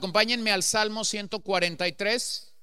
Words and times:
Acompáñenme 0.00 0.50
al 0.50 0.62
Salmo 0.62 1.04
143 1.04 2.54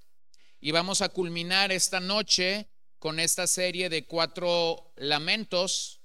y 0.60 0.72
vamos 0.72 1.04
a 1.04 1.10
culminar 1.10 1.72
esta 1.72 2.00
noche 2.00 2.68
con 2.98 3.20
esta 3.20 3.46
serie 3.46 3.90
de 3.90 4.08
cuatro 4.08 4.92
lamentos, 4.96 6.02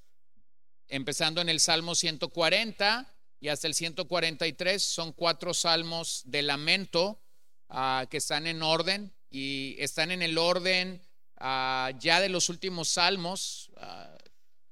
empezando 0.89 1.41
en 1.41 1.49
el 1.49 1.59
Salmo 1.59 1.95
140 1.95 3.11
y 3.41 3.49
hasta 3.49 3.67
el 3.67 3.73
143. 3.73 4.83
Son 4.83 5.13
cuatro 5.15 5.55
salmos 5.55 6.21
de 6.27 6.43
lamento 6.43 7.23
ah, 7.71 8.07
que 8.11 8.19
están 8.19 8.47
en 8.47 8.63
orden 8.63 9.11
y 9.31 9.77
están 9.79 10.11
en 10.11 10.21
el 10.21 10.37
orden 10.37 11.01
ah, 11.39 11.93
ya 11.99 12.21
de 12.21 12.29
los 12.29 12.51
últimos 12.51 12.91
salmos. 12.91 13.71
Ah, 13.79 14.19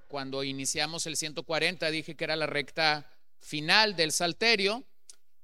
cuando 0.09 0.45
iniciamos 0.45 1.07
el 1.07 1.17
140 1.17 1.91
dije 1.91 2.17
que 2.17 2.25
era 2.25 2.37
la 2.37 2.47
recta 2.47 3.11
final 3.39 3.97
del 3.97 4.13
Salterio. 4.13 4.85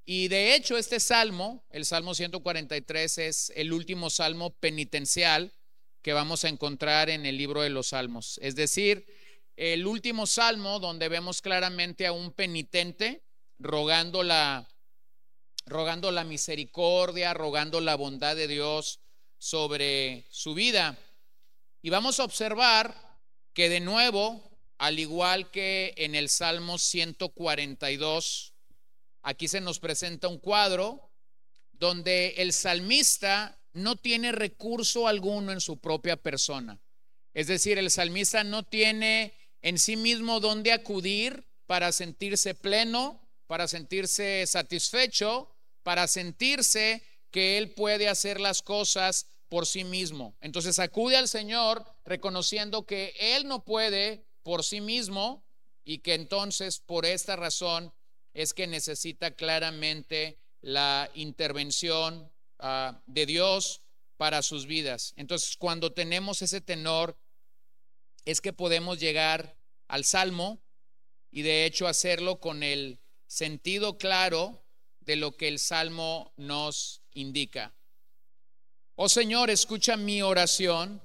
Y 0.08 0.28
de 0.28 0.54
hecho 0.54 0.78
este 0.78 1.00
salmo, 1.00 1.64
el 1.70 1.84
Salmo 1.84 2.14
143, 2.14 3.18
es 3.18 3.52
el 3.56 3.72
último 3.72 4.08
salmo 4.08 4.50
penitencial 4.50 5.52
que 6.00 6.12
vamos 6.12 6.44
a 6.44 6.48
encontrar 6.48 7.10
en 7.10 7.26
el 7.26 7.36
libro 7.36 7.62
de 7.62 7.70
los 7.70 7.88
salmos. 7.88 8.38
Es 8.40 8.54
decir, 8.54 9.04
el 9.56 9.84
último 9.84 10.28
salmo 10.28 10.78
donde 10.78 11.08
vemos 11.08 11.42
claramente 11.42 12.06
a 12.06 12.12
un 12.12 12.30
penitente 12.30 13.24
rogando 13.58 14.22
la, 14.22 14.68
rogando 15.64 16.12
la 16.12 16.22
misericordia, 16.22 17.34
rogando 17.34 17.80
la 17.80 17.96
bondad 17.96 18.36
de 18.36 18.46
Dios 18.46 19.00
sobre 19.38 20.24
su 20.30 20.54
vida. 20.54 20.96
Y 21.82 21.90
vamos 21.90 22.20
a 22.20 22.24
observar 22.24 22.94
que 23.52 23.68
de 23.68 23.80
nuevo, 23.80 24.56
al 24.78 25.00
igual 25.00 25.50
que 25.50 25.94
en 25.96 26.14
el 26.14 26.28
Salmo 26.28 26.78
142, 26.78 28.55
Aquí 29.26 29.48
se 29.48 29.60
nos 29.60 29.80
presenta 29.80 30.28
un 30.28 30.38
cuadro 30.38 31.10
donde 31.72 32.34
el 32.36 32.52
salmista 32.52 33.60
no 33.72 33.96
tiene 33.96 34.30
recurso 34.30 35.08
alguno 35.08 35.50
en 35.50 35.60
su 35.60 35.78
propia 35.78 36.16
persona. 36.16 36.78
Es 37.34 37.48
decir, 37.48 37.76
el 37.76 37.90
salmista 37.90 38.44
no 38.44 38.62
tiene 38.62 39.34
en 39.62 39.80
sí 39.80 39.96
mismo 39.96 40.38
dónde 40.38 40.70
acudir 40.70 41.44
para 41.66 41.90
sentirse 41.90 42.54
pleno, 42.54 43.20
para 43.48 43.66
sentirse 43.66 44.46
satisfecho, 44.46 45.50
para 45.82 46.06
sentirse 46.06 47.02
que 47.32 47.58
él 47.58 47.72
puede 47.72 48.08
hacer 48.08 48.38
las 48.38 48.62
cosas 48.62 49.26
por 49.48 49.66
sí 49.66 49.82
mismo. 49.82 50.36
Entonces 50.40 50.78
acude 50.78 51.16
al 51.16 51.26
Señor 51.26 51.84
reconociendo 52.04 52.86
que 52.86 53.12
él 53.18 53.48
no 53.48 53.64
puede 53.64 54.24
por 54.44 54.62
sí 54.62 54.80
mismo 54.80 55.44
y 55.84 55.98
que 55.98 56.14
entonces 56.14 56.78
por 56.78 57.04
esta 57.04 57.34
razón 57.34 57.92
es 58.36 58.52
que 58.52 58.66
necesita 58.66 59.30
claramente 59.30 60.38
la 60.60 61.10
intervención 61.14 62.30
ah, 62.58 63.00
de 63.06 63.24
Dios 63.24 63.80
para 64.18 64.42
sus 64.42 64.66
vidas. 64.66 65.14
Entonces, 65.16 65.56
cuando 65.56 65.94
tenemos 65.94 66.42
ese 66.42 66.60
tenor, 66.60 67.18
es 68.26 68.42
que 68.42 68.52
podemos 68.52 69.00
llegar 69.00 69.56
al 69.88 70.04
Salmo 70.04 70.60
y 71.30 71.42
de 71.42 71.64
hecho 71.64 71.88
hacerlo 71.88 72.38
con 72.38 72.62
el 72.62 73.00
sentido 73.26 73.96
claro 73.96 74.62
de 75.00 75.16
lo 75.16 75.34
que 75.34 75.48
el 75.48 75.58
Salmo 75.58 76.34
nos 76.36 77.00
indica. 77.14 77.74
Oh 78.96 79.08
Señor, 79.08 79.48
escucha 79.48 79.96
mi 79.96 80.20
oración, 80.20 81.02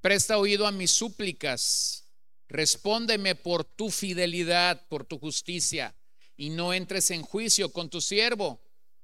presta 0.00 0.38
oído 0.38 0.64
a 0.64 0.72
mis 0.72 0.92
súplicas, 0.92 2.04
respóndeme 2.46 3.34
por 3.34 3.64
tu 3.64 3.90
fidelidad, 3.90 4.86
por 4.86 5.04
tu 5.04 5.18
justicia 5.18 5.97
y 6.38 6.50
no 6.50 6.72
entres 6.72 7.10
en 7.10 7.20
juicio 7.22 7.72
con 7.72 7.90
tu 7.90 8.00
siervo, 8.00 8.62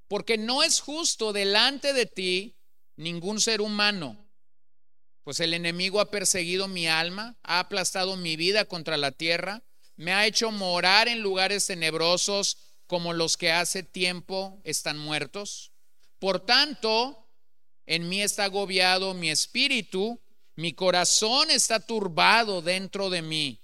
porque 0.08 0.38
no 0.38 0.62
es 0.62 0.80
justo 0.80 1.34
delante 1.34 1.92
de 1.92 2.06
ti 2.06 2.56
ningún 2.96 3.40
ser 3.40 3.60
humano. 3.60 4.24
Pues 5.24 5.40
el 5.40 5.52
enemigo 5.52 6.00
ha 6.00 6.10
perseguido 6.10 6.68
mi 6.68 6.86
alma, 6.86 7.36
ha 7.42 7.58
aplastado 7.58 8.16
mi 8.16 8.36
vida 8.36 8.67
contra 8.67 8.96
la 8.96 9.11
tierra, 9.11 9.64
me 9.96 10.12
ha 10.12 10.27
hecho 10.27 10.52
morar 10.52 11.08
en 11.08 11.20
lugares 11.20 11.67
tenebrosos 11.67 12.56
como 12.86 13.12
los 13.12 13.36
que 13.36 13.51
hace 13.51 13.83
tiempo 13.83 14.61
están 14.62 14.96
muertos. 14.96 15.72
Por 16.20 16.39
tanto, 16.39 17.27
en 17.86 18.08
mí 18.08 18.22
está 18.22 18.45
agobiado 18.45 19.12
mi 19.12 19.30
espíritu, 19.30 20.20
mi 20.55 20.72
corazón 20.72 21.51
está 21.51 21.80
turbado 21.80 22.62
dentro 22.62 23.11
de 23.11 23.22
mí. 23.22 23.64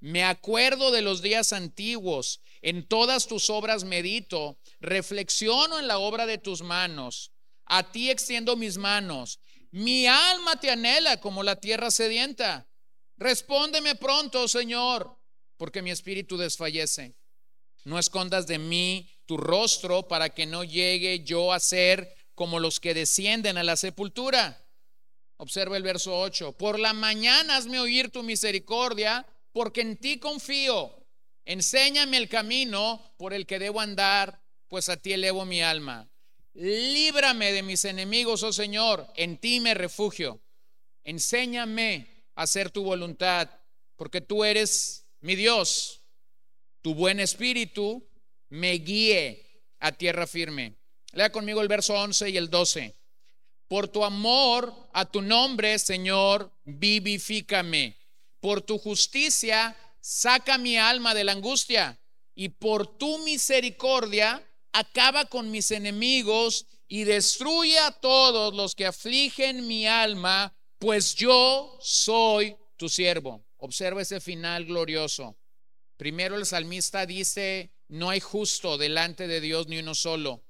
Me 0.00 0.24
acuerdo 0.24 0.90
de 0.90 1.02
los 1.02 1.22
días 1.22 1.52
antiguos 1.52 2.40
en 2.62 2.86
todas 2.86 3.26
tus 3.26 3.50
obras 3.50 3.84
medito, 3.84 4.58
reflexiono 4.80 5.78
en 5.78 5.88
la 5.88 5.98
obra 5.98 6.26
de 6.26 6.38
tus 6.38 6.62
manos. 6.62 7.32
A 7.66 7.92
ti 7.92 8.10
extiendo 8.10 8.56
mis 8.56 8.78
manos. 8.78 9.40
Mi 9.70 10.06
alma 10.06 10.58
te 10.58 10.70
anhela 10.70 11.20
como 11.20 11.42
la 11.42 11.56
tierra 11.56 11.90
sedienta. 11.90 12.68
Respóndeme 13.16 13.94
pronto, 13.94 14.48
Señor, 14.48 15.16
porque 15.56 15.82
mi 15.82 15.90
espíritu 15.90 16.36
desfallece. 16.36 17.14
No 17.84 17.98
escondas 17.98 18.46
de 18.46 18.58
mí 18.58 19.10
tu 19.26 19.36
rostro 19.36 20.08
para 20.08 20.30
que 20.30 20.46
no 20.46 20.64
llegue 20.64 21.22
yo 21.22 21.52
a 21.52 21.60
ser 21.60 22.14
como 22.34 22.58
los 22.58 22.80
que 22.80 22.94
descienden 22.94 23.58
a 23.58 23.64
la 23.64 23.76
sepultura. 23.76 24.66
Observa 25.36 25.76
el 25.76 25.82
verso 25.82 26.18
8. 26.18 26.52
Por 26.52 26.78
la 26.78 26.92
mañana 26.92 27.56
hazme 27.56 27.78
oír 27.78 28.10
tu 28.10 28.22
misericordia, 28.22 29.26
porque 29.52 29.80
en 29.80 29.96
ti 29.96 30.18
confío. 30.18 30.96
Enséñame 31.44 32.16
el 32.16 32.28
camino 32.28 33.14
por 33.18 33.32
el 33.32 33.46
que 33.46 33.58
debo 33.58 33.80
andar, 33.80 34.42
pues 34.68 34.88
a 34.88 34.96
ti 34.96 35.12
elevo 35.12 35.44
mi 35.44 35.62
alma. 35.62 36.08
Líbrame 36.54 37.52
de 37.52 37.62
mis 37.62 37.84
enemigos, 37.84 38.42
oh 38.42 38.52
Señor, 38.52 39.06
en 39.16 39.38
ti 39.38 39.60
me 39.60 39.74
refugio. 39.74 40.40
Enséñame 41.04 42.24
a 42.34 42.42
hacer 42.42 42.70
tu 42.70 42.82
voluntad, 42.82 43.48
porque 43.96 44.20
tú 44.20 44.44
eres 44.44 45.06
mi 45.20 45.34
Dios. 45.34 46.02
Tu 46.82 46.94
buen 46.94 47.20
espíritu 47.20 48.08
me 48.48 48.72
guíe 48.72 49.64
a 49.78 49.92
tierra 49.92 50.26
firme. 50.26 50.76
Lea 51.12 51.30
conmigo 51.32 51.60
el 51.60 51.68
verso 51.68 51.94
11 51.94 52.30
y 52.30 52.36
el 52.36 52.50
12. 52.50 52.96
Por 53.68 53.88
tu 53.88 54.04
amor 54.04 54.74
a 54.92 55.04
tu 55.10 55.22
nombre, 55.22 55.78
Señor, 55.78 56.52
vivifícame. 56.64 57.99
Por 58.40 58.62
tu 58.62 58.78
justicia, 58.78 59.76
saca 60.00 60.58
mi 60.58 60.78
alma 60.78 61.14
de 61.14 61.24
la 61.24 61.32
angustia 61.32 62.00
y 62.34 62.48
por 62.48 62.98
tu 62.98 63.18
misericordia 63.18 64.42
acaba 64.72 65.26
con 65.26 65.50
mis 65.50 65.70
enemigos 65.70 66.66
y 66.88 67.04
destruye 67.04 67.78
a 67.78 67.92
todos 67.92 68.54
los 68.54 68.74
que 68.74 68.86
afligen 68.86 69.66
mi 69.66 69.86
alma, 69.86 70.56
pues 70.78 71.14
yo 71.14 71.78
soy 71.80 72.56
tu 72.76 72.88
siervo. 72.88 73.44
Observa 73.58 74.02
ese 74.02 74.20
final 74.20 74.64
glorioso. 74.64 75.36
Primero 75.96 76.36
el 76.36 76.46
salmista 76.46 77.04
dice, 77.04 77.70
no 77.88 78.08
hay 78.08 78.20
justo 78.20 78.78
delante 78.78 79.28
de 79.28 79.40
Dios 79.40 79.68
ni 79.68 79.78
uno 79.78 79.94
solo, 79.94 80.42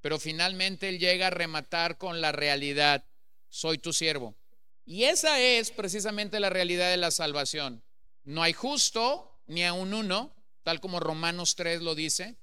pero 0.00 0.18
finalmente 0.18 0.88
él 0.88 0.98
llega 0.98 1.28
a 1.28 1.30
rematar 1.30 1.96
con 1.96 2.20
la 2.20 2.32
realidad, 2.32 3.06
soy 3.48 3.78
tu 3.78 3.92
siervo. 3.92 4.36
Y 4.86 5.04
esa 5.04 5.40
es 5.40 5.72
precisamente 5.72 6.38
la 6.38 6.48
realidad 6.48 6.90
de 6.90 6.96
la 6.96 7.10
salvación. 7.10 7.82
No 8.22 8.42
hay 8.42 8.52
justo 8.52 9.42
ni 9.46 9.64
a 9.64 9.72
un 9.72 9.92
uno, 9.92 10.32
tal 10.62 10.80
como 10.80 11.00
Romanos 11.00 11.56
3 11.56 11.82
lo 11.82 11.96
dice. 11.96 12.36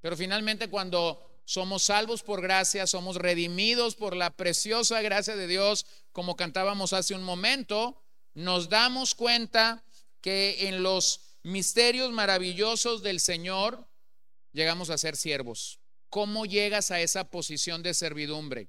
Pero 0.00 0.16
finalmente 0.16 0.68
cuando 0.68 1.40
somos 1.44 1.84
salvos 1.84 2.22
por 2.22 2.42
gracia, 2.42 2.86
somos 2.86 3.16
redimidos 3.16 3.94
por 3.94 4.16
la 4.16 4.30
preciosa 4.30 5.00
gracia 5.00 5.36
de 5.36 5.46
Dios, 5.46 5.86
como 6.12 6.36
cantábamos 6.36 6.92
hace 6.92 7.14
un 7.14 7.22
momento, 7.22 8.02
nos 8.34 8.68
damos 8.68 9.14
cuenta 9.14 9.84
que 10.20 10.68
en 10.68 10.82
los 10.82 11.38
misterios 11.42 12.10
maravillosos 12.12 13.02
del 13.02 13.20
Señor 13.20 13.88
llegamos 14.52 14.90
a 14.90 14.98
ser 14.98 15.16
siervos. 15.16 15.80
¿Cómo 16.08 16.46
llegas 16.46 16.90
a 16.90 17.00
esa 17.00 17.30
posición 17.30 17.82
de 17.82 17.94
servidumbre? 17.94 18.68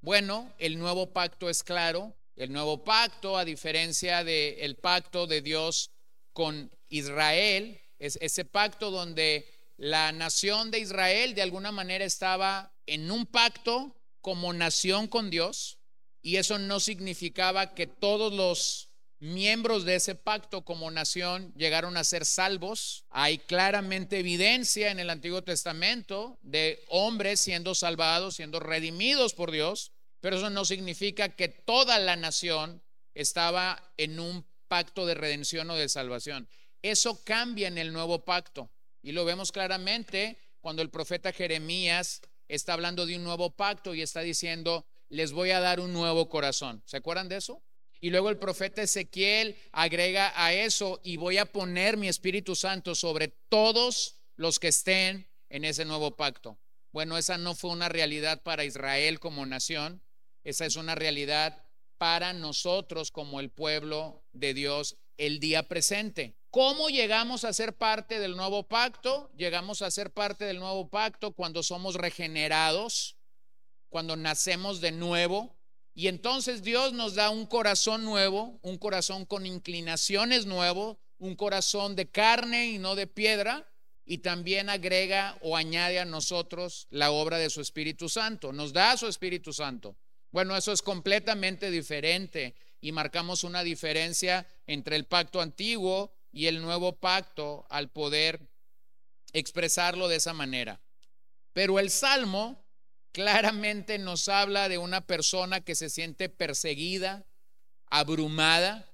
Bueno, 0.00 0.52
el 0.58 0.78
nuevo 0.78 1.12
pacto 1.12 1.48
es 1.48 1.62
claro, 1.62 2.14
el 2.36 2.52
nuevo 2.52 2.82
pacto, 2.84 3.36
a 3.36 3.44
diferencia 3.44 4.24
del 4.24 4.76
pacto 4.76 5.26
de 5.26 5.40
Dios 5.40 5.90
con 6.32 6.70
Israel, 6.88 7.80
es 7.98 8.18
ese 8.20 8.44
pacto 8.44 8.90
donde 8.90 9.48
la 9.76 10.12
nación 10.12 10.70
de 10.70 10.80
Israel 10.80 11.34
de 11.34 11.42
alguna 11.42 11.72
manera 11.72 12.04
estaba 12.04 12.72
en 12.86 13.10
un 13.10 13.26
pacto 13.26 13.96
como 14.20 14.52
nación 14.52 15.06
con 15.08 15.30
Dios, 15.30 15.78
y 16.22 16.36
eso 16.36 16.58
no 16.58 16.80
significaba 16.80 17.74
que 17.74 17.86
todos 17.86 18.32
los 18.32 18.88
miembros 19.20 19.84
de 19.84 19.96
ese 19.96 20.14
pacto 20.14 20.64
como 20.64 20.90
nación 20.90 21.52
llegaron 21.56 21.96
a 21.96 22.04
ser 22.04 22.24
salvos. 22.24 23.04
Hay 23.10 23.38
claramente 23.38 24.18
evidencia 24.18 24.90
en 24.90 25.00
el 25.00 25.10
Antiguo 25.10 25.42
Testamento 25.42 26.38
de 26.42 26.82
hombres 26.88 27.40
siendo 27.40 27.74
salvados, 27.74 28.36
siendo 28.36 28.60
redimidos 28.60 29.34
por 29.34 29.50
Dios. 29.50 29.92
Pero 30.24 30.38
eso 30.38 30.48
no 30.48 30.64
significa 30.64 31.28
que 31.28 31.50
toda 31.50 31.98
la 31.98 32.16
nación 32.16 32.82
estaba 33.12 33.92
en 33.98 34.18
un 34.18 34.46
pacto 34.68 35.04
de 35.04 35.12
redención 35.12 35.68
o 35.68 35.74
de 35.74 35.90
salvación. 35.90 36.48
Eso 36.80 37.22
cambia 37.24 37.68
en 37.68 37.76
el 37.76 37.92
nuevo 37.92 38.24
pacto 38.24 38.70
y 39.02 39.12
lo 39.12 39.26
vemos 39.26 39.52
claramente 39.52 40.38
cuando 40.62 40.80
el 40.80 40.88
profeta 40.88 41.30
Jeremías 41.30 42.22
está 42.48 42.72
hablando 42.72 43.04
de 43.04 43.16
un 43.16 43.24
nuevo 43.24 43.54
pacto 43.54 43.94
y 43.94 44.00
está 44.00 44.22
diciendo, 44.22 44.86
les 45.10 45.32
voy 45.32 45.50
a 45.50 45.60
dar 45.60 45.78
un 45.78 45.92
nuevo 45.92 46.30
corazón. 46.30 46.82
¿Se 46.86 46.96
acuerdan 46.96 47.28
de 47.28 47.36
eso? 47.36 47.62
Y 48.00 48.08
luego 48.08 48.30
el 48.30 48.38
profeta 48.38 48.80
Ezequiel 48.80 49.58
agrega 49.72 50.32
a 50.42 50.54
eso 50.54 51.02
y 51.04 51.18
voy 51.18 51.36
a 51.36 51.52
poner 51.52 51.98
mi 51.98 52.08
Espíritu 52.08 52.56
Santo 52.56 52.94
sobre 52.94 53.28
todos 53.50 54.22
los 54.36 54.58
que 54.58 54.68
estén 54.68 55.28
en 55.50 55.66
ese 55.66 55.84
nuevo 55.84 56.16
pacto. 56.16 56.58
Bueno, 56.92 57.18
esa 57.18 57.36
no 57.36 57.54
fue 57.54 57.72
una 57.72 57.90
realidad 57.90 58.42
para 58.42 58.64
Israel 58.64 59.20
como 59.20 59.44
nación, 59.44 60.00
esa 60.44 60.66
es 60.66 60.76
una 60.76 60.94
realidad 60.94 61.64
para 61.98 62.32
nosotros 62.32 63.10
como 63.10 63.40
el 63.40 63.50
pueblo 63.50 64.22
de 64.32 64.54
Dios 64.54 64.96
el 65.16 65.40
día 65.40 65.68
presente. 65.68 66.36
¿Cómo 66.50 66.88
llegamos 66.88 67.44
a 67.44 67.52
ser 67.52 67.76
parte 67.76 68.20
del 68.20 68.36
nuevo 68.36 68.62
pacto? 68.68 69.30
Llegamos 69.36 69.82
a 69.82 69.90
ser 69.90 70.12
parte 70.12 70.44
del 70.44 70.58
nuevo 70.58 70.88
pacto 70.88 71.32
cuando 71.32 71.62
somos 71.62 71.96
regenerados, 71.96 73.16
cuando 73.88 74.16
nacemos 74.16 74.80
de 74.80 74.92
nuevo. 74.92 75.56
Y 75.94 76.08
entonces 76.08 76.62
Dios 76.62 76.92
nos 76.92 77.14
da 77.14 77.30
un 77.30 77.46
corazón 77.46 78.04
nuevo, 78.04 78.58
un 78.62 78.78
corazón 78.78 79.24
con 79.24 79.46
inclinaciones 79.46 80.46
nuevo, 80.46 80.98
un 81.18 81.36
corazón 81.36 81.96
de 81.96 82.08
carne 82.10 82.68
y 82.68 82.78
no 82.78 82.94
de 82.94 83.06
piedra. 83.06 83.68
Y 84.04 84.18
también 84.18 84.68
agrega 84.68 85.38
o 85.40 85.56
añade 85.56 85.98
a 85.98 86.04
nosotros 86.04 86.86
la 86.90 87.10
obra 87.10 87.38
de 87.38 87.48
su 87.48 87.62
Espíritu 87.62 88.08
Santo. 88.08 88.52
Nos 88.52 88.72
da 88.72 88.96
su 88.96 89.06
Espíritu 89.06 89.52
Santo. 89.52 89.96
Bueno, 90.34 90.56
eso 90.56 90.72
es 90.72 90.82
completamente 90.82 91.70
diferente 91.70 92.56
y 92.80 92.90
marcamos 92.90 93.44
una 93.44 93.62
diferencia 93.62 94.48
entre 94.66 94.96
el 94.96 95.04
pacto 95.04 95.40
antiguo 95.40 96.12
y 96.32 96.48
el 96.48 96.60
nuevo 96.60 96.96
pacto 96.96 97.64
al 97.70 97.88
poder 97.88 98.40
expresarlo 99.32 100.08
de 100.08 100.16
esa 100.16 100.32
manera. 100.32 100.80
Pero 101.52 101.78
el 101.78 101.88
Salmo 101.88 102.66
claramente 103.12 103.96
nos 104.00 104.26
habla 104.26 104.68
de 104.68 104.76
una 104.76 105.06
persona 105.06 105.60
que 105.60 105.76
se 105.76 105.88
siente 105.88 106.28
perseguida, 106.28 107.24
abrumada, 107.86 108.92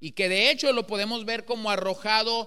y 0.00 0.12
que 0.12 0.28
de 0.28 0.50
hecho 0.50 0.74
lo 0.74 0.86
podemos 0.86 1.24
ver 1.24 1.46
como 1.46 1.70
arrojado 1.70 2.46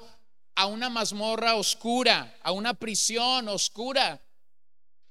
a 0.54 0.68
una 0.68 0.92
mazmorra 0.92 1.56
oscura, 1.56 2.38
a 2.44 2.52
una 2.52 2.76
prisión 2.76 3.50
oscura. 3.50 4.22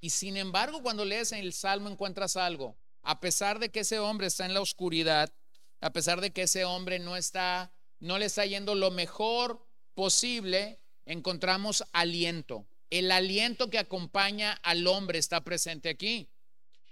Y 0.01 0.11
sin 0.11 0.37
embargo, 0.37 0.81
cuando 0.81 1.05
lees 1.05 1.33
el 1.33 1.53
Salmo 1.53 1.89
encuentras 1.89 2.37
algo. 2.37 2.77
A 3.05 3.21
pesar 3.21 3.59
de 3.59 3.71
que 3.71 3.81
ese 3.81 3.99
hombre 3.99 4.27
está 4.27 4.47
en 4.47 4.55
la 4.55 4.61
oscuridad, 4.61 5.33
a 5.81 5.93
pesar 5.93 6.21
de 6.21 6.33
que 6.33 6.43
ese 6.43 6.65
hombre 6.65 6.99
no 6.99 7.17
está, 7.17 7.73
no 8.01 8.19
le 8.19 8.27
está 8.27 8.47
yendo 8.47 8.75
lo 8.75 8.91
mejor 8.91 9.67
posible, 9.95 10.81
encontramos 11.05 11.85
aliento. 11.93 12.67
El 12.91 13.11
aliento 13.11 13.71
que 13.71 13.79
acompaña 13.79 14.53
al 14.63 14.87
hombre 14.87 15.19
está 15.19 15.43
presente 15.43 15.91
aquí. 15.91 16.31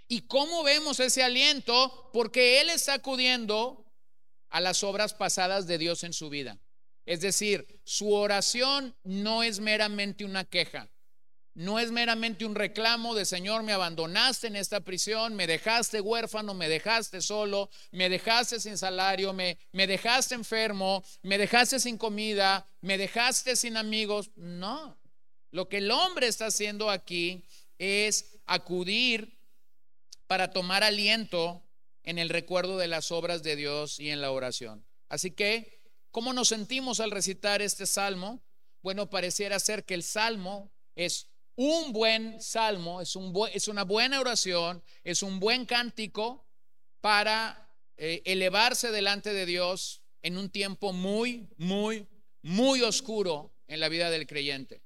¿Y 0.07 0.21
cómo 0.21 0.63
vemos 0.63 0.99
ese 0.99 1.23
aliento? 1.23 2.09
Porque 2.13 2.61
él 2.61 2.69
está 2.69 2.93
acudiendo 2.95 3.85
a 4.49 4.61
las 4.61 4.83
obras 4.83 5.15
pasadas 5.15 5.65
de 5.65 5.79
Dios 5.79 6.03
en 6.03 6.13
su 6.13 6.29
vida. 6.29 6.59
Es 7.05 7.21
decir, 7.21 7.81
su 7.83 8.13
oración 8.13 8.95
no 9.03 9.41
es 9.41 9.59
meramente 9.59 10.25
una 10.25 10.45
queja, 10.45 10.89
no 11.55 11.79
es 11.79 11.91
meramente 11.91 12.45
un 12.45 12.55
reclamo 12.55 13.13
de 13.13 13.25
Señor, 13.25 13.63
me 13.63 13.73
abandonaste 13.73 14.47
en 14.47 14.55
esta 14.55 14.79
prisión, 14.79 15.35
me 15.35 15.45
dejaste 15.45 16.01
huérfano, 16.01 16.53
me 16.53 16.67
dejaste 16.67 17.21
solo, 17.21 17.69
me 17.91 18.09
dejaste 18.09 18.59
sin 18.59 18.77
salario, 18.77 19.33
me, 19.33 19.59
me 19.71 19.85
dejaste 19.85 20.33
enfermo, 20.33 21.03
me 21.21 21.37
dejaste 21.37 21.79
sin 21.79 21.97
comida, 21.97 22.67
me 22.81 22.97
dejaste 22.97 23.55
sin 23.55 23.77
amigos. 23.77 24.31
No, 24.35 24.97
lo 25.51 25.69
que 25.69 25.77
el 25.77 25.91
hombre 25.91 26.27
está 26.27 26.47
haciendo 26.47 26.89
aquí 26.89 27.45
es 27.77 28.39
acudir 28.47 29.37
para 30.25 30.51
tomar 30.51 30.83
aliento 30.83 31.61
en 32.03 32.17
el 32.17 32.29
recuerdo 32.29 32.77
de 32.77 32.87
las 32.87 33.11
obras 33.11 33.43
de 33.43 33.55
Dios 33.55 33.99
y 33.99 34.09
en 34.09 34.21
la 34.21 34.31
oración. 34.31 34.83
Así 35.09 35.31
que, 35.31 35.81
¿cómo 36.09 36.33
nos 36.33 36.47
sentimos 36.47 36.99
al 36.99 37.11
recitar 37.11 37.61
este 37.61 37.85
salmo? 37.85 38.41
Bueno, 38.81 39.09
pareciera 39.09 39.59
ser 39.59 39.85
que 39.85 39.93
el 39.93 40.03
salmo 40.03 40.71
es 40.95 41.32
un 41.55 41.93
buen 41.93 42.41
salmo, 42.41 43.01
es, 43.01 43.15
un 43.15 43.33
es 43.53 43.67
una 43.67 43.83
buena 43.83 44.19
oración, 44.19 44.83
es 45.03 45.21
un 45.23 45.39
buen 45.39 45.65
cántico 45.65 46.45
para 47.01 47.69
eh, 47.97 48.21
elevarse 48.25 48.91
delante 48.91 49.33
de 49.33 49.45
Dios 49.45 50.01
en 50.21 50.37
un 50.37 50.49
tiempo 50.49 50.93
muy, 50.93 51.49
muy, 51.57 52.07
muy 52.41 52.81
oscuro 52.81 53.53
en 53.67 53.79
la 53.79 53.89
vida 53.89 54.09
del 54.09 54.25
creyente. 54.25 54.81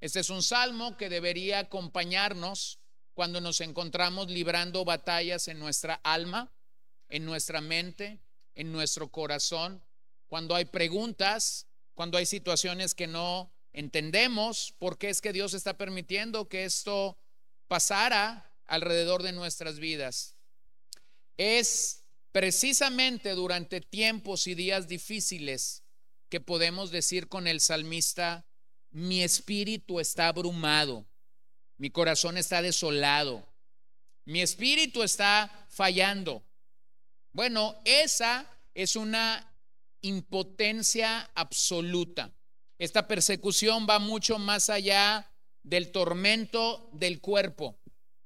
Este 0.00 0.20
es 0.20 0.28
un 0.28 0.42
salmo 0.42 0.96
que 0.96 1.08
debería 1.08 1.60
acompañarnos 1.60 2.80
cuando 3.14 3.40
nos 3.40 3.60
encontramos 3.60 4.28
librando 4.28 4.84
batallas 4.84 5.48
en 5.48 5.58
nuestra 5.58 5.94
alma, 6.02 6.52
en 7.08 7.24
nuestra 7.24 7.60
mente, 7.60 8.20
en 8.54 8.72
nuestro 8.72 9.10
corazón, 9.10 9.82
cuando 10.26 10.54
hay 10.54 10.64
preguntas, 10.64 11.68
cuando 11.94 12.18
hay 12.18 12.26
situaciones 12.26 12.94
que 12.94 13.06
no 13.06 13.53
entendemos 13.74 14.72
por 14.78 14.96
qué 14.96 15.10
es 15.10 15.20
que 15.20 15.32
Dios 15.32 15.52
está 15.52 15.76
permitiendo 15.76 16.48
que 16.48 16.64
esto 16.64 17.18
pasara 17.68 18.50
alrededor 18.66 19.22
de 19.22 19.32
nuestras 19.32 19.78
vidas. 19.78 20.36
Es 21.36 22.04
precisamente 22.32 23.32
durante 23.32 23.80
tiempos 23.80 24.46
y 24.46 24.54
días 24.54 24.88
difíciles 24.88 25.82
que 26.28 26.40
podemos 26.40 26.90
decir 26.90 27.28
con 27.28 27.46
el 27.46 27.60
salmista, 27.60 28.46
mi 28.90 29.22
espíritu 29.22 30.00
está 30.00 30.28
abrumado, 30.28 31.04
mi 31.76 31.90
corazón 31.90 32.38
está 32.38 32.62
desolado, 32.62 33.46
mi 34.24 34.40
espíritu 34.40 35.02
está 35.02 35.66
fallando. 35.68 36.44
Bueno, 37.32 37.74
esa 37.84 38.48
es 38.72 38.94
una 38.94 39.52
impotencia 40.00 41.28
absoluta. 41.34 42.32
Esta 42.84 43.08
persecución 43.08 43.86
va 43.88 43.98
mucho 43.98 44.38
más 44.38 44.68
allá 44.68 45.32
del 45.62 45.90
tormento 45.90 46.90
del 46.92 47.18
cuerpo. 47.18 47.78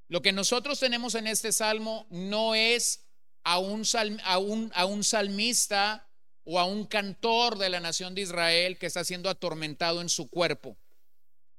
Lo 0.09 0.21
que 0.21 0.33
nosotros 0.33 0.81
tenemos 0.81 1.15
en 1.15 1.27
este 1.27 1.53
salmo 1.53 2.07
no 2.09 2.55
es 2.55 3.05
a 3.45 3.57
un, 3.57 3.85
salmista 3.85 6.09
o 6.43 6.59
a 6.59 6.65
un 6.65 6.87
cantor 6.87 7.57
de 7.57 7.69
la 7.69 7.79
nación 7.79 8.13
de 8.13 8.23
Israel 8.23 8.77
que 8.77 8.87
está 8.87 9.05
siendo 9.05 9.29
atormentado 9.29 10.01
en 10.01 10.09
su 10.09 10.29
cuerpo. 10.29 10.77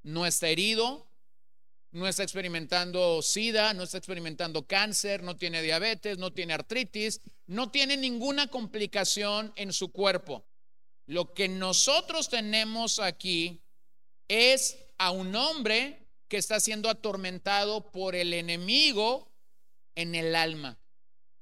No 0.02 0.26
está 0.26 0.48
herido, 0.48 1.10
no 1.92 2.06
está 2.06 2.22
experimentando 2.22 3.22
sida, 3.22 3.72
no 3.72 3.84
está 3.84 3.96
experimentando 3.96 4.66
cáncer, 4.66 5.22
no 5.22 5.38
tiene 5.38 5.62
diabetes, 5.62 6.18
no 6.18 6.34
tiene 6.34 6.52
artritis, 6.52 7.22
no 7.46 7.70
tiene 7.70 7.96
ninguna 7.96 8.48
complicación 8.48 9.54
en 9.56 9.72
su 9.72 9.90
cuerpo. 9.90 10.44
Lo 11.10 11.34
que 11.34 11.48
nosotros 11.48 12.28
tenemos 12.28 13.00
aquí 13.00 13.64
es 14.28 14.78
a 14.96 15.10
un 15.10 15.34
hombre 15.34 16.06
que 16.28 16.36
está 16.36 16.60
siendo 16.60 16.88
atormentado 16.88 17.90
por 17.90 18.14
el 18.14 18.32
enemigo 18.32 19.28
en 19.96 20.14
el 20.14 20.36
alma. 20.36 20.78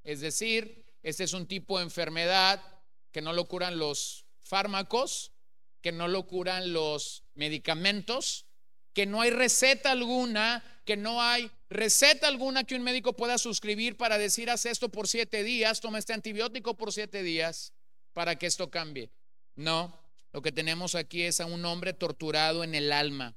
Es 0.05 0.21
decir, 0.21 0.87
este 1.03 1.25
es 1.25 1.35
un 1.35 1.47
tipo 1.47 1.77
de 1.77 1.85
enfermedad 1.85 2.63
que 3.13 3.21
no 3.21 3.35
lo 3.35 3.45
curan 3.45 3.79
los 3.79 4.25
fármacos, 4.41 5.33
que 5.83 5.93
no 5.93 6.09
lo 6.09 6.27
curan 6.27 6.73
los 6.73 7.25
medicamentos, 7.35 8.47
que 8.95 9.05
no 9.05 9.21
hay 9.21 9.29
receta 9.29 9.91
alguna, 9.91 10.81
que 10.87 10.97
no 10.97 11.21
hay 11.21 11.51
receta 11.69 12.27
alguna 12.27 12.65
que 12.65 12.75
un 12.75 12.85
médico 12.85 13.13
pueda 13.13 13.37
suscribir 13.37 13.99
para 13.99 14.17
decir 14.17 14.49
haz 14.49 14.65
esto 14.65 14.89
por 14.89 15.09
siete 15.09 15.45
días, 15.45 15.83
toma 15.83 15.99
este 15.99 16.15
antibiótico 16.15 16.75
por 16.75 16.91
siete 16.91 17.23
días 17.23 17.75
para 18.15 18.37
que 18.37 18.47
esto 18.47 18.71
cambie. 18.71 19.11
No, 19.59 19.93
lo 20.33 20.41
que 20.41 20.53
tenemos 20.53 20.95
aquí 20.95 21.23
es 21.23 21.41
a 21.41 21.47
un 21.47 21.65
hombre 21.65 21.93
torturado 21.93 22.63
en 22.63 22.77
el 22.77 22.93
alma, 22.93 23.35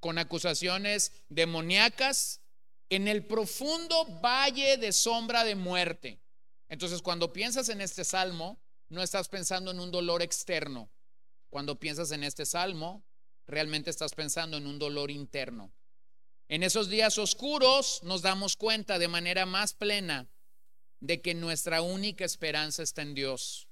con 0.00 0.18
acusaciones 0.18 1.12
demoníacas 1.28 2.40
en 2.88 3.06
el 3.06 3.24
profundo 3.24 4.04
valle 4.20 4.78
de 4.78 4.92
sombra 4.92 5.44
de 5.44 5.54
muerte. 5.54 6.20
Entonces, 6.68 7.02
cuando 7.02 7.32
piensas 7.32 7.68
en 7.68 7.80
este 7.80 8.04
salmo, 8.04 8.60
no 8.88 9.00
estás 9.00 9.28
pensando 9.28 9.70
en 9.70 9.78
un 9.78 9.92
dolor 9.92 10.22
externo. 10.22 10.90
Cuando 11.50 11.78
piensas 11.78 12.10
en 12.10 12.24
este 12.24 12.46
salmo, 12.46 13.04
realmente 13.46 13.90
estás 13.90 14.12
pensando 14.12 14.56
en 14.56 14.66
un 14.66 14.80
dolor 14.80 15.12
interno. 15.12 15.72
En 16.48 16.64
esos 16.64 16.88
días 16.88 17.16
oscuros 17.16 18.02
nos 18.02 18.22
damos 18.22 18.56
cuenta 18.56 18.98
de 18.98 19.06
manera 19.06 19.46
más 19.46 19.72
plena 19.72 20.28
de 20.98 21.22
que 21.22 21.34
nuestra 21.34 21.80
única 21.80 22.24
esperanza 22.24 22.82
está 22.82 23.02
en 23.02 23.14
Dios. 23.14 23.69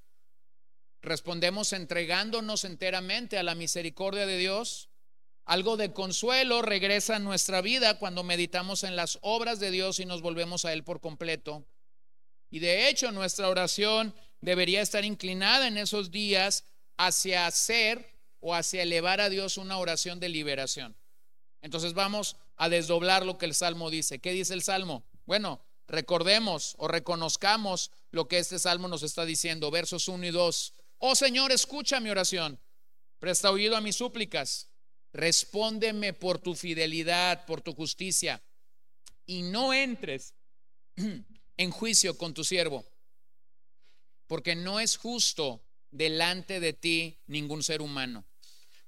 Respondemos 1.03 1.73
entregándonos 1.73 2.65
enteramente 2.65 3.39
a 3.39 3.43
la 3.43 3.55
misericordia 3.55 4.27
de 4.27 4.37
Dios. 4.37 4.89
Algo 5.45 5.77
de 5.77 5.93
consuelo 5.93 6.61
regresa 6.61 7.17
a 7.17 7.21
nuestra 7.21 7.63
vida 7.63 7.99
cuando 7.99 8.25
meditamos 8.25 8.85
en 8.85 8.97
las 8.97 9.19
obras 9.23 9.61
de 9.61 9.71
Dios 9.71 10.01
y 10.01 10.05
nos 10.05 10.21
volvemos 10.21 10.65
a 10.65 10.73
Él 10.73 10.85
por 10.85 11.01
completo. 11.01 11.65
Y 12.51 12.59
de 12.59 12.89
hecho 12.89 13.13
nuestra 13.13 13.49
oración 13.49 14.15
debería 14.41 14.83
estar 14.83 15.05
inclinada 15.05 15.69
en 15.69 15.79
esos 15.79 16.11
días 16.11 16.65
hacia 16.97 17.47
hacer 17.47 18.19
o 18.41 18.55
hacia 18.55 18.83
elevar 18.83 19.21
a 19.21 19.29
Dios 19.29 19.57
una 19.57 19.79
oración 19.79 20.21
de 20.21 20.29
liberación. 20.29 20.97
Entonces 21.63 21.95
vamos 21.95 22.37
a 22.57 22.69
desdoblar 22.69 23.25
lo 23.25 23.39
que 23.39 23.47
el 23.47 23.55
Salmo 23.55 23.91
dice. 23.91 24.19
¿Qué 24.19 24.33
dice 24.33 24.55
el 24.55 24.63
Salmo? 24.63 25.05
Bueno, 25.27 25.61
recordemos 25.87 26.75
o 26.79 26.89
reconozcamos 26.89 27.91
lo 28.11 28.29
que 28.29 28.39
este 28.39 28.59
Salmo 28.59 28.89
nos 28.89 29.03
está 29.03 29.25
diciendo, 29.25 29.71
versos 29.71 30.09
1 30.09 30.27
y 30.27 30.31
2. 30.31 30.75
Oh 30.99 31.15
Señor, 31.15 31.53
escucha 31.53 32.01
mi 32.01 32.11
oración, 32.11 32.61
presta 33.19 33.51
oído 33.51 33.77
a 33.77 33.81
mis 33.81 33.97
súplicas, 33.97 34.71
respóndeme 35.13 36.13
por 36.13 36.39
tu 36.39 36.55
fidelidad, 36.55 37.47
por 37.47 37.61
tu 37.61 37.73
justicia, 37.73 38.43
y 39.25 39.43
no 39.43 39.73
entres 39.73 40.35
en 41.57 41.71
juicio 41.71 42.19
con 42.19 42.35
tu 42.35 42.43
siervo, 42.43 42.85
porque 44.27 44.57
no 44.57 44.81
es 44.81 44.97
justo 44.97 45.65
delante 45.91 46.61
de 46.61 46.73
ti 46.73 47.19
ningún 47.27 47.63
ser 47.63 47.81
humano. 47.81 48.27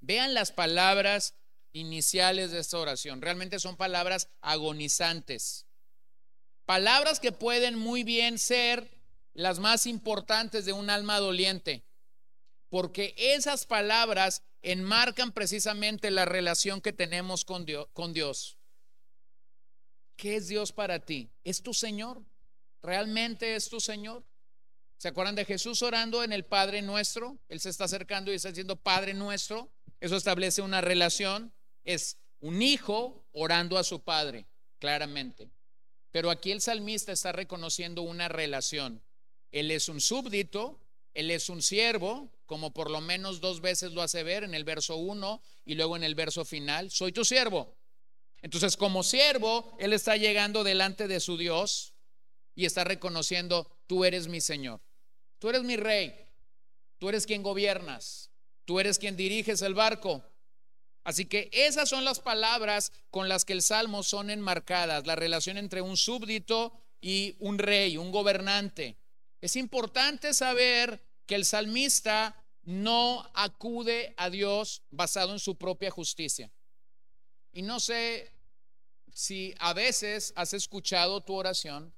Vean 0.00 0.34
las 0.34 0.50
palabras 0.50 1.34
iniciales 1.72 2.50
de 2.50 2.58
esta 2.58 2.78
oración. 2.78 3.22
Realmente 3.22 3.60
son 3.60 3.76
palabras 3.76 4.28
agonizantes. 4.40 5.66
Palabras 6.64 7.20
que 7.20 7.32
pueden 7.32 7.76
muy 7.76 8.02
bien 8.02 8.38
ser 8.38 8.90
las 9.34 9.58
más 9.58 9.86
importantes 9.86 10.64
de 10.64 10.72
un 10.72 10.90
alma 10.90 11.18
doliente, 11.18 11.84
porque 12.70 13.14
esas 13.16 13.66
palabras 13.66 14.42
enmarcan 14.62 15.32
precisamente 15.32 16.10
la 16.10 16.24
relación 16.24 16.80
que 16.80 16.92
tenemos 16.92 17.44
con 17.44 17.66
Dios. 17.66 18.56
¿Qué 20.16 20.36
es 20.36 20.48
Dios 20.48 20.72
para 20.72 21.00
ti? 21.00 21.30
¿Es 21.44 21.62
tu 21.62 21.74
Señor? 21.74 22.22
¿Realmente 22.82 23.54
es 23.56 23.68
tu 23.68 23.80
Señor? 23.80 24.24
¿Se 24.98 25.08
acuerdan 25.08 25.34
de 25.34 25.46
Jesús 25.46 25.82
orando 25.82 26.22
en 26.22 26.32
el 26.32 26.44
Padre 26.44 26.82
nuestro? 26.82 27.38
Él 27.48 27.58
se 27.58 27.70
está 27.70 27.84
acercando 27.84 28.30
y 28.30 28.34
está 28.36 28.50
diciendo 28.50 28.76
Padre 28.76 29.14
nuestro. 29.14 29.72
Eso 29.98 30.16
establece 30.16 30.60
una 30.62 30.82
relación. 30.82 31.52
Es 31.84 32.18
un 32.40 32.60
hijo 32.60 33.24
orando 33.32 33.78
a 33.78 33.84
su 33.84 34.02
Padre, 34.02 34.46
claramente. 34.78 35.50
Pero 36.10 36.30
aquí 36.30 36.52
el 36.52 36.60
salmista 36.60 37.12
está 37.12 37.32
reconociendo 37.32 38.02
una 38.02 38.28
relación. 38.28 39.02
Él 39.52 39.70
es 39.70 39.88
un 39.88 40.02
súbdito, 40.02 40.78
él 41.14 41.30
es 41.30 41.48
un 41.48 41.62
siervo, 41.62 42.30
como 42.46 42.72
por 42.72 42.90
lo 42.90 43.00
menos 43.00 43.40
dos 43.40 43.60
veces 43.60 43.92
lo 43.92 44.02
hace 44.02 44.22
ver 44.22 44.44
en 44.44 44.54
el 44.54 44.64
verso 44.64 44.96
1 44.96 45.42
y 45.64 45.74
luego 45.74 45.96
en 45.96 46.04
el 46.04 46.14
verso 46.14 46.44
final. 46.44 46.90
Soy 46.90 47.12
tu 47.12 47.24
siervo. 47.24 47.76
Entonces, 48.42 48.76
como 48.76 49.02
siervo, 49.02 49.76
él 49.78 49.92
está 49.92 50.16
llegando 50.16 50.64
delante 50.64 51.08
de 51.08 51.20
su 51.20 51.36
Dios 51.36 51.94
y 52.54 52.64
está 52.64 52.84
reconociendo, 52.84 53.70
tú 53.86 54.04
eres 54.04 54.28
mi 54.28 54.40
Señor. 54.40 54.80
Tú 55.38 55.48
eres 55.50 55.62
mi 55.62 55.76
rey. 55.76 56.14
Tú 56.98 57.08
eres 57.08 57.26
quien 57.26 57.42
gobiernas. 57.42 58.30
Tú 58.64 58.80
eres 58.80 58.98
quien 58.98 59.16
diriges 59.16 59.62
el 59.62 59.74
barco. 59.74 60.22
Así 61.02 61.24
que 61.24 61.48
esas 61.52 61.88
son 61.88 62.04
las 62.04 62.20
palabras 62.20 62.92
con 63.10 63.28
las 63.28 63.44
que 63.44 63.54
el 63.54 63.62
Salmo 63.62 64.02
son 64.02 64.30
enmarcadas, 64.30 65.06
la 65.06 65.16
relación 65.16 65.56
entre 65.56 65.80
un 65.80 65.96
súbdito 65.96 66.72
y 67.00 67.36
un 67.40 67.58
rey, 67.58 67.96
un 67.96 68.12
gobernante. 68.12 68.98
Es 69.40 69.56
importante 69.56 70.34
saber 70.34 71.02
que 71.26 71.34
el 71.34 71.44
salmista 71.44 72.36
no 72.62 73.28
acude 73.34 74.14
a 74.16 74.30
Dios 74.30 74.82
basado 74.90 75.32
en 75.32 75.38
su 75.38 75.56
propia 75.56 75.90
justicia. 75.90 76.52
Y 77.52 77.62
no 77.62 77.80
sé 77.80 78.32
si 79.12 79.54
a 79.58 79.72
veces 79.72 80.32
has 80.36 80.52
escuchado 80.54 81.22
tu 81.22 81.34
oración, 81.34 81.94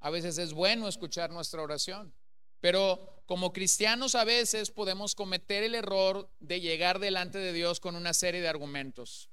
a 0.00 0.10
veces 0.10 0.38
es 0.38 0.52
bueno 0.52 0.88
escuchar 0.88 1.30
nuestra 1.30 1.62
oración. 1.62 2.14
Pero 2.60 3.22
como 3.26 3.52
cristianos 3.52 4.14
a 4.14 4.24
veces 4.24 4.70
podemos 4.70 5.14
cometer 5.14 5.62
el 5.62 5.74
error 5.74 6.30
de 6.40 6.60
llegar 6.60 6.98
delante 6.98 7.38
de 7.38 7.52
Dios 7.52 7.80
con 7.80 7.96
una 7.96 8.14
serie 8.14 8.40
de 8.40 8.48
argumentos. 8.48 9.30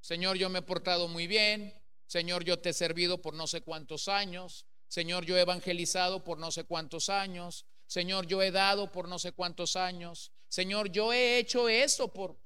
Señor, 0.00 0.36
yo 0.36 0.48
me 0.48 0.60
he 0.60 0.62
portado 0.62 1.08
muy 1.08 1.26
bien. 1.26 1.74
Señor, 2.06 2.44
yo 2.44 2.58
te 2.58 2.70
he 2.70 2.72
servido 2.72 3.20
por 3.20 3.34
no 3.34 3.46
sé 3.46 3.62
cuántos 3.62 4.08
años. 4.08 4.66
Señor, 4.88 5.24
yo 5.24 5.36
he 5.36 5.40
evangelizado 5.40 6.22
por 6.24 6.38
no 6.38 6.50
sé 6.50 6.64
cuántos 6.64 7.08
años. 7.08 7.66
Señor, 7.86 8.26
yo 8.26 8.42
he 8.42 8.50
dado 8.50 8.90
por 8.92 9.08
no 9.08 9.18
sé 9.18 9.32
cuántos 9.32 9.76
años. 9.76 10.32
Señor, 10.48 10.90
yo 10.90 11.12
he 11.12 11.38
hecho 11.38 11.68
esto 11.68 12.12
por... 12.12 12.38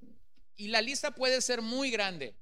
Y 0.57 0.69
la 0.69 0.83
lista 0.83 1.15
puede 1.15 1.41
ser 1.41 1.63
muy 1.63 1.91
grande. 1.91 2.35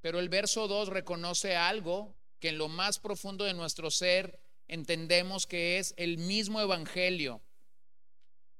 Pero 0.00 0.18
el 0.18 0.28
verso 0.28 0.66
2 0.66 0.88
reconoce 0.88 1.56
algo 1.56 2.16
que 2.40 2.48
en 2.48 2.58
lo 2.58 2.68
más 2.68 2.98
profundo 2.98 3.44
de 3.44 3.54
nuestro 3.54 3.90
ser 3.90 4.40
entendemos 4.66 5.46
que 5.46 5.78
es 5.78 5.94
el 5.96 6.18
mismo 6.18 6.60
evangelio, 6.60 7.42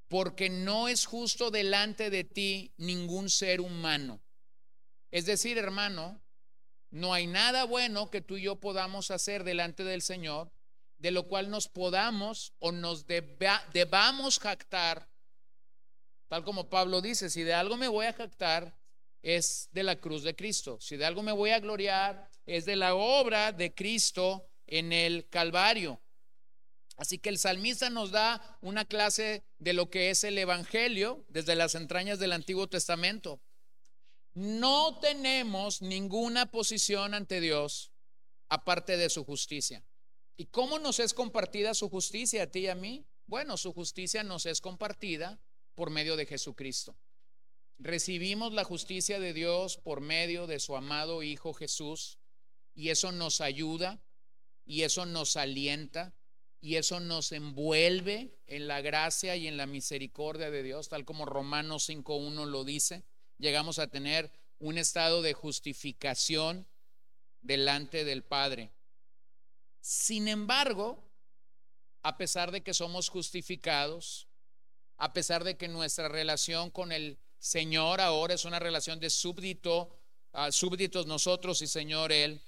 porque 0.09 0.51
no 0.51 0.89
es 0.89 1.07
justo 1.07 1.51
delante 1.51 2.11
de 2.11 2.23
ti 2.23 2.73
ningún 2.77 3.31
ser 3.31 3.61
humano. 3.61 4.21
Es 5.11 5.27
decir, 5.27 5.59
hermano, 5.59 6.23
no 6.93 7.15
hay 7.15 7.27
nada 7.27 7.65
bueno 7.65 8.11
que 8.11 8.21
tú 8.21 8.37
y 8.37 8.43
yo 8.43 8.61
podamos 8.61 9.11
hacer 9.11 9.45
delante 9.45 9.83
del 9.83 10.03
Señor, 10.03 10.53
de 10.99 11.11
lo 11.11 11.27
cual 11.27 11.51
nos 11.51 11.67
podamos 11.67 12.53
o 12.59 12.71
nos 12.71 13.07
debamos 13.07 14.39
jactar, 14.39 15.09
tal 16.29 16.45
como 16.45 16.69
Pablo 16.69 17.01
dice, 17.01 17.31
si 17.31 17.43
de 17.43 17.55
algo 17.55 17.79
me 17.79 17.89
voy 17.89 18.07
a 18.07 18.13
jactar, 18.13 18.79
es 19.23 19.71
de 19.73 19.85
la 19.85 19.97
cruz 19.97 20.23
de 20.23 20.37
Cristo. 20.37 20.79
Si 20.81 20.97
de 20.97 21.07
algo 21.07 21.23
me 21.23 21.33
voy 21.33 21.51
a 21.51 21.61
gloriar, 21.61 22.29
es 22.45 22.67
de 22.67 22.77
la 22.77 22.95
obra 22.95 23.53
de 23.53 23.73
Cristo 23.73 24.47
en 24.67 24.93
el 24.93 25.29
Calvario. 25.29 26.01
Así 26.99 27.19
que 27.19 27.31
el 27.31 27.39
salmista 27.39 27.89
nos 27.89 28.11
da 28.11 28.59
una 28.61 28.85
clase 28.85 29.45
de 29.59 29.73
lo 29.73 29.89
que 29.89 30.11
es 30.11 30.25
el 30.25 30.37
Evangelio 30.37 31.25
desde 31.29 31.57
las 31.57 31.75
entrañas 31.75 32.19
del 32.19 32.33
Antiguo 32.33 32.69
Testamento. 32.69 33.41
No 34.35 34.99
tenemos 35.01 35.83
ninguna 35.83 36.51
posición 36.51 37.15
ante 37.15 37.41
Dios 37.41 37.93
aparte 38.49 38.97
de 38.97 39.11
su 39.11 39.25
justicia. 39.25 39.85
¿Y 40.37 40.47
cómo 40.47 40.79
nos 40.79 40.99
es 41.01 41.13
compartida 41.13 41.75
su 41.75 41.89
justicia 41.91 42.45
a 42.45 42.47
ti 42.47 42.61
y 42.61 42.69
a 42.69 42.75
mí? 42.75 43.07
Bueno, 43.27 43.57
su 43.57 43.73
justicia 43.73 44.23
nos 44.25 44.47
es 44.47 44.61
compartida 44.61 45.41
por 45.75 45.91
medio 45.91 46.17
de 46.17 46.27
Jesucristo. 46.27 46.97
Recibimos 47.79 48.53
la 48.53 48.65
justicia 48.65 49.21
de 49.21 49.33
Dios 49.33 49.77
por 49.77 50.01
medio 50.01 50.47
de 50.47 50.61
su 50.61 50.77
amado 50.77 51.23
Hijo 51.23 51.53
Jesús 51.53 52.19
y 52.75 52.91
eso 52.91 53.13
nos 53.13 53.41
ayuda 53.41 54.03
y 54.65 54.83
eso 54.83 55.05
nos 55.05 55.37
alienta 55.37 56.15
y 56.61 56.77
eso 56.77 57.01
nos 57.01 57.33
envuelve 57.33 58.39
en 58.47 58.69
la 58.69 58.81
gracia 58.81 59.37
y 59.37 59.49
en 59.49 59.57
la 59.57 59.67
misericordia 59.67 60.51
de 60.51 60.63
Dios, 60.63 60.89
tal 60.89 61.05
como 61.05 61.27
Romanos 61.27 61.89
5.1 61.89 62.47
lo 62.47 62.65
dice. 62.65 63.05
Llegamos 63.39 63.79
a 63.79 63.89
tener 63.89 64.31
un 64.59 64.79
estado 64.79 65.23
de 65.23 65.33
justificación 65.33 66.67
delante 67.41 68.05
del 68.05 68.23
Padre. 68.23 68.71
Sin 69.81 70.29
embargo, 70.29 71.03
a 72.03 72.17
pesar 72.17 72.51
de 72.53 72.63
que 72.63 72.75
somos 72.75 73.09
justificados, 73.09 74.29
a 74.97 75.13
pesar 75.13 75.45
de 75.45 75.57
que 75.57 75.69
nuestra 75.69 76.09
relación 76.09 76.71
con 76.71 76.93
el 76.93 77.19
Señor 77.39 78.01
ahora 78.01 78.35
es 78.35 78.45
una 78.45 78.61
relación 78.61 79.01
de 79.01 79.11
súbdito, 79.11 79.99
uh, 80.33 80.53
súbditos 80.53 81.07
nosotros 81.07 81.61
y 81.63 81.67
Señor 81.67 82.13
Él, 82.13 82.41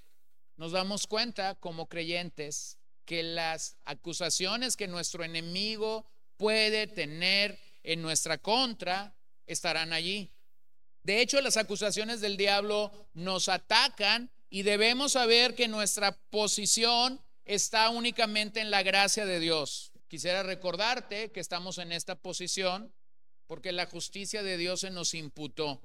nos 0.56 0.72
damos 0.72 1.08
cuenta 1.08 1.56
como 1.56 1.88
creyentes 1.88 2.78
que 3.04 3.22
las 3.22 3.76
acusaciones 3.84 4.76
que 4.76 4.86
nuestro 4.86 5.24
enemigo 5.24 6.06
puede 6.36 6.86
tener 6.86 7.58
en 7.82 8.02
nuestra 8.02 8.38
contra 8.38 9.16
estarán 9.46 9.92
allí. 9.92 10.33
De 11.04 11.20
hecho, 11.20 11.40
las 11.42 11.58
acusaciones 11.58 12.20
del 12.20 12.36
diablo 12.36 12.90
nos 13.12 13.48
atacan 13.48 14.30
y 14.48 14.62
debemos 14.62 15.12
saber 15.12 15.54
que 15.54 15.68
nuestra 15.68 16.12
posición 16.30 17.20
está 17.44 17.90
únicamente 17.90 18.60
en 18.60 18.70
la 18.70 18.82
gracia 18.82 19.26
de 19.26 19.38
Dios. 19.38 19.92
Quisiera 20.08 20.42
recordarte 20.42 21.30
que 21.30 21.40
estamos 21.40 21.76
en 21.78 21.92
esta 21.92 22.14
posición 22.16 22.94
porque 23.46 23.72
la 23.72 23.86
justicia 23.86 24.42
de 24.42 24.56
Dios 24.56 24.80
se 24.80 24.90
nos 24.90 25.12
imputó. 25.12 25.82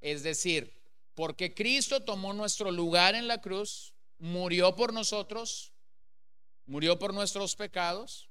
Es 0.00 0.24
decir, 0.24 0.74
porque 1.14 1.54
Cristo 1.54 2.02
tomó 2.02 2.32
nuestro 2.32 2.72
lugar 2.72 3.14
en 3.14 3.28
la 3.28 3.40
cruz, 3.40 3.94
murió 4.18 4.74
por 4.74 4.92
nosotros, 4.92 5.72
murió 6.66 6.98
por 6.98 7.14
nuestros 7.14 7.54
pecados 7.54 8.28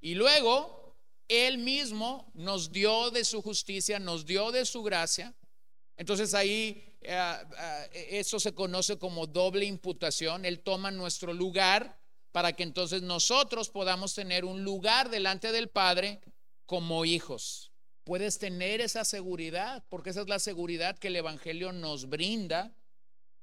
y 0.00 0.14
luego 0.14 0.96
Él 1.28 1.58
mismo 1.58 2.30
nos 2.34 2.72
dio 2.72 3.10
de 3.10 3.24
su 3.24 3.40
justicia, 3.40 4.00
nos 4.00 4.26
dio 4.26 4.50
de 4.50 4.64
su 4.64 4.82
gracia. 4.82 5.34
Entonces 6.00 6.32
ahí 6.32 6.82
eh, 7.02 7.34
eh, 7.92 8.08
eso 8.12 8.40
se 8.40 8.54
conoce 8.54 8.96
como 8.96 9.26
doble 9.26 9.66
imputación. 9.66 10.46
Él 10.46 10.60
toma 10.60 10.90
nuestro 10.90 11.34
lugar 11.34 12.00
para 12.32 12.54
que 12.54 12.62
entonces 12.62 13.02
nosotros 13.02 13.68
podamos 13.68 14.14
tener 14.14 14.46
un 14.46 14.64
lugar 14.64 15.10
delante 15.10 15.52
del 15.52 15.68
Padre 15.68 16.22
como 16.64 17.04
hijos. 17.04 17.70
Puedes 18.04 18.38
tener 18.38 18.80
esa 18.80 19.04
seguridad, 19.04 19.84
porque 19.90 20.08
esa 20.08 20.22
es 20.22 20.28
la 20.28 20.38
seguridad 20.38 20.98
que 20.98 21.08
el 21.08 21.16
Evangelio 21.16 21.70
nos 21.70 22.08
brinda, 22.08 22.74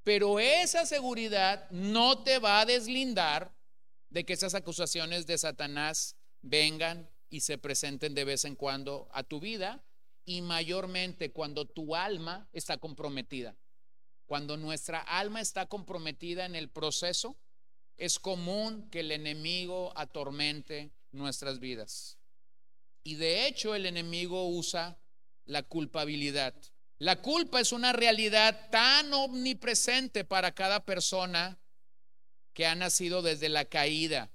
pero 0.03 0.39
esa 0.39 0.87
seguridad 0.87 1.69
no 1.69 2.23
te 2.23 2.39
va 2.39 2.61
a 2.61 2.65
deslindar 2.65 3.53
de 4.09 4.25
que 4.25 4.33
esas 4.33 4.55
acusaciones 4.55 5.27
de 5.27 5.37
Satanás 5.37 6.15
vengan 6.41 7.07
y 7.29 7.41
se 7.41 7.59
presenten 7.59 8.15
de 8.15 8.25
vez 8.25 8.45
en 8.45 8.55
cuando 8.55 9.09
a 9.11 9.21
tu 9.21 9.39
vida 9.39 9.83
y 10.27 10.41
mayormente 10.41 11.31
cuando 11.31 11.65
tu 11.65 11.95
alma 11.95 12.47
está 12.51 12.77
comprometida. 12.77 13.55
cuando 14.25 14.57
nuestra 14.57 14.99
alma 14.99 15.39
está 15.39 15.67
comprometida 15.67 16.43
en 16.43 16.55
el 16.55 16.67
proceso, 16.67 17.37
es 17.95 18.19
común 18.19 18.89
que 18.89 18.99
el 18.99 19.13
enemigo 19.13 19.93
atormente 19.95 20.91
nuestras 21.13 21.61
vidas. 21.61 22.17
Y 23.05 23.15
de 23.15 23.47
hecho 23.47 23.73
el 23.73 23.85
enemigo 23.85 24.49
usa 24.49 24.99
la 25.45 25.63
culpabilidad. 25.63 26.53
La 26.99 27.21
culpa 27.21 27.61
es 27.61 27.71
una 27.71 27.93
realidad 27.93 28.69
tan 28.69 29.13
omnipresente 29.13 30.25
para 30.25 30.51
cada 30.51 30.83
persona 30.83 31.57
que 32.51 32.65
ha 32.65 32.75
nacido 32.75 33.21
desde 33.21 33.47
la 33.47 33.63
caída. 33.63 34.29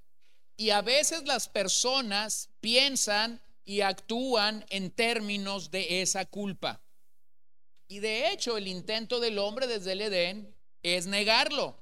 Y 0.57 0.71
a 0.71 0.81
veces 0.81 1.25
las 1.25 1.49
personas 1.49 2.49
piensan 2.61 3.43
y 3.65 3.81
actúan 3.81 4.65
en 4.69 4.91
términos 4.91 5.71
de 5.71 6.01
esa 6.01 6.25
culpa. 6.25 6.81
Y 7.87 7.99
de 7.99 8.31
hecho 8.31 8.57
el 8.57 8.67
intento 8.67 9.19
del 9.19 9.39
hombre 9.39 9.67
desde 9.67 9.93
el 9.93 10.01
Edén 10.01 10.55
es 10.81 11.07
negarlo. 11.07 11.77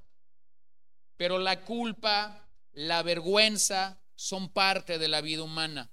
Pero 1.18 1.40
la 1.40 1.62
culpa, 1.66 2.48
la 2.72 3.04
vergüenza 3.04 4.02
son 4.16 4.50
parte 4.50 4.98
de 4.98 5.08
la 5.08 5.22
vida 5.22 5.44
humana. 5.44 5.92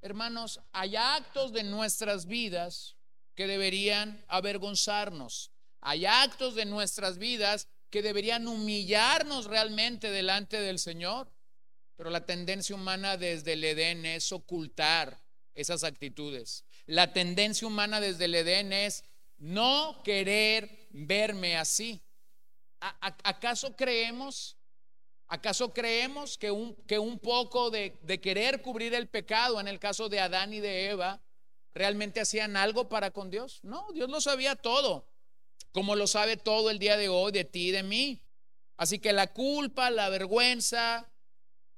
Hermanos, 0.00 0.60
hay 0.72 0.96
actos 0.96 1.52
de 1.52 1.62
nuestras 1.62 2.26
vidas 2.26 2.96
que 3.34 3.46
deberían 3.46 4.24
avergonzarnos. 4.28 5.52
Hay 5.80 6.06
actos 6.06 6.54
de 6.54 6.64
nuestras 6.64 7.18
vidas 7.18 7.68
que 7.90 8.02
deberían 8.02 8.48
humillarnos 8.48 9.46
realmente 9.46 10.10
delante 10.10 10.60
del 10.60 10.78
Señor. 10.78 11.30
Pero 12.02 12.10
la 12.10 12.26
tendencia 12.26 12.74
humana 12.74 13.16
desde 13.16 13.52
el 13.52 13.62
Edén 13.62 14.04
es 14.04 14.32
ocultar 14.32 15.22
esas 15.54 15.84
actitudes. 15.84 16.64
La 16.84 17.12
tendencia 17.12 17.64
humana 17.64 18.00
desde 18.00 18.24
el 18.24 18.34
Edén 18.34 18.72
es 18.72 19.04
no 19.38 20.02
querer 20.02 20.88
verme 20.90 21.56
así. 21.56 22.02
¿Acaso 22.80 23.76
creemos? 23.76 24.56
¿Acaso 25.28 25.72
creemos 25.72 26.36
que 26.36 26.50
un, 26.50 26.74
que 26.88 26.98
un 26.98 27.20
poco 27.20 27.70
de, 27.70 27.96
de 28.02 28.20
querer 28.20 28.62
cubrir 28.62 28.94
el 28.94 29.06
pecado, 29.06 29.60
en 29.60 29.68
el 29.68 29.78
caso 29.78 30.08
de 30.08 30.18
Adán 30.18 30.52
y 30.52 30.58
de 30.58 30.90
Eva, 30.90 31.22
realmente 31.72 32.18
hacían 32.18 32.56
algo 32.56 32.88
para 32.88 33.12
con 33.12 33.30
Dios? 33.30 33.60
No, 33.62 33.86
Dios 33.94 34.10
lo 34.10 34.20
sabía 34.20 34.56
todo, 34.56 35.06
como 35.70 35.94
lo 35.94 36.08
sabe 36.08 36.36
todo 36.36 36.68
el 36.68 36.80
día 36.80 36.96
de 36.96 37.08
hoy 37.08 37.30
de 37.30 37.44
ti 37.44 37.68
y 37.68 37.70
de 37.70 37.84
mí. 37.84 38.24
Así 38.76 38.98
que 38.98 39.12
la 39.12 39.32
culpa, 39.32 39.88
la 39.92 40.08
vergüenza 40.08 41.11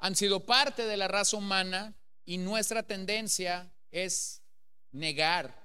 han 0.04 0.14
sido 0.16 0.40
parte 0.44 0.84
de 0.84 0.98
la 0.98 1.08
raza 1.08 1.38
humana 1.38 1.96
y 2.26 2.36
nuestra 2.36 2.82
tendencia 2.82 3.72
es 3.90 4.42
negar 4.92 5.64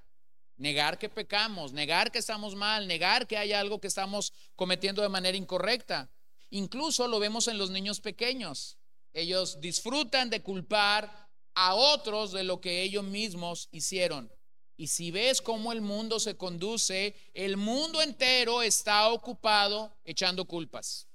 negar 0.56 0.98
que 0.98 1.10
pecamos, 1.10 1.74
negar 1.74 2.10
que 2.10 2.20
estamos 2.20 2.56
mal, 2.56 2.88
negar 2.88 3.28
que 3.28 3.38
hay 3.38 3.52
algo 3.52 3.82
que 3.82 3.88
estamos 3.88 4.32
cometiendo 4.56 5.02
de 5.02 5.10
manera 5.10 5.38
incorrecta. 5.38 6.10
Incluso 6.52 7.08
lo 7.10 7.20
vemos 7.20 7.50
en 7.50 7.58
los 7.58 7.70
niños 7.70 8.00
pequeños. 8.00 8.78
Ellos 9.12 9.60
disfrutan 9.60 10.30
de 10.30 10.42
culpar 10.42 11.30
a 11.54 11.76
otros 11.76 12.32
de 12.32 12.44
lo 12.44 12.62
que 12.62 12.82
ellos 12.82 13.04
mismos 13.04 13.68
hicieron. 13.72 14.32
Y 14.78 14.88
si 14.88 15.12
ves 15.12 15.42
cómo 15.42 15.74
el 15.74 15.82
mundo 15.82 16.18
se 16.18 16.38
conduce, 16.38 17.14
el 17.34 17.58
mundo 17.58 18.02
entero 18.02 18.62
está 18.62 19.10
ocupado 19.10 19.94
echando 20.06 20.46
culpas. 20.46 21.09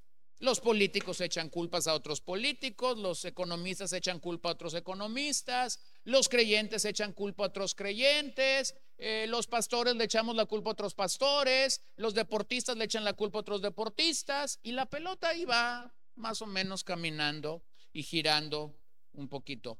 Los 0.44 0.60
políticos 0.60 1.22
echan 1.22 1.48
culpas 1.48 1.86
a 1.86 1.94
otros 1.94 2.20
políticos, 2.20 2.98
los 2.98 3.24
economistas 3.24 3.94
echan 3.94 4.20
culpa 4.20 4.50
a 4.50 4.52
otros 4.52 4.74
economistas, 4.74 5.80
los 6.04 6.28
creyentes 6.28 6.84
echan 6.84 7.14
culpa 7.14 7.44
a 7.44 7.46
otros 7.46 7.74
creyentes, 7.74 8.74
eh, 8.98 9.24
los 9.26 9.46
pastores 9.46 9.96
le 9.96 10.04
echamos 10.04 10.36
la 10.36 10.44
culpa 10.44 10.68
a 10.68 10.72
otros 10.74 10.92
pastores, 10.92 11.80
los 11.96 12.12
deportistas 12.12 12.76
le 12.76 12.84
echan 12.84 13.04
la 13.04 13.14
culpa 13.14 13.38
a 13.38 13.40
otros 13.40 13.62
deportistas 13.62 14.60
y 14.62 14.72
la 14.72 14.84
pelota 14.84 15.30
ahí 15.30 15.46
va 15.46 15.94
más 16.14 16.42
o 16.42 16.46
menos 16.46 16.84
caminando 16.84 17.64
y 17.94 18.02
girando 18.02 18.78
un 19.14 19.30
poquito. 19.30 19.78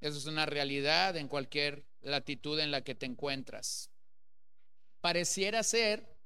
Eso 0.00 0.18
es 0.18 0.26
una 0.26 0.46
realidad 0.46 1.16
en 1.16 1.26
cualquier 1.26 1.84
latitud 2.00 2.60
en 2.60 2.70
la 2.70 2.84
que 2.84 2.94
te 2.94 3.06
encuentras. 3.06 3.90
Pareciera 5.00 5.64
ser 5.64 6.16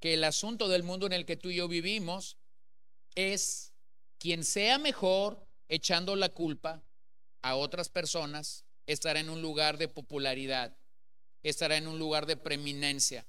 que 0.00 0.14
el 0.14 0.24
asunto 0.24 0.68
del 0.68 0.84
mundo 0.84 1.04
en 1.04 1.12
el 1.12 1.26
que 1.26 1.36
tú 1.36 1.50
y 1.50 1.56
yo 1.56 1.68
vivimos 1.68 2.38
es 3.16 3.72
quien 4.18 4.44
sea 4.44 4.78
mejor 4.78 5.44
echando 5.68 6.14
la 6.14 6.28
culpa 6.28 6.84
a 7.42 7.56
otras 7.56 7.88
personas 7.88 8.64
estará 8.86 9.18
en 9.18 9.30
un 9.30 9.42
lugar 9.42 9.78
de 9.78 9.88
popularidad, 9.88 10.76
estará 11.42 11.76
en 11.76 11.88
un 11.88 11.98
lugar 11.98 12.26
de 12.26 12.36
preeminencia. 12.36 13.26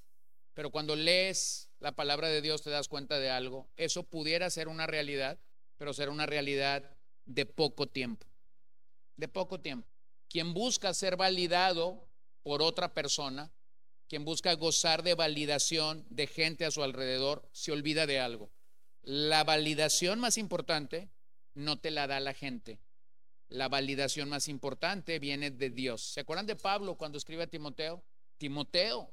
Pero 0.53 0.71
cuando 0.71 0.95
lees 0.95 1.67
la 1.79 1.91
palabra 1.93 2.27
de 2.27 2.41
Dios 2.41 2.61
te 2.63 2.69
das 2.69 2.87
cuenta 2.87 3.19
de 3.19 3.29
algo. 3.29 3.69
Eso 3.75 4.03
pudiera 4.03 4.49
ser 4.49 4.67
una 4.67 4.87
realidad, 4.87 5.39
pero 5.77 5.93
será 5.93 6.11
una 6.11 6.25
realidad 6.25 6.97
de 7.25 7.45
poco 7.45 7.87
tiempo. 7.87 8.25
De 9.15 9.27
poco 9.27 9.59
tiempo. 9.59 9.87
Quien 10.29 10.53
busca 10.53 10.93
ser 10.93 11.15
validado 11.15 12.07
por 12.43 12.61
otra 12.61 12.93
persona, 12.93 13.51
quien 14.07 14.25
busca 14.25 14.53
gozar 14.53 15.03
de 15.03 15.15
validación 15.15 16.05
de 16.09 16.27
gente 16.27 16.65
a 16.65 16.71
su 16.71 16.83
alrededor, 16.83 17.47
se 17.51 17.71
olvida 17.71 18.05
de 18.05 18.19
algo. 18.19 18.51
La 19.07 19.45
validación 19.45 20.19
más 20.19 20.37
importante 20.37 21.09
no 21.53 21.79
te 21.79 21.91
la 21.91 22.07
da 22.07 22.19
la 22.19 22.33
gente. 22.33 22.81
La 23.47 23.69
validación 23.69 24.27
más 24.27 24.49
importante 24.49 25.17
viene 25.17 25.49
de 25.49 25.69
Dios. 25.69 26.01
¿Se 26.01 26.19
acuerdan 26.19 26.45
de 26.45 26.57
Pablo 26.57 26.97
cuando 26.97 27.17
escribe 27.17 27.43
a 27.43 27.47
Timoteo? 27.47 28.03
Timoteo, 28.37 29.09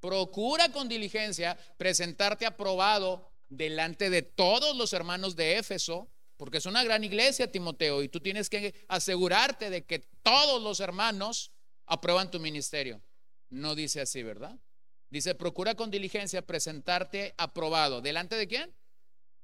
procura 0.00 0.70
con 0.70 0.86
diligencia 0.86 1.56
presentarte 1.78 2.44
aprobado 2.44 3.32
delante 3.48 4.10
de 4.10 4.20
todos 4.20 4.76
los 4.76 4.92
hermanos 4.92 5.34
de 5.34 5.56
Éfeso, 5.56 6.10
porque 6.36 6.58
es 6.58 6.66
una 6.66 6.84
gran 6.84 7.02
iglesia, 7.02 7.50
Timoteo, 7.50 8.02
y 8.02 8.10
tú 8.10 8.20
tienes 8.20 8.50
que 8.50 8.74
asegurarte 8.86 9.70
de 9.70 9.86
que 9.86 10.00
todos 10.22 10.62
los 10.62 10.80
hermanos 10.80 11.52
aprueban 11.86 12.30
tu 12.30 12.38
ministerio. 12.38 13.00
No 13.48 13.74
dice 13.74 14.02
así, 14.02 14.22
¿verdad? 14.22 14.60
Dice, 15.08 15.34
procura 15.34 15.74
con 15.74 15.90
diligencia 15.90 16.42
presentarte 16.42 17.34
aprobado. 17.38 18.02
¿Delante 18.02 18.36
de 18.36 18.46
quién? 18.46 18.74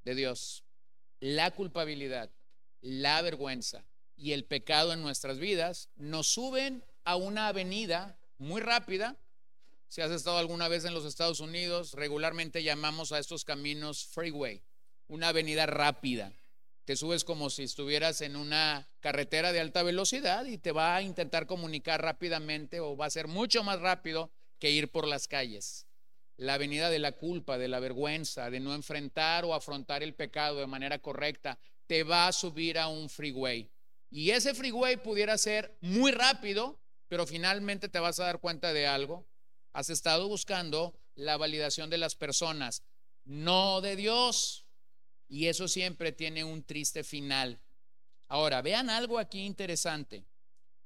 De 0.05 0.15
Dios. 0.15 0.65
La 1.21 1.53
culpabilidad, 1.53 2.31
la 2.81 3.23
vergüenza 3.23 3.85
y 4.17 4.33
el 4.33 4.45
pecado 4.45 4.93
en 4.93 5.03
nuestras 5.03 5.39
vidas 5.39 5.89
nos 5.97 6.27
suben 6.27 6.85
a 7.05 7.17
una 7.17 7.49
avenida 7.49 8.19
muy 8.39 8.61
rápida. 8.61 9.17
Si 9.89 10.01
has 10.01 10.11
estado 10.11 10.39
alguna 10.39 10.69
vez 10.69 10.85
en 10.85 10.95
los 10.95 11.05
Estados 11.05 11.41
Unidos, 11.41 11.93
regularmente 11.95 12.63
llamamos 12.63 13.13
a 13.13 13.19
estos 13.19 13.45
caminos 13.45 14.05
freeway, 14.07 14.63
una 15.09 15.29
avenida 15.29 15.67
rápida. 15.67 16.33
Te 16.85 16.97
subes 16.97 17.23
como 17.23 17.51
si 17.51 17.63
estuvieras 17.63 18.21
en 18.23 18.35
una 18.35 18.89
carretera 19.01 19.53
de 19.53 19.61
alta 19.61 19.85
velocidad 19.85 20.47
y 20.47 20.59
te 20.59 20.73
va 20.73 20.97
a 20.97 21.03
intentar 21.03 21.47
comunicar 21.47 22.03
rápidamente 22.03 22.81
o 22.81 22.97
va 22.97 23.07
a 23.07 23.11
ser 23.11 23.29
mucho 23.29 23.63
más 23.63 23.81
rápido 23.81 24.33
que 24.59 24.71
ir 24.71 24.91
por 24.91 25.07
las 25.07 25.29
calles. 25.29 25.87
La 26.37 26.55
avenida 26.55 26.91
de 26.91 26.99
la 26.99 27.13
culpa, 27.13 27.59
de 27.59 27.69
la 27.69 27.81
vergüenza, 27.81 28.51
de 28.51 28.61
no 28.61 28.75
enfrentar 28.75 29.45
o 29.45 29.55
afrontar 29.55 30.03
el 30.03 30.15
pecado 30.15 30.59
de 30.59 30.67
manera 30.67 30.99
correcta, 30.99 31.59
te 31.87 32.03
va 32.03 32.27
a 32.27 32.33
subir 32.33 32.79
a 32.79 32.89
un 32.89 33.09
freeway. 33.09 33.71
Y 34.11 34.31
ese 34.31 34.55
freeway 34.55 34.97
pudiera 34.97 35.39
ser 35.39 35.77
muy 35.81 36.13
rápido, 36.13 36.79
pero 37.09 37.27
finalmente 37.27 37.89
te 37.89 37.99
vas 37.99 38.21
a 38.21 38.25
dar 38.25 38.41
cuenta 38.41 38.73
de 38.73 38.87
algo. 38.87 39.27
Has 39.73 39.91
estado 39.91 40.29
buscando 40.29 40.95
la 41.15 41.37
validación 41.37 41.91
de 41.91 41.99
las 41.99 42.15
personas, 42.15 42.83
no 43.25 43.81
de 43.81 43.97
Dios. 43.97 44.67
Y 45.29 45.47
eso 45.47 45.69
siempre 45.69 46.13
tiene 46.13 46.45
un 46.45 46.63
triste 46.63 47.05
final. 47.05 47.61
Ahora, 48.29 48.61
vean 48.61 48.91
algo 48.91 49.19
aquí 49.19 49.45
interesante. 49.45 50.27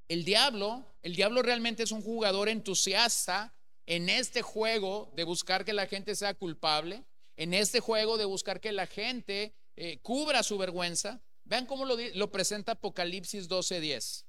El 0.08 0.24
diablo, 0.24 0.96
el 1.02 1.16
diablo 1.16 1.42
realmente 1.42 1.82
es 1.82 1.90
un 1.90 2.02
jugador 2.02 2.48
entusiasta 2.48 3.55
en 3.86 4.08
este 4.08 4.42
juego 4.42 5.12
de 5.14 5.24
buscar 5.24 5.64
que 5.64 5.72
la 5.72 5.86
gente 5.86 6.14
sea 6.14 6.34
culpable, 6.34 7.04
en 7.36 7.54
este 7.54 7.80
juego 7.80 8.16
de 8.16 8.24
buscar 8.24 8.60
que 8.60 8.72
la 8.72 8.86
gente 8.86 9.54
eh, 9.76 9.98
cubra 10.02 10.42
su 10.42 10.58
vergüenza. 10.58 11.20
Vean 11.44 11.66
cómo 11.66 11.84
lo, 11.84 12.30
presenta 12.30 12.72
Apocalipsis 12.72 13.48
12:10. 13.48 14.24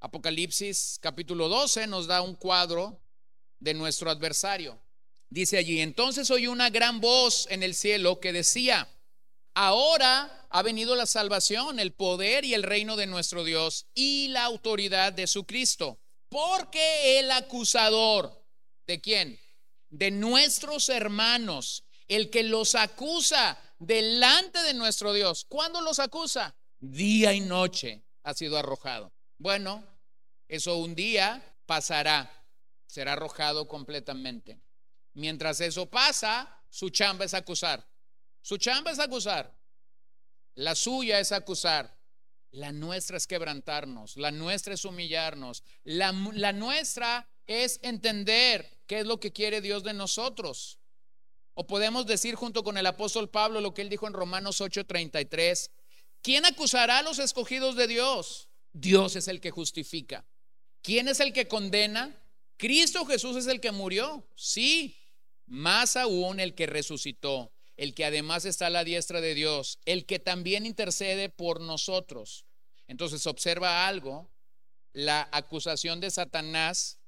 Apocalipsis 0.00 0.98
capítulo 1.00 1.48
12 1.48 1.86
nos 1.86 2.06
da 2.06 2.22
un 2.22 2.34
cuadro 2.34 3.00
de 3.58 3.74
nuestro 3.74 4.10
adversario. 4.10 4.80
Dice 5.28 5.58
allí, 5.58 5.80
entonces 5.80 6.30
oí 6.30 6.46
una 6.46 6.70
gran 6.70 7.00
voz 7.00 7.46
en 7.50 7.62
el 7.62 7.74
cielo 7.74 8.18
que 8.18 8.32
decía, 8.32 8.88
Ahora 9.54 10.46
ha 10.50 10.62
venido 10.62 10.94
la 10.94 11.06
salvación, 11.06 11.80
el 11.80 11.92
poder 11.92 12.44
y 12.44 12.54
el 12.54 12.62
reino 12.62 12.96
de 12.96 13.06
nuestro 13.06 13.44
Dios 13.44 13.86
y 13.94 14.28
la 14.28 14.44
autoridad 14.44 15.12
de 15.12 15.26
su 15.26 15.44
Cristo. 15.44 15.98
Porque 16.28 17.18
el 17.18 17.30
acusador, 17.30 18.39
¿de 18.90 19.00
quién? 19.00 19.40
De 19.88 20.10
nuestros 20.10 20.88
hermanos, 20.88 21.84
el 22.08 22.28
que 22.28 22.42
los 22.42 22.74
acusa 22.74 23.56
delante 23.78 24.60
de 24.62 24.74
nuestro 24.74 25.12
Dios. 25.12 25.44
¿Cuándo 25.48 25.80
los 25.80 26.00
acusa? 26.00 26.56
Día 26.80 27.32
y 27.32 27.40
noche 27.40 28.02
ha 28.24 28.34
sido 28.34 28.58
arrojado. 28.58 29.12
Bueno, 29.38 29.84
eso 30.48 30.76
un 30.78 30.96
día 30.96 31.56
pasará, 31.66 32.46
será 32.86 33.12
arrojado 33.12 33.68
completamente. 33.68 34.60
Mientras 35.14 35.60
eso 35.60 35.88
pasa, 35.88 36.64
su 36.68 36.90
chamba 36.90 37.24
es 37.24 37.34
acusar. 37.34 37.88
Su 38.42 38.56
chamba 38.56 38.90
es 38.90 38.98
acusar. 38.98 39.56
La 40.54 40.74
suya 40.74 41.20
es 41.20 41.30
acusar. 41.30 41.96
La 42.50 42.72
nuestra 42.72 43.16
es 43.16 43.28
quebrantarnos. 43.28 44.16
La 44.16 44.32
nuestra 44.32 44.74
es 44.74 44.84
humillarnos. 44.84 45.62
La, 45.84 46.10
la 46.32 46.52
nuestra 46.52 47.28
es 47.50 47.80
entender 47.82 48.80
qué 48.86 49.00
es 49.00 49.06
lo 49.06 49.18
que 49.18 49.32
quiere 49.32 49.60
Dios 49.60 49.82
de 49.82 49.92
nosotros. 49.92 50.78
O 51.54 51.66
podemos 51.66 52.06
decir 52.06 52.36
junto 52.36 52.62
con 52.62 52.78
el 52.78 52.86
apóstol 52.86 53.28
Pablo 53.28 53.60
lo 53.60 53.74
que 53.74 53.82
él 53.82 53.88
dijo 53.88 54.06
en 54.06 54.12
Romanos 54.12 54.60
8:33. 54.60 55.72
¿Quién 56.22 56.44
acusará 56.46 56.98
a 56.98 57.02
los 57.02 57.18
escogidos 57.18 57.74
de 57.74 57.88
Dios? 57.88 58.48
Dios 58.72 59.16
es 59.16 59.26
el 59.26 59.40
que 59.40 59.50
justifica. 59.50 60.24
¿Quién 60.80 61.08
es 61.08 61.18
el 61.18 61.32
que 61.32 61.48
condena? 61.48 62.16
Cristo 62.56 63.04
Jesús 63.04 63.36
es 63.36 63.48
el 63.48 63.60
que 63.60 63.72
murió. 63.72 64.24
Sí, 64.36 64.96
más 65.46 65.96
aún 65.96 66.38
el 66.38 66.54
que 66.54 66.66
resucitó, 66.66 67.52
el 67.76 67.94
que 67.94 68.04
además 68.04 68.44
está 68.44 68.66
a 68.66 68.70
la 68.70 68.84
diestra 68.84 69.20
de 69.20 69.34
Dios, 69.34 69.80
el 69.86 70.06
que 70.06 70.20
también 70.20 70.66
intercede 70.66 71.30
por 71.30 71.60
nosotros. 71.60 72.44
Entonces 72.86 73.26
observa 73.26 73.88
algo, 73.88 74.30
la 74.92 75.28
acusación 75.32 75.98
de 75.98 76.12
Satanás, 76.12 76.99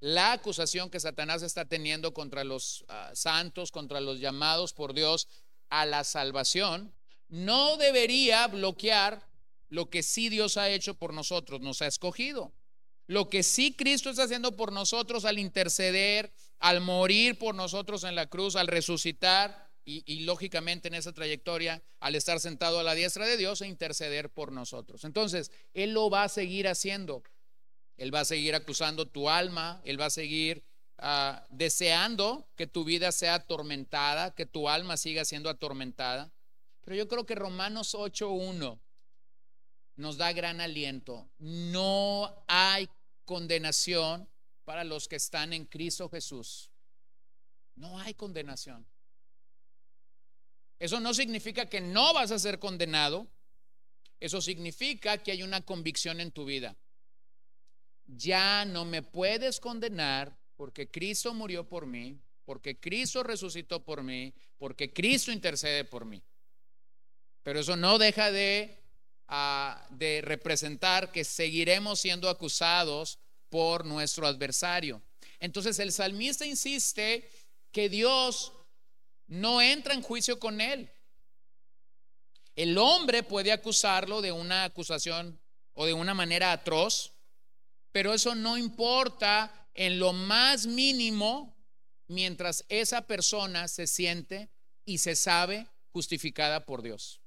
la 0.00 0.32
acusación 0.32 0.90
que 0.90 0.98
Satanás 0.98 1.42
está 1.42 1.66
teniendo 1.66 2.12
contra 2.12 2.42
los 2.42 2.84
ah, 2.88 3.10
santos, 3.14 3.70
contra 3.70 4.00
los 4.00 4.18
llamados 4.18 4.72
por 4.72 4.94
Dios 4.94 5.28
a 5.68 5.86
la 5.86 6.04
salvación, 6.04 6.92
no 7.28 7.76
debería 7.76 8.46
bloquear 8.48 9.28
lo 9.68 9.88
que 9.88 10.02
sí 10.02 10.28
Dios 10.28 10.56
ha 10.56 10.68
hecho 10.68 10.94
por 10.94 11.14
nosotros, 11.14 11.60
nos 11.60 11.80
ha 11.82 11.86
escogido. 11.86 12.52
Lo 13.06 13.28
que 13.28 13.42
sí 13.42 13.74
Cristo 13.74 14.10
está 14.10 14.24
haciendo 14.24 14.56
por 14.56 14.72
nosotros 14.72 15.24
al 15.24 15.38
interceder, 15.38 16.32
al 16.58 16.80
morir 16.80 17.38
por 17.38 17.54
nosotros 17.54 18.04
en 18.04 18.14
la 18.14 18.26
cruz, 18.26 18.56
al 18.56 18.68
resucitar 18.68 19.70
y, 19.84 20.20
lógicamente 20.20 20.88
en 20.88 20.94
esa 20.94 21.12
trayectoria, 21.12 21.82
al 21.98 22.14
estar 22.14 22.38
sentado 22.38 22.78
a 22.78 22.84
la 22.84 22.94
diestra 22.94 23.26
de 23.26 23.36
Dios 23.36 23.62
e 23.62 23.66
interceder 23.66 24.30
por 24.30 24.52
nosotros. 24.52 25.04
Entonces, 25.04 25.50
Él 25.74 25.92
lo 25.92 26.10
va 26.10 26.24
a 26.24 26.28
seguir 26.28 26.68
haciendo. 26.68 27.22
Él 28.00 28.14
va 28.14 28.20
a 28.20 28.24
seguir 28.24 28.54
acusando 28.54 29.06
tu 29.06 29.28
alma, 29.28 29.82
Él 29.84 30.00
va 30.00 30.06
a 30.06 30.10
seguir 30.10 30.64
ah, 30.96 31.46
deseando 31.50 32.48
que 32.56 32.66
tu 32.66 32.82
vida 32.82 33.12
sea 33.12 33.34
atormentada, 33.34 34.34
que 34.34 34.46
tu 34.46 34.70
alma 34.70 34.96
siga 34.96 35.26
siendo 35.26 35.50
atormentada. 35.50 36.32
Pero 36.80 36.96
yo 36.96 37.08
creo 37.08 37.26
que 37.26 37.34
Romanos 37.34 37.94
8.1 37.94 38.80
nos 39.96 40.16
da 40.16 40.32
gran 40.32 40.62
aliento. 40.62 41.28
No 41.36 42.42
hay 42.48 42.88
condenación 43.26 44.30
para 44.64 44.82
los 44.82 45.06
que 45.06 45.16
están 45.16 45.52
en 45.52 45.66
Cristo 45.66 46.08
Jesús. 46.08 46.70
No 47.74 47.98
hay 47.98 48.14
condenación. 48.14 48.86
Eso 50.78 51.00
no 51.00 51.12
significa 51.12 51.66
que 51.66 51.82
no 51.82 52.14
vas 52.14 52.30
a 52.30 52.38
ser 52.38 52.58
condenado. 52.58 53.28
Eso 54.20 54.40
significa 54.40 55.18
que 55.18 55.32
hay 55.32 55.42
una 55.42 55.60
convicción 55.60 56.18
en 56.20 56.32
tu 56.32 56.46
vida. 56.46 56.78
Ya 58.16 58.64
no 58.64 58.84
me 58.84 59.02
puedes 59.02 59.60
condenar 59.60 60.36
porque 60.56 60.90
Cristo 60.90 61.32
murió 61.32 61.68
por 61.68 61.86
mí, 61.86 62.20
porque 62.44 62.78
Cristo 62.78 63.22
resucitó 63.22 63.84
por 63.84 64.02
mí, 64.02 64.34
porque 64.58 64.92
Cristo 64.92 65.30
intercede 65.32 65.84
por 65.84 66.04
mí. 66.04 66.22
Pero 67.42 67.60
eso 67.60 67.76
no 67.76 67.98
deja 67.98 68.30
de, 68.30 68.76
ah, 69.28 69.86
de 69.90 70.20
representar 70.22 71.12
que 71.12 71.24
seguiremos 71.24 72.00
siendo 72.00 72.28
acusados 72.28 73.18
por 73.48 73.84
nuestro 73.84 74.26
adversario. 74.26 75.02
Entonces 75.38 75.78
el 75.78 75.92
salmista 75.92 76.44
insiste 76.44 77.30
que 77.72 77.88
Dios 77.88 78.52
no 79.26 79.62
entra 79.62 79.94
en 79.94 80.02
juicio 80.02 80.38
con 80.38 80.60
él. 80.60 80.90
El 82.56 82.76
hombre 82.78 83.22
puede 83.22 83.52
acusarlo 83.52 84.20
de 84.20 84.32
una 84.32 84.64
acusación 84.64 85.40
o 85.72 85.86
de 85.86 85.92
una 85.92 86.14
manera 86.14 86.52
atroz, 86.52 87.14
pero 87.92 88.14
eso 88.14 88.34
no 88.34 88.56
importa 88.56 89.68
en 89.74 89.98
lo 89.98 90.12
más 90.12 90.66
mínimo 90.66 91.56
mientras 92.08 92.64
esa 92.68 93.06
persona 93.06 93.68
se 93.68 93.86
siente 93.86 94.50
y 94.84 94.98
se 94.98 95.16
sabe 95.16 95.68
justificada 95.92 96.66
por 96.66 96.82
Dios. 96.82 97.20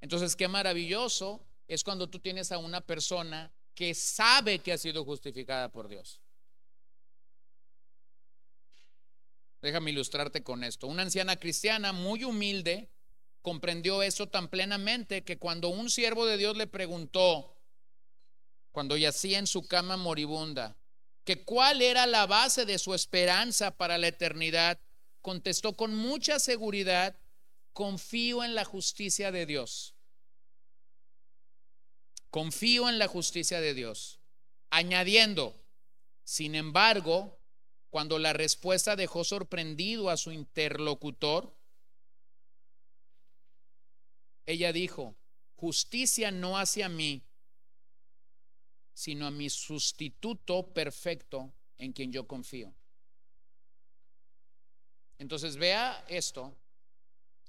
Entonces, 0.00 0.36
qué 0.36 0.48
maravilloso 0.48 1.46
es 1.68 1.84
cuando 1.84 2.08
tú 2.08 2.18
tienes 2.18 2.52
a 2.52 2.58
una 2.58 2.80
persona 2.80 3.52
que 3.74 3.94
sabe 3.94 4.60
que 4.60 4.72
ha 4.72 4.78
sido 4.78 5.04
justificada 5.04 5.70
por 5.70 5.88
Dios. 5.88 6.20
Déjame 9.60 9.90
ilustrarte 9.90 10.42
con 10.42 10.64
esto. 10.64 10.86
Una 10.86 11.02
anciana 11.02 11.36
cristiana 11.36 11.92
muy 11.92 12.24
humilde 12.24 12.90
comprendió 13.42 14.02
eso 14.02 14.28
tan 14.28 14.48
plenamente 14.48 15.22
que 15.22 15.38
cuando 15.38 15.68
un 15.68 15.90
siervo 15.90 16.26
de 16.26 16.36
Dios 16.36 16.56
le 16.56 16.66
preguntó, 16.66 17.59
cuando 18.72 18.96
yacía 18.96 19.38
en 19.38 19.46
su 19.46 19.66
cama 19.66 19.96
moribunda, 19.96 20.76
que 21.24 21.44
cuál 21.44 21.82
era 21.82 22.06
la 22.06 22.26
base 22.26 22.64
de 22.64 22.78
su 22.78 22.94
esperanza 22.94 23.76
para 23.76 23.98
la 23.98 24.08
eternidad, 24.08 24.80
contestó 25.20 25.76
con 25.76 25.94
mucha 25.94 26.38
seguridad, 26.38 27.18
confío 27.72 28.42
en 28.42 28.54
la 28.54 28.64
justicia 28.64 29.30
de 29.32 29.46
Dios. 29.46 29.94
Confío 32.30 32.88
en 32.88 32.98
la 32.98 33.08
justicia 33.08 33.60
de 33.60 33.74
Dios. 33.74 34.20
Añadiendo, 34.70 35.56
sin 36.24 36.54
embargo, 36.54 37.40
cuando 37.90 38.18
la 38.20 38.32
respuesta 38.32 38.94
dejó 38.94 39.24
sorprendido 39.24 40.10
a 40.10 40.16
su 40.16 40.30
interlocutor, 40.30 41.56
ella 44.46 44.72
dijo, 44.72 45.16
justicia 45.56 46.30
no 46.30 46.56
hacia 46.56 46.88
mí, 46.88 47.24
sino 49.00 49.26
a 49.26 49.30
mi 49.30 49.48
sustituto 49.48 50.74
perfecto 50.74 51.54
en 51.78 51.94
quien 51.94 52.12
yo 52.12 52.26
confío. 52.26 52.74
Entonces 55.16 55.56
vea 55.56 56.04
esto, 56.06 56.54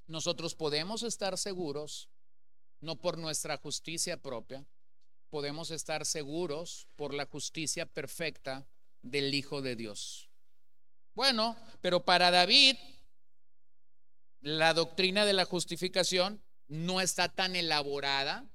nosotros 0.07 0.55
podemos 0.55 1.03
estar 1.03 1.37
seguros 1.37 2.07
no 2.79 2.95
por 2.95 3.17
nuestra 3.17 3.57
justicia 3.57 4.15
propia, 4.15 4.65
podemos 5.29 5.71
estar 5.71 6.05
seguros 6.05 6.87
por 6.95 7.13
la 7.13 7.25
justicia 7.25 7.85
perfecta 7.85 8.65
del 9.01 9.33
Hijo 9.33 9.61
de 9.61 9.75
Dios. 9.75 10.29
Bueno, 11.15 11.57
pero 11.81 12.05
para 12.05 12.31
David, 12.31 12.77
la 14.39 14.73
doctrina 14.73 15.25
de 15.25 15.33
la 15.33 15.43
justificación 15.43 16.41
no 16.69 17.01
está 17.01 17.27
tan 17.27 17.57
elaborada 17.57 18.49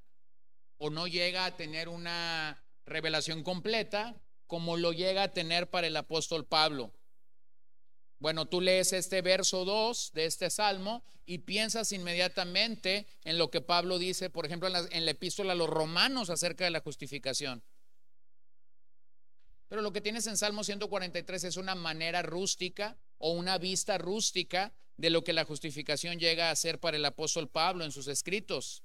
o 0.78 0.88
no 0.88 1.06
llega 1.06 1.44
a 1.44 1.56
tener 1.58 1.90
una 1.90 2.62
revelación 2.86 3.42
completa 3.42 4.14
como 4.46 4.76
lo 4.76 4.92
llega 4.92 5.24
a 5.24 5.32
tener 5.32 5.68
para 5.68 5.88
el 5.88 5.96
apóstol 5.96 6.46
Pablo. 6.46 6.92
Bueno, 8.18 8.46
tú 8.46 8.60
lees 8.60 8.92
este 8.92 9.20
verso 9.20 9.64
2 9.64 10.12
de 10.14 10.24
este 10.24 10.48
salmo 10.48 11.04
y 11.26 11.38
piensas 11.38 11.92
inmediatamente 11.92 13.06
en 13.24 13.36
lo 13.36 13.50
que 13.50 13.60
Pablo 13.60 13.98
dice, 13.98 14.30
por 14.30 14.46
ejemplo, 14.46 14.68
en 14.68 14.72
la, 14.72 14.88
en 14.90 15.04
la, 15.04 15.10
epístola 15.10 15.52
a 15.52 15.56
los 15.56 15.68
romanos 15.68 16.30
acerca 16.30 16.64
de 16.64 16.70
la 16.70 16.80
justificación. 16.80 17.62
Pero 19.68 19.82
lo 19.82 19.92
que 19.92 20.00
tienes 20.00 20.26
en 20.28 20.36
Salmo 20.36 20.64
143 20.64 21.44
es 21.44 21.56
una 21.56 21.74
manera 21.74 22.22
rústica 22.22 22.96
o 23.18 23.32
una 23.32 23.58
vista 23.58 23.98
rústica 23.98 24.72
de 24.96 25.10
lo 25.10 25.24
que 25.24 25.32
la 25.32 25.44
justificación 25.44 26.18
llega 26.18 26.50
a 26.50 26.56
ser 26.56 26.78
para 26.78 26.96
el 26.96 27.04
apóstol 27.04 27.48
Pablo 27.48 27.84
en 27.84 27.92
sus 27.92 28.08
escritos. 28.08 28.82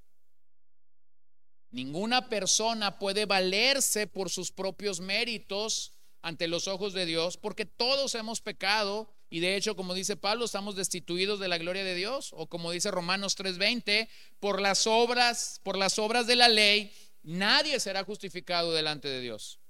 Ninguna 1.72 2.30
persona 2.30 3.00
puede 3.00 3.26
valerse 3.26 4.06
por 4.06 4.30
sus 4.30 4.52
propios 4.52 5.00
méritos 5.00 5.94
ante 6.22 6.48
los 6.48 6.68
ojos 6.68 6.94
de 6.94 7.06
Dios, 7.06 7.38
porque 7.38 7.66
todos 7.66 8.14
hemos 8.16 8.42
pecado 8.42 9.10
y 9.34 9.40
de 9.40 9.56
hecho, 9.56 9.78
como 9.78 9.94
dice 9.94 10.18
Pablo, 10.18 10.44
estamos 10.44 10.76
destituidos 10.76 11.40
de 11.40 11.48
la 11.48 11.58
gloria 11.58 11.86
de 11.86 11.96
Dios, 11.96 12.32
o 12.34 12.48
como 12.48 12.72
dice 12.72 12.92
Romanos 12.92 13.38
3:20, 13.38 14.10
por 14.42 14.62
las 14.62 14.86
obras, 14.86 15.62
por 15.64 15.78
las 15.78 15.98
obras 16.00 16.28
de 16.28 16.36
la 16.36 16.50
ley, 16.50 16.94
nadie 17.24 17.80
será 17.80 18.04
justificado 18.04 18.74
delante 18.74 19.08
de 19.08 19.22
Dios. 19.22 19.62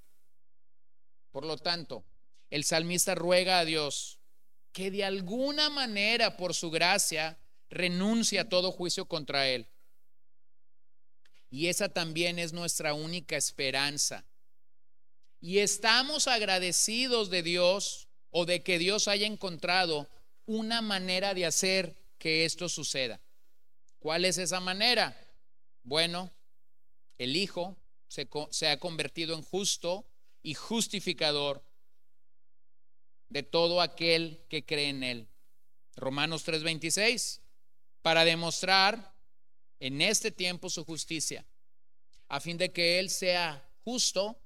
Por 1.30 1.46
lo 1.46 1.58
tanto, 1.58 2.04
el 2.50 2.64
salmista 2.64 3.14
ruega 3.14 3.60
a 3.60 3.66
Dios 3.66 4.18
que 4.74 4.90
de 4.90 5.06
alguna 5.06 5.70
manera, 5.70 6.38
por 6.38 6.56
su 6.56 6.72
gracia, 6.72 7.38
renuncie 7.70 8.40
a 8.40 8.50
todo 8.50 8.72
juicio 8.72 9.06
contra 9.06 9.48
él. 9.48 9.68
Y 11.52 11.68
esa 11.68 11.90
también 11.90 12.40
es 12.40 12.54
nuestra 12.54 12.94
única 12.94 13.36
esperanza. 13.36 14.26
Y 15.42 15.60
estamos 15.60 16.28
agradecidos 16.28 17.30
de 17.30 17.44
Dios 17.44 18.08
o 18.30 18.46
de 18.46 18.64
que 18.64 18.80
Dios 18.80 19.10
haya 19.10 19.28
encontrado 19.28 20.10
una 20.46 20.82
manera 20.82 21.34
de 21.34 21.46
hacer 21.46 21.96
que 22.18 22.46
esto 22.46 22.70
suceda. 22.70 23.20
¿Cuál 24.00 24.24
es 24.24 24.38
esa 24.38 24.62
manera? 24.62 25.16
Bueno, 25.84 26.32
el 27.18 27.36
Hijo 27.36 27.78
se, 28.08 28.30
se 28.52 28.70
ha 28.70 28.80
convertido 28.80 29.36
en 29.36 29.44
justo 29.44 30.08
y 30.42 30.54
justificador 30.54 31.64
de 33.28 33.44
todo 33.44 33.82
aquel 33.82 34.46
que 34.50 34.66
cree 34.66 34.90
en 34.90 35.04
Él. 35.04 35.28
Romanos 35.96 36.46
3:26, 36.46 37.42
para 38.02 38.24
demostrar 38.24 39.11
en 39.82 40.00
este 40.00 40.32
tiempo 40.32 40.70
su 40.70 40.86
justicia, 40.86 41.44
a 42.30 42.40
fin 42.40 42.58
de 42.58 42.72
que 42.72 43.00
Él 43.00 43.10
sea 43.10 43.68
justo 43.84 44.40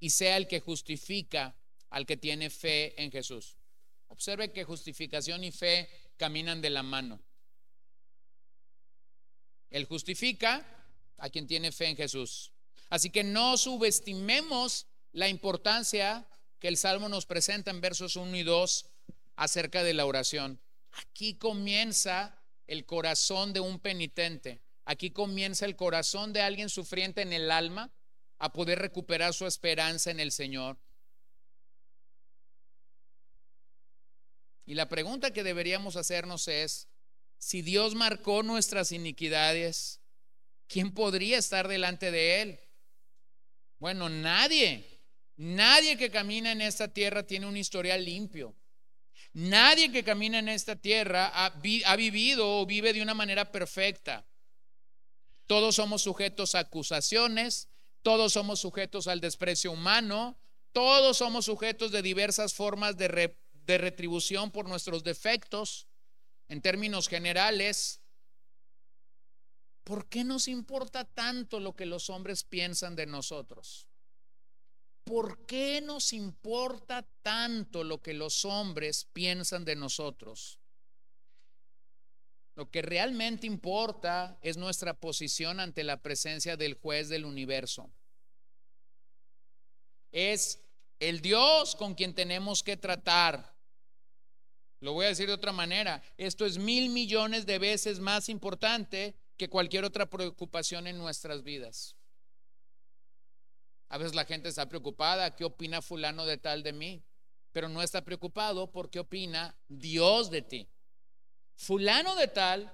y 0.00 0.10
sea 0.10 0.36
el 0.36 0.48
que 0.48 0.58
justifica 0.58 1.56
al 1.90 2.04
que 2.04 2.16
tiene 2.16 2.50
fe 2.50 3.00
en 3.00 3.12
Jesús. 3.12 3.56
Observe 4.08 4.52
que 4.52 4.64
justificación 4.64 5.44
y 5.44 5.52
fe 5.52 5.88
caminan 6.16 6.60
de 6.60 6.70
la 6.70 6.82
mano. 6.82 7.22
Él 9.70 9.84
justifica 9.84 10.66
a 11.18 11.30
quien 11.30 11.46
tiene 11.46 11.70
fe 11.70 11.86
en 11.86 11.96
Jesús. 11.96 12.52
Así 12.90 13.10
que 13.10 13.22
no 13.22 13.56
subestimemos 13.56 14.88
la 15.12 15.28
importancia 15.28 16.26
que 16.58 16.66
el 16.66 16.76
Salmo 16.76 17.08
nos 17.08 17.26
presenta 17.26 17.70
en 17.70 17.80
versos 17.80 18.16
1 18.16 18.36
y 18.36 18.42
2 18.42 18.86
acerca 19.36 19.84
de 19.84 19.94
la 19.94 20.04
oración. 20.04 20.60
Aquí 20.90 21.34
comienza 21.34 22.41
el 22.66 22.84
corazón 22.86 23.52
de 23.52 23.60
un 23.60 23.78
penitente. 23.78 24.62
Aquí 24.84 25.10
comienza 25.10 25.64
el 25.64 25.76
corazón 25.76 26.32
de 26.32 26.42
alguien 26.42 26.68
sufriente 26.68 27.22
en 27.22 27.32
el 27.32 27.50
alma 27.50 27.92
a 28.38 28.52
poder 28.52 28.78
recuperar 28.78 29.34
su 29.34 29.46
esperanza 29.46 30.10
en 30.10 30.20
el 30.20 30.32
Señor. 30.32 30.78
Y 34.64 34.74
la 34.74 34.88
pregunta 34.88 35.32
que 35.32 35.42
deberíamos 35.42 35.96
hacernos 35.96 36.48
es, 36.48 36.88
si 37.38 37.62
Dios 37.62 37.94
marcó 37.94 38.42
nuestras 38.42 38.92
iniquidades, 38.92 40.00
¿quién 40.68 40.92
podría 40.92 41.38
estar 41.38 41.68
delante 41.68 42.10
de 42.10 42.42
Él? 42.42 42.60
Bueno, 43.78 44.08
nadie. 44.08 45.00
Nadie 45.36 45.96
que 45.96 46.10
camina 46.10 46.52
en 46.52 46.60
esta 46.60 46.88
tierra 46.88 47.26
tiene 47.26 47.46
un 47.46 47.56
historial 47.56 48.04
limpio. 48.04 48.54
Nadie 49.34 49.90
que 49.90 50.04
camina 50.04 50.38
en 50.38 50.48
esta 50.48 50.76
tierra 50.76 51.30
ha, 51.34 51.96
vivido 51.96 52.60
o 52.60 52.66
vive 52.66 52.92
de 52.92 53.02
una 53.02 53.14
manera 53.14 53.50
perfecta. 53.50 54.26
Todos 55.46 55.76
somos 55.76 56.02
sujetos 56.02 56.54
a 56.54 56.60
acusaciones, 56.60 57.68
todos 58.02 58.34
somos 58.34 58.60
sujetos 58.60 59.06
al 59.06 59.20
desprecio 59.20 59.72
humano, 59.72 60.38
todos 60.72 61.18
somos 61.18 61.46
sujetos 61.46 61.92
de 61.92 62.02
diversas 62.02 62.54
formas 62.54 62.96
de 62.96 63.78
retribución 63.78 64.50
por 64.50 64.68
nuestros 64.68 65.02
defectos, 65.02 65.88
en 66.48 66.60
términos 66.60 67.08
generales, 67.08 68.02
¿por 69.84 70.08
qué 70.08 70.24
nos 70.24 70.48
importa 70.48 71.04
tanto 71.04 71.60
lo 71.60 71.74
que 71.74 71.86
los 71.86 72.10
hombres 72.10 72.44
piensan 72.44 72.94
de 72.94 73.06
nosotros? 73.06 73.88
¿Por 75.04 75.46
qué 75.46 75.80
nos 75.80 76.12
importa 76.12 77.02
tanto 77.22 77.84
lo 77.84 78.00
que 78.00 78.14
los 78.14 78.44
hombres 78.44 79.06
piensan 79.12 79.64
de 79.64 79.76
nosotros? 79.76 80.58
Lo 82.54 82.70
que 82.70 82.82
realmente 82.82 83.46
importa 83.46 84.38
es 84.42 84.56
nuestra 84.56 84.94
posición 84.94 85.58
ante 85.58 85.84
la 85.84 86.02
presencia 86.02 86.56
del 86.56 86.74
juez 86.74 87.08
del 87.08 87.24
universo. 87.24 87.90
Es 90.12 90.60
el 91.00 91.22
Dios 91.22 91.74
con 91.74 91.94
quien 91.94 92.14
tenemos 92.14 92.62
que 92.62 92.76
tratar. 92.76 93.56
Lo 94.80 94.92
voy 94.92 95.06
a 95.06 95.08
decir 95.08 95.28
de 95.28 95.34
otra 95.34 95.52
manera. 95.52 96.02
Esto 96.18 96.44
es 96.44 96.58
mil 96.58 96.90
millones 96.90 97.46
de 97.46 97.58
veces 97.58 98.00
más 98.00 98.28
importante 98.28 99.16
que 99.36 99.48
cualquier 99.48 99.84
otra 99.84 100.10
preocupación 100.10 100.86
en 100.86 100.98
nuestras 100.98 101.42
vidas. 101.42 101.96
A 103.92 103.98
veces 103.98 104.14
la 104.14 104.24
gente 104.24 104.48
está 104.48 104.70
preocupada, 104.70 105.36
¿qué 105.36 105.44
opina 105.44 105.82
fulano 105.82 106.24
de 106.24 106.38
tal 106.38 106.62
de 106.62 106.72
mí? 106.72 107.04
Pero 107.52 107.68
no 107.68 107.82
está 107.82 108.02
preocupado 108.02 108.72
porque 108.72 108.98
opina 108.98 109.54
Dios 109.68 110.30
de 110.30 110.40
ti. 110.40 110.66
Fulano 111.56 112.16
de 112.16 112.26
tal, 112.26 112.72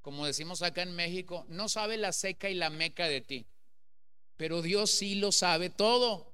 como 0.00 0.24
decimos 0.24 0.62
acá 0.62 0.80
en 0.80 0.96
México, 0.96 1.44
no 1.50 1.68
sabe 1.68 1.98
la 1.98 2.12
seca 2.12 2.48
y 2.48 2.54
la 2.54 2.70
meca 2.70 3.06
de 3.06 3.20
ti. 3.20 3.46
Pero 4.38 4.62
Dios 4.62 4.90
sí 4.90 5.16
lo 5.16 5.30
sabe 5.30 5.68
todo. 5.68 6.32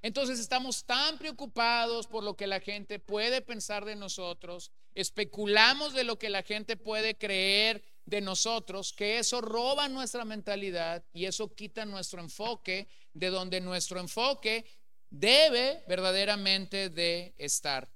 Entonces 0.00 0.40
estamos 0.40 0.84
tan 0.86 1.18
preocupados 1.18 2.06
por 2.06 2.24
lo 2.24 2.38
que 2.38 2.46
la 2.46 2.60
gente 2.60 2.98
puede 2.98 3.42
pensar 3.42 3.84
de 3.84 3.96
nosotros, 3.96 4.72
especulamos 4.94 5.92
de 5.92 6.04
lo 6.04 6.18
que 6.18 6.30
la 6.30 6.42
gente 6.42 6.78
puede 6.78 7.18
creer 7.18 7.84
de 8.10 8.20
nosotros, 8.20 8.92
que 8.92 9.18
eso 9.20 9.40
roba 9.40 9.88
nuestra 9.88 10.24
mentalidad 10.24 11.04
y 11.12 11.26
eso 11.26 11.54
quita 11.54 11.84
nuestro 11.84 12.20
enfoque 12.20 12.88
de 13.14 13.28
donde 13.28 13.60
nuestro 13.60 14.00
enfoque 14.00 14.66
debe 15.08 15.84
verdaderamente 15.86 16.90
de 16.90 17.34
estar. 17.38 17.88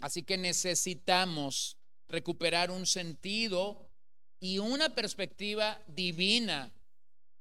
Así 0.00 0.22
que 0.22 0.36
necesitamos 0.36 1.78
recuperar 2.08 2.70
un 2.70 2.84
sentido 2.84 3.88
y 4.38 4.58
una 4.58 4.94
perspectiva 4.94 5.82
divina 5.86 6.70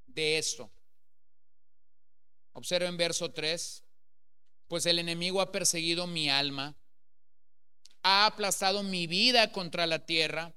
de 0.06 0.38
esto. 0.38 0.72
Observen 2.54 2.96
verso 2.96 3.32
3. 3.32 3.84
Pues 4.70 4.86
el 4.86 5.00
enemigo 5.00 5.42
ha 5.42 5.52
perseguido 5.52 6.08
mi 6.08 6.30
alma, 6.30 6.78
ha 8.04 8.26
aplastado 8.26 8.84
mi 8.84 9.06
vida 9.06 9.52
contra 9.52 9.86
la 9.86 10.06
tierra, 10.06 10.54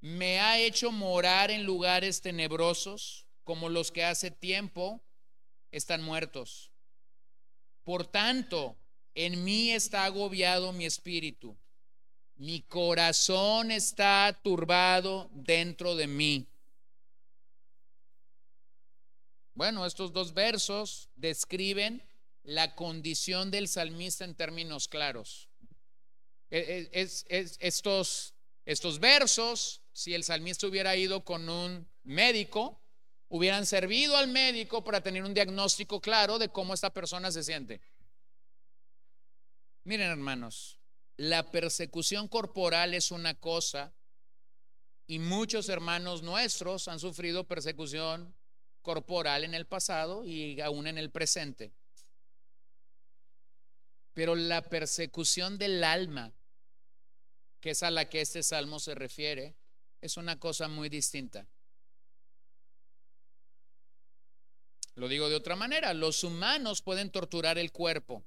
me 0.00 0.40
ha 0.40 0.58
hecho 0.58 0.92
morar 0.92 1.50
en 1.50 1.64
lugares 1.64 2.20
tenebrosos 2.20 3.26
como 3.44 3.68
los 3.68 3.90
que 3.90 4.04
hace 4.04 4.30
tiempo 4.30 5.00
están 5.70 6.02
muertos. 6.02 6.70
Por 7.84 8.06
tanto, 8.06 8.76
en 9.14 9.44
mí 9.44 9.70
está 9.70 10.04
agobiado 10.04 10.72
mi 10.72 10.84
espíritu, 10.84 11.56
mi 12.36 12.60
corazón 12.62 13.70
está 13.70 14.38
turbado 14.44 15.28
dentro 15.32 15.96
de 15.96 16.06
mí. 16.06 16.46
Bueno, 19.54 19.84
estos 19.86 20.12
dos 20.12 20.34
versos 20.34 21.08
describen 21.16 22.00
la 22.44 22.76
condición 22.76 23.50
del 23.50 23.66
salmista 23.66 24.24
en 24.24 24.36
términos 24.36 24.86
claros. 24.86 25.48
E, 26.50 26.88
e, 26.92 27.00
es, 27.00 27.26
estos, 27.28 28.34
estos 28.64 29.00
versos, 29.00 29.82
si 29.98 30.14
el 30.14 30.22
salmista 30.22 30.68
hubiera 30.68 30.94
ido 30.94 31.24
con 31.24 31.48
un 31.48 31.90
médico, 32.04 32.80
hubieran 33.26 33.66
servido 33.66 34.16
al 34.16 34.28
médico 34.28 34.84
para 34.84 35.00
tener 35.00 35.24
un 35.24 35.34
diagnóstico 35.34 36.00
claro 36.00 36.38
de 36.38 36.50
cómo 36.50 36.72
esta 36.72 36.94
persona 36.94 37.32
se 37.32 37.42
siente. 37.42 37.80
Miren 39.82 40.08
hermanos, 40.08 40.78
la 41.16 41.50
persecución 41.50 42.28
corporal 42.28 42.94
es 42.94 43.10
una 43.10 43.34
cosa 43.34 43.92
y 45.08 45.18
muchos 45.18 45.68
hermanos 45.68 46.22
nuestros 46.22 46.86
han 46.86 47.00
sufrido 47.00 47.48
persecución 47.48 48.36
corporal 48.82 49.42
en 49.42 49.54
el 49.54 49.66
pasado 49.66 50.24
y 50.24 50.60
aún 50.60 50.86
en 50.86 50.98
el 50.98 51.10
presente. 51.10 51.72
Pero 54.14 54.36
la 54.36 54.62
persecución 54.62 55.58
del 55.58 55.82
alma, 55.82 56.32
que 57.58 57.70
es 57.70 57.82
a 57.82 57.90
la 57.90 58.08
que 58.08 58.20
este 58.20 58.44
salmo 58.44 58.78
se 58.78 58.94
refiere, 58.94 59.57
es 60.00 60.16
una 60.16 60.38
cosa 60.38 60.68
muy 60.68 60.88
distinta. 60.88 61.46
Lo 64.94 65.06
digo 65.06 65.28
de 65.28 65.36
otra 65.36 65.54
manera, 65.54 65.94
los 65.94 66.24
humanos 66.24 66.82
pueden 66.82 67.10
torturar 67.10 67.56
el 67.56 67.70
cuerpo. 67.70 68.24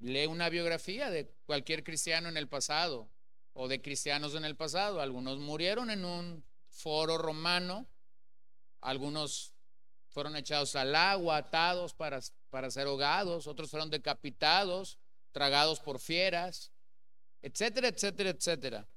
Lee 0.00 0.26
una 0.26 0.48
biografía 0.48 1.10
de 1.10 1.34
cualquier 1.46 1.82
cristiano 1.82 2.28
en 2.28 2.36
el 2.36 2.48
pasado 2.48 3.10
o 3.54 3.68
de 3.68 3.80
cristianos 3.80 4.34
en 4.34 4.44
el 4.44 4.56
pasado. 4.56 5.00
Algunos 5.00 5.38
murieron 5.38 5.90
en 5.90 6.04
un 6.04 6.44
foro 6.68 7.18
romano, 7.18 7.86
algunos 8.80 9.54
fueron 10.08 10.36
echados 10.36 10.76
al 10.76 10.94
agua, 10.94 11.38
atados 11.38 11.94
para, 11.94 12.20
para 12.50 12.70
ser 12.70 12.86
ahogados, 12.86 13.46
otros 13.46 13.70
fueron 13.70 13.90
decapitados, 13.90 14.98
tragados 15.32 15.80
por 15.80 16.00
fieras, 16.00 16.72
etcétera, 17.42 17.88
etcétera, 17.88 18.30
etcétera. 18.30 18.88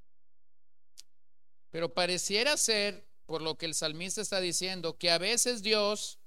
Pero 1.70 1.92
pareciera 1.92 2.56
ser, 2.56 3.06
por 3.26 3.42
lo 3.42 3.56
que 3.56 3.66
el 3.66 3.74
salmista 3.74 4.20
está 4.20 4.40
diciendo, 4.40 4.96
que 4.96 5.10
a 5.10 5.18
veces 5.18 5.62
Dios 5.62 6.18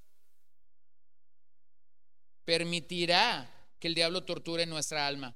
permitirá 2.43 3.54
que 3.80 3.88
el 3.88 3.96
diablo 3.96 4.24
torture 4.24 4.65
nuestra 4.65 5.08
alma. 5.08 5.36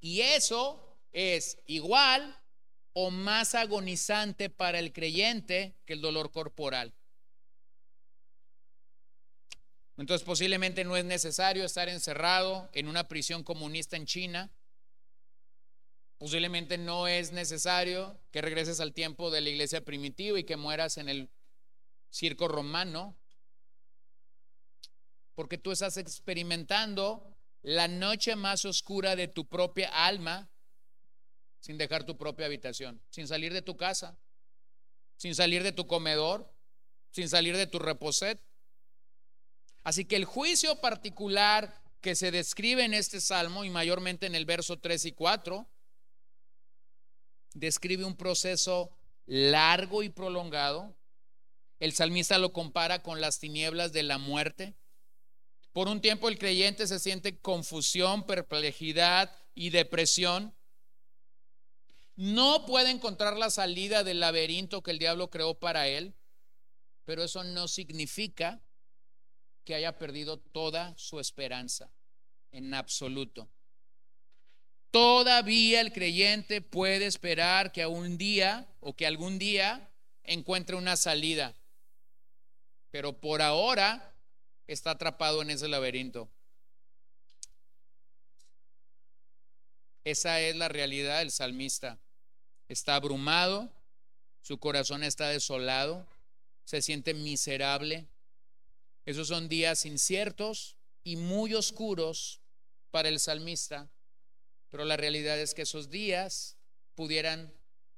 Y 0.00 0.20
eso 0.20 0.98
es 1.12 1.58
igual 1.66 2.36
o 2.92 3.10
más 3.10 3.54
agonizante 3.54 4.50
para 4.50 4.78
el 4.78 4.92
creyente 4.92 5.78
que 5.86 5.94
el 5.94 6.00
dolor 6.00 6.30
corporal. 6.30 6.94
Entonces 10.00 10.24
posiblemente 10.24 10.82
no 10.82 10.96
es 10.96 11.04
necesario 11.04 11.64
estar 11.64 11.88
encerrado 11.88 12.68
en 12.72 12.88
una 12.88 13.06
prisión 13.06 13.44
comunista 13.44 13.96
en 13.96 14.06
China 14.06 14.50
Posiblemente 16.20 16.76
no 16.76 17.08
es 17.08 17.32
necesario 17.32 18.20
que 18.30 18.42
regreses 18.42 18.78
al 18.80 18.92
tiempo 18.92 19.30
de 19.30 19.40
la 19.40 19.48
iglesia 19.48 19.82
primitiva 19.82 20.38
y 20.38 20.44
que 20.44 20.58
mueras 20.58 20.98
en 20.98 21.08
el 21.08 21.30
circo 22.10 22.46
romano, 22.46 23.16
porque 25.34 25.56
tú 25.56 25.72
estás 25.72 25.96
experimentando 25.96 27.34
la 27.62 27.88
noche 27.88 28.36
más 28.36 28.66
oscura 28.66 29.16
de 29.16 29.28
tu 29.28 29.48
propia 29.48 29.88
alma 29.88 30.50
sin 31.58 31.78
dejar 31.78 32.04
tu 32.04 32.18
propia 32.18 32.44
habitación, 32.44 33.00
sin 33.08 33.26
salir 33.26 33.54
de 33.54 33.62
tu 33.62 33.78
casa, 33.78 34.18
sin 35.16 35.34
salir 35.34 35.62
de 35.62 35.72
tu 35.72 35.86
comedor, 35.86 36.52
sin 37.12 37.30
salir 37.30 37.56
de 37.56 37.66
tu 37.66 37.78
reposet. 37.78 38.38
Así 39.82 40.04
que 40.04 40.16
el 40.16 40.24
juicio 40.24 40.80
particular 40.80 41.80
que 42.00 42.14
se 42.14 42.30
describe 42.30 42.84
en 42.84 42.94
este 42.94 43.20
salmo 43.20 43.64
y 43.64 43.70
mayormente 43.70 44.26
en 44.26 44.34
el 44.34 44.44
verso 44.44 44.78
3 44.78 45.06
y 45.06 45.12
4, 45.12 45.68
describe 47.54 48.04
un 48.04 48.16
proceso 48.16 48.90
largo 49.26 50.02
y 50.02 50.08
prolongado. 50.08 50.96
El 51.78 51.92
salmista 51.92 52.38
lo 52.38 52.52
compara 52.52 53.02
con 53.02 53.20
las 53.20 53.38
tinieblas 53.38 53.92
de 53.92 54.02
la 54.02 54.18
muerte. 54.18 54.74
Por 55.72 55.88
un 55.88 56.00
tiempo 56.00 56.28
el 56.28 56.38
creyente 56.38 56.86
se 56.86 56.98
siente 56.98 57.38
confusión, 57.38 58.26
perplejidad 58.26 59.34
y 59.54 59.70
depresión. 59.70 60.54
No 62.16 62.66
puede 62.66 62.90
encontrar 62.90 63.36
la 63.36 63.50
salida 63.50 64.04
del 64.04 64.20
laberinto 64.20 64.82
que 64.82 64.90
el 64.90 64.98
diablo 64.98 65.30
creó 65.30 65.58
para 65.58 65.88
él, 65.88 66.14
pero 67.04 67.22
eso 67.22 67.44
no 67.44 67.68
significa 67.68 68.60
que 69.70 69.76
haya 69.76 69.96
perdido 69.96 70.36
toda 70.36 70.92
su 70.98 71.20
esperanza 71.20 71.92
en 72.50 72.74
absoluto. 72.74 73.48
Todavía 74.90 75.80
el 75.80 75.92
creyente 75.92 76.60
puede 76.60 77.06
esperar 77.06 77.70
que 77.70 77.86
un 77.86 78.18
día 78.18 78.66
o 78.80 78.96
que 78.96 79.06
algún 79.06 79.38
día 79.38 79.88
encuentre 80.24 80.74
una 80.74 80.96
salida, 80.96 81.54
pero 82.90 83.20
por 83.20 83.42
ahora 83.42 84.12
está 84.66 84.90
atrapado 84.90 85.40
en 85.40 85.50
ese 85.50 85.68
laberinto. 85.68 86.28
Esa 90.02 90.40
es 90.40 90.56
la 90.56 90.66
realidad 90.66 91.20
del 91.20 91.30
salmista. 91.30 91.96
Está 92.66 92.96
abrumado, 92.96 93.70
su 94.42 94.58
corazón 94.58 95.04
está 95.04 95.28
desolado, 95.28 96.08
se 96.64 96.82
siente 96.82 97.14
miserable. 97.14 98.08
Esos 99.06 99.28
son 99.28 99.48
días 99.48 99.86
inciertos 99.86 100.76
y 101.02 101.16
muy 101.16 101.54
oscuros 101.54 102.40
para 102.90 103.08
el 103.08 103.18
salmista, 103.20 103.90
pero 104.68 104.84
la 104.84 104.96
realidad 104.96 105.38
es 105.38 105.54
que 105.54 105.62
esos 105.62 105.90
días 105.90 106.56
pudieran 106.94 107.52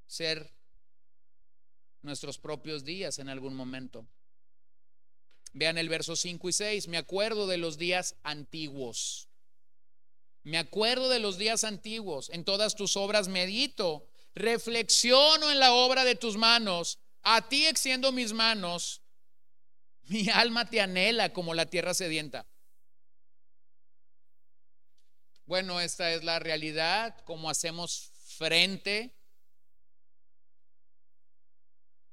ser 0.07 0.55
nuestros 2.03 2.39
propios 2.39 2.85
días 2.85 3.19
en 3.19 3.29
algún 3.29 3.55
momento. 3.55 4.07
Vean 5.53 5.77
el 5.77 5.89
verso 5.89 6.17
5 6.17 6.49
y 6.49 6.53
6, 6.53 6.89
me 6.89 6.97
acuerdo 6.97 7.47
de 7.47 7.59
los 7.59 7.77
días 7.77 8.17
antiguos. 8.23 9.29
Me 10.45 10.59
acuerdo 10.59 11.09
de 11.09 11.21
los 11.21 11.39
días 11.39 11.63
antiguos, 11.65 12.31
en 12.31 12.45
todas 12.45 12.75
tus 12.75 12.97
obras 12.97 13.29
medito, 13.29 14.09
reflexiono 14.35 15.51
en 15.51 15.61
la 15.61 15.73
obra 15.73 16.05
de 16.05 16.17
tus 16.17 16.37
manos, 16.37 16.99
a 17.23 17.49
ti 17.49 17.67
extiendo 17.67 18.13
mis 18.13 18.33
manos, 18.33 19.02
mi 20.13 20.29
alma 20.35 20.69
te 20.69 20.81
anhela 20.81 21.33
como 21.33 21.55
la 21.55 21.67
tierra 21.67 21.95
sedienta. 21.95 22.47
Bueno, 25.47 25.81
esta 25.81 26.13
es 26.13 26.23
la 26.23 26.39
realidad, 26.39 27.19
cómo 27.25 27.51
hacemos 27.51 28.13
frente, 28.27 29.15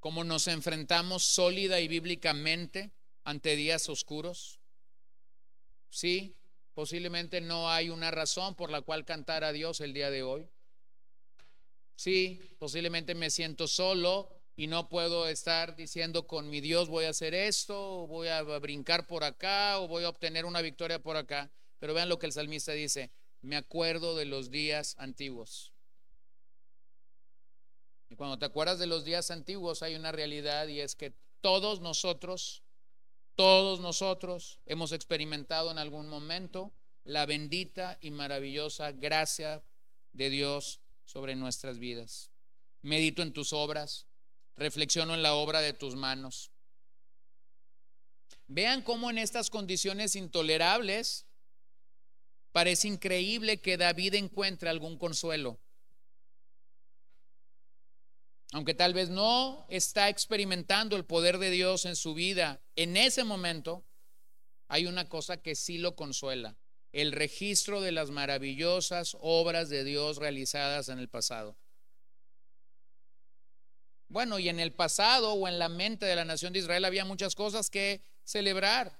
cómo 0.00 0.24
nos 0.24 0.48
enfrentamos 0.48 1.24
sólida 1.24 1.80
y 1.80 1.88
bíblicamente 1.88 2.90
ante 3.24 3.54
días 3.56 3.88
oscuros. 3.88 4.60
Sí, 5.90 6.36
posiblemente 6.74 7.40
no 7.40 7.70
hay 7.70 7.90
una 7.90 8.10
razón 8.10 8.54
por 8.56 8.70
la 8.70 8.82
cual 8.82 9.04
cantar 9.04 9.44
a 9.44 9.52
Dios 9.52 9.80
el 9.80 9.92
día 9.92 10.10
de 10.10 10.22
hoy. 10.22 10.48
Sí, 11.96 12.40
posiblemente 12.58 13.14
me 13.14 13.30
siento 13.30 13.68
solo 13.68 14.39
y 14.60 14.66
no 14.66 14.90
puedo 14.90 15.26
estar 15.26 15.74
diciendo 15.74 16.26
con 16.26 16.50
mi 16.50 16.60
Dios 16.60 16.90
voy 16.90 17.06
a 17.06 17.10
hacer 17.10 17.32
esto, 17.32 18.02
o 18.02 18.06
voy 18.06 18.28
a 18.28 18.42
brincar 18.42 19.06
por 19.06 19.24
acá, 19.24 19.78
o 19.78 19.88
voy 19.88 20.04
a 20.04 20.10
obtener 20.10 20.44
una 20.44 20.60
victoria 20.60 20.98
por 20.98 21.16
acá. 21.16 21.50
Pero 21.78 21.94
vean 21.94 22.10
lo 22.10 22.18
que 22.18 22.26
el 22.26 22.32
salmista 22.32 22.72
dice, 22.72 23.10
me 23.40 23.56
acuerdo 23.56 24.14
de 24.16 24.26
los 24.26 24.50
días 24.50 24.96
antiguos. 24.98 25.72
Y 28.10 28.16
cuando 28.16 28.38
te 28.38 28.44
acuerdas 28.44 28.78
de 28.78 28.86
los 28.86 29.06
días 29.06 29.30
antiguos 29.30 29.82
hay 29.82 29.94
una 29.94 30.12
realidad 30.12 30.68
y 30.68 30.80
es 30.80 30.94
que 30.94 31.14
todos 31.40 31.80
nosotros, 31.80 32.62
todos 33.36 33.80
nosotros 33.80 34.60
hemos 34.66 34.92
experimentado 34.92 35.70
en 35.70 35.78
algún 35.78 36.06
momento 36.06 36.70
la 37.04 37.24
bendita 37.24 37.96
y 38.02 38.10
maravillosa 38.10 38.92
gracia 38.92 39.64
de 40.12 40.28
Dios 40.28 40.82
sobre 41.06 41.34
nuestras 41.34 41.78
vidas. 41.78 42.30
Medito 42.82 43.22
en 43.22 43.32
tus 43.32 43.54
obras, 43.54 44.06
reflexiono 44.56 45.14
en 45.14 45.22
la 45.22 45.34
obra 45.34 45.60
de 45.60 45.72
tus 45.72 45.96
manos. 45.96 46.50
Vean 48.46 48.82
cómo 48.82 49.10
en 49.10 49.18
estas 49.18 49.48
condiciones 49.50 50.16
intolerables 50.16 51.26
Parece 52.52 52.88
increíble 52.88 53.60
que 53.60 53.76
David 53.76 54.14
encuentre 54.14 54.68
algún 54.68 54.98
consuelo. 54.98 55.60
Aunque 58.52 58.74
tal 58.74 58.92
vez 58.92 59.08
no 59.08 59.64
está 59.68 60.08
experimentando 60.08 60.96
el 60.96 61.04
poder 61.04 61.38
de 61.38 61.50
Dios 61.50 61.84
en 61.84 61.94
su 61.94 62.14
vida 62.14 62.60
en 62.74 62.96
ese 62.96 63.22
momento, 63.22 63.84
hay 64.66 64.86
una 64.86 65.08
cosa 65.08 65.36
que 65.36 65.54
sí 65.54 65.78
lo 65.78 65.94
consuela, 65.94 66.56
el 66.90 67.12
registro 67.12 67.80
de 67.80 67.92
las 67.92 68.10
maravillosas 68.10 69.16
obras 69.20 69.68
de 69.68 69.84
Dios 69.84 70.16
realizadas 70.16 70.88
en 70.88 70.98
el 70.98 71.08
pasado. 71.08 71.56
Bueno, 74.10 74.40
y 74.40 74.48
en 74.48 74.58
el 74.58 74.72
pasado 74.72 75.34
o 75.34 75.46
en 75.46 75.60
la 75.60 75.68
mente 75.68 76.04
de 76.04 76.16
la 76.16 76.24
nación 76.24 76.52
de 76.52 76.58
Israel 76.58 76.84
había 76.84 77.04
muchas 77.04 77.36
cosas 77.36 77.70
que 77.70 78.02
celebrar 78.24 78.98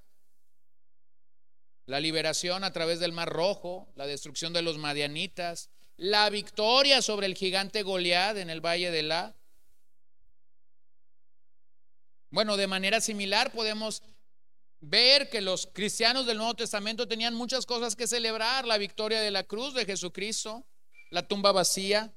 la 1.87 1.99
liberación 1.99 2.63
a 2.63 2.73
través 2.73 3.01
del 3.01 3.11
Mar 3.11 3.29
Rojo, 3.29 3.93
la 3.97 4.07
destrucción 4.07 4.53
de 4.53 4.63
los 4.63 4.79
madianitas, 4.79 5.69
la 5.97 6.31
victoria 6.31 7.03
sobre 7.03 7.27
el 7.27 7.35
gigante 7.35 7.83
Goliat 7.83 8.37
en 8.37 8.51
el 8.51 8.65
valle 8.65 8.93
de 8.93 9.03
La. 9.03 9.35
Bueno, 12.31 12.57
de 12.57 12.69
manera 12.69 13.01
similar 13.01 13.51
podemos 13.51 14.05
ver 14.79 15.29
que 15.29 15.41
los 15.41 15.67
cristianos 15.67 16.25
del 16.25 16.39
Nuevo 16.39 16.55
Testamento 16.55 17.09
tenían 17.09 17.35
muchas 17.35 17.67
cosas 17.67 17.97
que 17.97 18.07
celebrar, 18.07 18.65
la 18.65 18.79
victoria 18.79 19.21
de 19.21 19.33
la 19.33 19.43
cruz 19.43 19.75
de 19.75 19.87
Jesucristo, 19.87 20.65
la 21.11 21.27
tumba 21.27 21.51
vacía, 21.51 22.15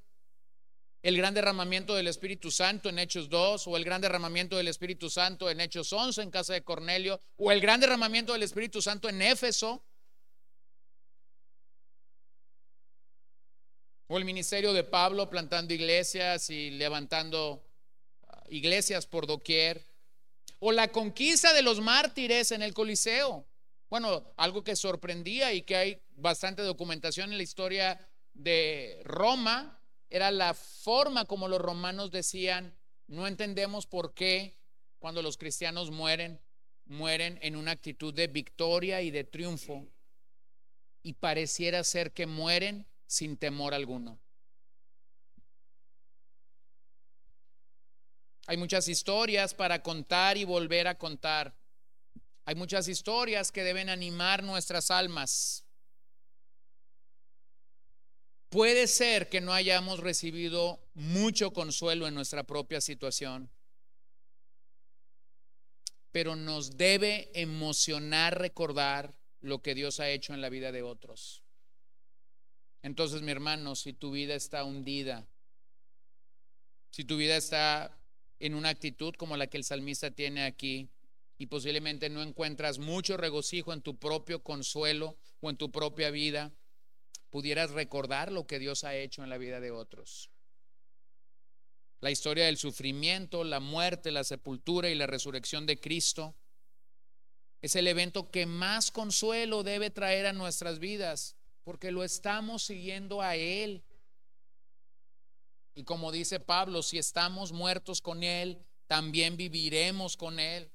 el 1.03 1.17
gran 1.17 1.33
derramamiento 1.33 1.95
del 1.95 2.07
Espíritu 2.07 2.49
Santo 2.49 2.87
en 2.87 2.97
Hechos 2.97 3.29
2, 3.29 3.67
o 3.67 3.75
el 3.75 3.83
gran 3.83 3.99
derramamiento 3.99 4.55
del 4.55 4.69
Espíritu 4.69 5.09
Santo 5.09 5.49
en 5.49 5.59
Hechos 5.59 5.91
11 5.91 6.21
en 6.21 6.31
casa 6.31 6.53
de 6.53 6.63
Cornelio, 6.63 7.19
o 7.35 7.51
el 7.51 7.59
gran 7.59 7.81
derramamiento 7.81 8.31
del 8.31 8.43
Espíritu 8.43 8.81
Santo 8.81 9.09
en 9.09 9.21
Éfeso, 9.21 9.83
o 14.07 14.17
el 14.17 14.23
ministerio 14.23 14.71
de 14.71 14.85
Pablo 14.85 15.29
plantando 15.29 15.73
iglesias 15.73 16.49
y 16.49 16.69
levantando 16.71 17.61
ah, 18.29 18.43
iglesias 18.49 19.05
por 19.05 19.27
doquier, 19.27 19.83
o 20.59 20.71
la 20.71 20.87
conquista 20.87 21.53
de 21.53 21.63
los 21.63 21.81
mártires 21.81 22.53
en 22.53 22.61
el 22.61 22.73
Coliseo. 22.73 23.45
Bueno, 23.89 24.23
algo 24.37 24.63
que 24.63 24.77
sorprendía 24.77 25.53
y 25.53 25.63
que 25.63 25.75
hay 25.75 26.01
bastante 26.15 26.61
documentación 26.61 27.31
en 27.31 27.37
la 27.37 27.43
historia 27.43 27.99
de 28.33 29.01
Roma, 29.03 29.82
era 30.13 30.29
la 30.29 30.53
forma 30.53 31.25
como 31.25 31.47
los 31.47 31.59
romanos 31.59 32.11
decían, 32.11 32.77
no 33.07 33.25
entendemos 33.25 33.87
por 33.87 34.13
qué 34.13 34.59
cuando 34.99 35.23
los 35.23 35.37
cristianos 35.37 35.89
mueren, 35.89 36.39
mueren 36.85 37.39
en 37.41 37.55
una 37.55 37.71
actitud 37.71 38.13
de 38.13 38.27
victoria 38.27 39.01
y 39.01 39.09
de 39.09 39.23
triunfo 39.23 39.87
y 41.01 41.13
pareciera 41.13 41.83
ser 41.83 42.13
que 42.13 42.27
mueren 42.27 42.85
sin 43.07 43.37
temor 43.37 43.73
alguno. 43.73 44.19
Hay 48.45 48.57
muchas 48.57 48.87
historias 48.87 49.55
para 49.55 49.81
contar 49.81 50.37
y 50.37 50.43
volver 50.43 50.87
a 50.87 50.99
contar. 50.99 51.55
Hay 52.45 52.53
muchas 52.53 52.87
historias 52.87 53.51
que 53.51 53.63
deben 53.63 53.89
animar 53.89 54.43
nuestras 54.43 54.91
almas. 54.91 55.65
Puede 58.53 58.85
ser 58.85 59.29
que 59.29 59.41
no 59.41 59.51
hayamos 59.51 59.99
recibido 59.99 60.79
mucho 60.93 61.53
consuelo 61.53 62.07
en 62.07 62.13
nuestra 62.13 62.43
propia 62.43 62.81
situación, 62.81 63.49
pero 66.11 66.35
nos 66.35 66.77
debe 66.77 67.31
emocionar 67.33 68.37
recordar 68.37 69.17
lo 69.41 69.63
que 69.63 69.73
Dios 69.73 69.99
ha 69.99 70.11
hecho 70.11 70.35
en 70.35 70.41
la 70.41 70.49
vida 70.49 70.71
de 70.71 70.83
otros. 70.83 71.41
Entonces, 72.83 73.23
mi 73.23 73.31
hermano, 73.31 73.73
si 73.75 73.91
tu 73.91 74.11
vida 74.11 74.35
está 74.35 74.63
hundida, 74.63 75.25
si 76.91 77.05
tu 77.05 77.17
vida 77.17 77.35
está 77.35 77.99
en 78.37 78.53
una 78.53 78.69
actitud 78.69 79.15
como 79.15 79.35
la 79.35 79.47
que 79.47 79.57
el 79.57 79.63
salmista 79.63 80.11
tiene 80.11 80.45
aquí, 80.45 80.91
y 81.39 81.47
posiblemente 81.47 82.07
no 82.07 82.21
encuentras 82.21 82.77
mucho 82.77 83.17
regocijo 83.17 83.73
en 83.73 83.81
tu 83.81 83.97
propio 83.97 84.43
consuelo 84.43 85.17
o 85.41 85.49
en 85.49 85.57
tu 85.57 85.71
propia 85.71 86.11
vida, 86.11 86.53
pudieras 87.33 87.71
recordar 87.71 88.31
lo 88.31 88.45
que 88.45 88.59
Dios 88.59 88.83
ha 88.83 88.95
hecho 88.95 89.23
en 89.23 89.29
la 89.31 89.39
vida 89.39 89.59
de 89.59 89.71
otros. 89.71 90.29
La 91.99 92.11
historia 92.11 92.45
del 92.45 92.57
sufrimiento, 92.57 93.43
la 93.43 93.59
muerte, 93.59 94.11
la 94.11 94.23
sepultura 94.23 94.91
y 94.91 94.93
la 94.93 95.07
resurrección 95.07 95.65
de 95.65 95.79
Cristo 95.79 96.35
es 97.59 97.75
el 97.75 97.87
evento 97.87 98.29
que 98.29 98.45
más 98.45 98.91
consuelo 98.91 99.63
debe 99.63 99.89
traer 99.89 100.27
a 100.27 100.33
nuestras 100.33 100.77
vidas, 100.77 101.35
porque 101.63 101.91
lo 101.91 102.03
estamos 102.03 102.65
siguiendo 102.65 103.23
a 103.23 103.35
Él. 103.35 103.83
Y 105.73 105.85
como 105.85 106.11
dice 106.11 106.39
Pablo, 106.39 106.83
si 106.83 106.99
estamos 106.99 107.51
muertos 107.51 107.99
con 107.99 108.21
Él, 108.21 108.63
también 108.85 109.37
viviremos 109.37 110.17
con 110.17 110.39
Él. 110.39 110.69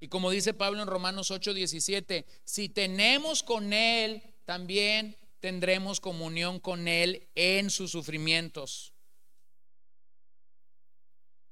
Y 0.00 0.08
como 0.08 0.28
dice 0.30 0.52
Pablo 0.52 0.82
en 0.82 0.88
Romanos 0.88 1.30
8:17, 1.30 2.26
si 2.44 2.68
tenemos 2.68 3.42
con 3.42 3.72
Él, 3.72 4.22
también 4.44 5.16
tendremos 5.40 6.00
comunión 6.00 6.60
con 6.60 6.88
Él 6.88 7.28
en 7.34 7.70
sus 7.70 7.90
sufrimientos. 7.90 8.92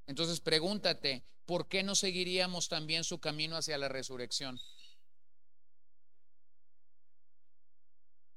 Entonces 0.07 0.41
pregúntate, 0.41 1.24
¿por 1.47 1.68
qué 1.68 1.82
no 1.82 1.95
seguiríamos 1.95 2.68
también 2.68 3.05
su 3.05 3.18
camino 3.18 3.57
hacia 3.57 3.78
la 3.78 3.89
resurrección? 3.89 4.61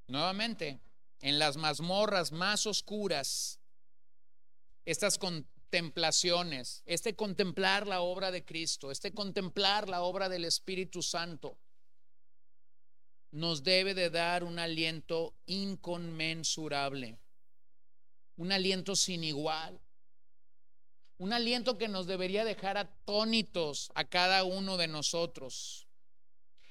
Nuevamente, 0.08 0.80
en 1.22 1.38
las 1.38 1.58
mazmorras 1.58 2.32
más 2.32 2.66
oscuras, 2.66 3.60
estas 4.86 5.20
contemplaciones, 5.20 6.82
este 6.88 7.16
contemplar 7.16 7.86
la 7.86 8.02
obra 8.02 8.32
de 8.32 8.44
Cristo, 8.44 8.90
este 8.90 9.14
contemplar 9.14 9.88
la 9.88 10.02
obra 10.02 10.28
del 10.30 10.46
Espíritu 10.46 11.04
Santo, 11.04 11.60
nos 13.32 13.64
debe 13.64 13.94
de 13.94 14.10
dar 14.10 14.44
un 14.44 14.60
aliento 14.60 15.36
inconmensurable, 15.46 17.20
un 18.36 18.52
aliento 18.52 18.96
sin 18.96 19.24
igual, 19.24 19.80
un 21.18 21.34
aliento 21.34 21.78
que 21.78 21.88
nos 21.88 22.08
debería 22.08 22.46
dejar 22.46 22.78
atónitos 22.78 23.92
a 23.94 24.06
cada 24.06 24.44
uno 24.44 24.78
de 24.78 24.88
nosotros. 24.88 25.88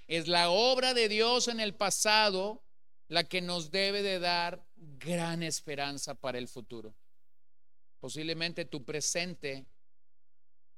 Es 0.07 0.27
la 0.27 0.49
obra 0.49 0.95
de 0.95 1.09
Dios 1.09 1.49
en 1.49 1.61
el 1.61 1.75
pasado 1.75 2.63
la 3.09 3.25
que 3.25 3.41
nos 3.41 3.71
debe 3.71 4.03
de 4.03 4.19
dar 4.19 4.65
gran 4.77 5.43
esperanza 5.43 6.15
para 6.15 6.39
el 6.39 6.49
futuro. 6.49 6.95
Posiblemente 8.01 8.65
tu 8.65 8.85
presente 8.85 9.67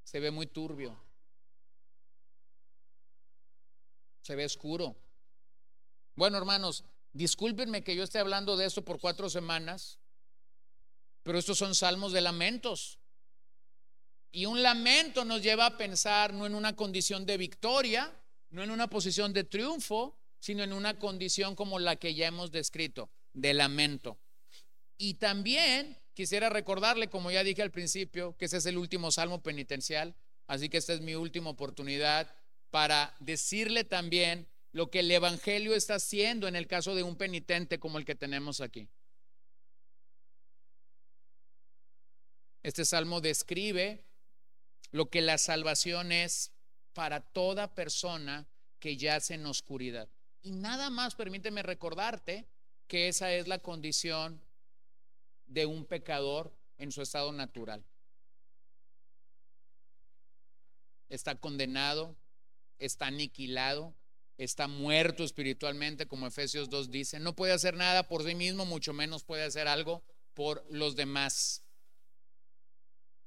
se 0.03 0.21
ve 0.21 0.31
muy 0.31 0.47
turbio, 0.47 0.99
se 4.23 4.35
ve 4.35 4.45
oscuro. 4.45 4.97
Bueno, 6.21 6.37
hermanos, 6.37 6.85
discúlpenme 7.15 7.83
que 7.83 7.97
yo 7.97 8.03
esté 8.03 8.19
hablando 8.19 8.59
de 8.59 8.67
esto 8.67 8.85
por 8.85 9.01
cuatro 9.01 9.31
semanas, 9.31 9.99
pero 11.23 11.39
estos 11.39 11.57
son 11.57 11.75
salmos 11.75 12.13
de 12.13 12.21
lamentos. 12.21 12.99
Y 14.31 14.45
un 14.45 14.63
lamento 14.63 15.25
nos 15.25 15.41
lleva 15.41 15.65
a 15.65 15.79
pensar 15.79 16.35
no 16.35 16.45
en 16.45 16.55
una 16.55 16.77
condición 16.77 17.25
de 17.25 17.39
victoria, 17.39 18.15
no 18.51 18.63
en 18.63 18.71
una 18.71 18.87
posición 18.91 19.33
de 19.33 19.45
triunfo, 19.45 20.15
sino 20.39 20.63
en 20.63 20.75
una 20.75 20.99
condición 20.99 21.57
como 21.57 21.79
la 21.79 21.97
que 21.97 22.15
ya 22.15 22.27
hemos 22.27 22.51
descrito, 22.51 23.09
de 23.33 23.55
lamento. 23.55 24.19
Y 24.99 25.15
también 25.15 25.97
quisiera 26.13 26.51
recordarle, 26.51 27.09
como 27.09 27.31
ya 27.31 27.43
dije 27.43 27.63
al 27.63 27.71
principio, 27.71 28.37
que 28.37 28.45
ese 28.45 28.59
es 28.59 28.67
el 28.67 28.77
último 28.77 29.11
salmo 29.11 29.43
penitencial, 29.43 30.15
así 30.49 30.69
que 30.69 30.77
esta 30.77 30.93
es 30.93 31.01
mi 31.01 31.15
última 31.15 31.49
oportunidad 31.49 32.31
para 32.71 33.17
decirle 33.21 33.85
también 33.85 34.51
lo 34.73 34.91
que 34.91 35.01
el 35.01 35.11
Evangelio 35.11 35.75
está 35.75 35.97
haciendo 35.97 36.47
en 36.47 36.57
el 36.57 36.67
caso 36.67 36.95
de 36.95 37.03
un 37.03 37.17
penitente 37.17 37.79
como 37.79 37.99
el 37.99 38.05
que 38.05 38.15
tenemos 38.15 38.61
aquí. 38.61 38.89
Este 42.63 42.85
salmo 42.85 43.21
describe 43.21 44.05
lo 44.93 45.09
que 45.09 45.23
la 45.23 45.39
salvación 45.39 46.13
es 46.13 46.53
para 46.93 47.21
toda 47.21 47.75
persona 47.75 48.47
que 48.79 48.97
yace 48.97 49.35
en 49.35 49.47
oscuridad. 49.47 50.09
Y 50.43 50.53
nada 50.53 50.91
más 50.91 51.15
permíteme 51.15 51.63
recordarte 51.63 52.49
que 52.87 53.09
esa 53.09 53.33
es 53.33 53.47
la 53.47 53.59
condición 53.59 54.43
de 55.47 55.67
un 55.67 55.85
pecador 55.85 56.55
en 56.79 56.93
su 56.93 57.03
estado 57.03 57.33
natural. 57.33 57.85
Está 61.09 61.35
condenado, 61.35 62.17
está 62.79 63.07
aniquilado, 63.07 63.95
está 64.45 64.69
muerto 64.69 65.23
espiritualmente, 65.23 66.07
como 66.07 66.27
Efesios 66.27 66.71
2 66.71 66.91
dice. 66.91 67.21
No 67.21 67.37
puede 67.37 67.53
hacer 67.53 67.77
nada 67.77 68.09
por 68.09 68.25
sí 68.25 68.35
mismo, 68.35 68.65
mucho 68.65 68.95
menos 68.95 69.23
puede 69.23 69.45
hacer 69.45 69.69
algo 69.69 70.03
por 70.33 70.65
los 70.71 70.97
demás. 70.97 71.63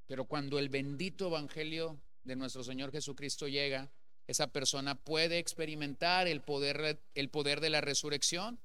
Pero 0.08 0.26
cuando 0.26 0.58
el 0.58 0.70
bendito 0.70 1.28
Evangelio 1.28 2.02
de 2.24 2.36
nuestro 2.36 2.64
Señor 2.64 2.92
Jesucristo 2.92 3.48
llega, 3.48 3.92
esa 4.26 4.48
persona 4.48 4.96
puede 4.96 5.38
experimentar 5.38 6.28
el 6.28 6.42
poder, 6.42 7.00
el 7.14 7.30
poder 7.30 7.62
de 7.62 7.70
la 7.70 7.82
resurrección. 7.82 8.60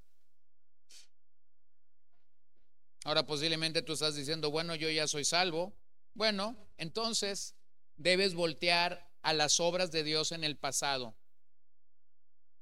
Ahora 3.05 3.27
posiblemente 3.27 3.83
tú 3.83 3.93
estás 3.93 4.15
diciendo, 4.15 4.51
bueno, 4.51 4.75
yo 4.75 4.89
ya 4.89 5.07
soy 5.07 5.25
salvo. 5.25 5.77
Bueno, 6.15 6.57
entonces 6.79 7.55
debes 7.97 8.33
voltear 8.33 9.11
a 9.21 9.35
las 9.35 9.61
obras 9.61 9.93
de 9.93 10.03
Dios 10.03 10.33
en 10.33 10.45
el 10.45 10.57
pasado. 10.57 11.15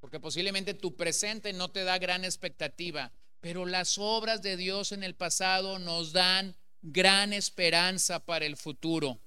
Porque 0.06 0.20
posiblemente 0.20 0.72
tu 0.72 0.94
presente 0.94 1.52
no 1.52 1.72
te 1.72 1.82
da 1.82 1.98
gran 1.98 2.24
expectativa, 2.24 3.12
pero 3.40 3.66
las 3.66 3.98
obras 3.98 4.40
de 4.40 4.56
Dios 4.56 4.92
en 4.92 5.02
el 5.02 5.16
pasado 5.16 5.80
nos 5.80 6.12
dan 6.12 6.54
gran 6.80 7.32
esperanza 7.32 8.24
para 8.24 8.46
el 8.46 8.56
futuro. 8.56 9.18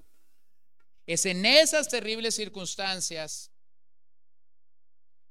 Es 1.05 1.25
en 1.25 1.45
esas 1.45 1.89
terribles 1.89 2.35
circunstancias 2.35 3.51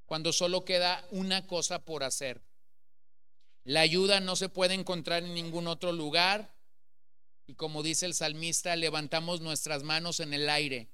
cuando 0.05 0.35
solo 0.35 0.67
queda 0.67 1.03
una 1.13 1.47
cosa 1.47 1.83
por 1.83 2.05
hacer. 2.05 2.43
La 3.65 3.81
ayuda 3.81 4.21
no 4.21 4.37
se 4.37 4.51
puede 4.51 4.75
encontrar 4.75 5.25
en 5.25 5.33
ningún 5.33 5.67
otro 5.67 5.93
lugar 5.93 6.55
y 7.47 7.55
como 7.55 7.83
dice 7.83 8.05
el 8.05 8.13
salmista, 8.13 8.77
levantamos 8.77 9.41
nuestras 9.41 9.83
manos 9.83 10.21
en 10.21 10.35
el 10.35 10.51
aire 10.51 10.91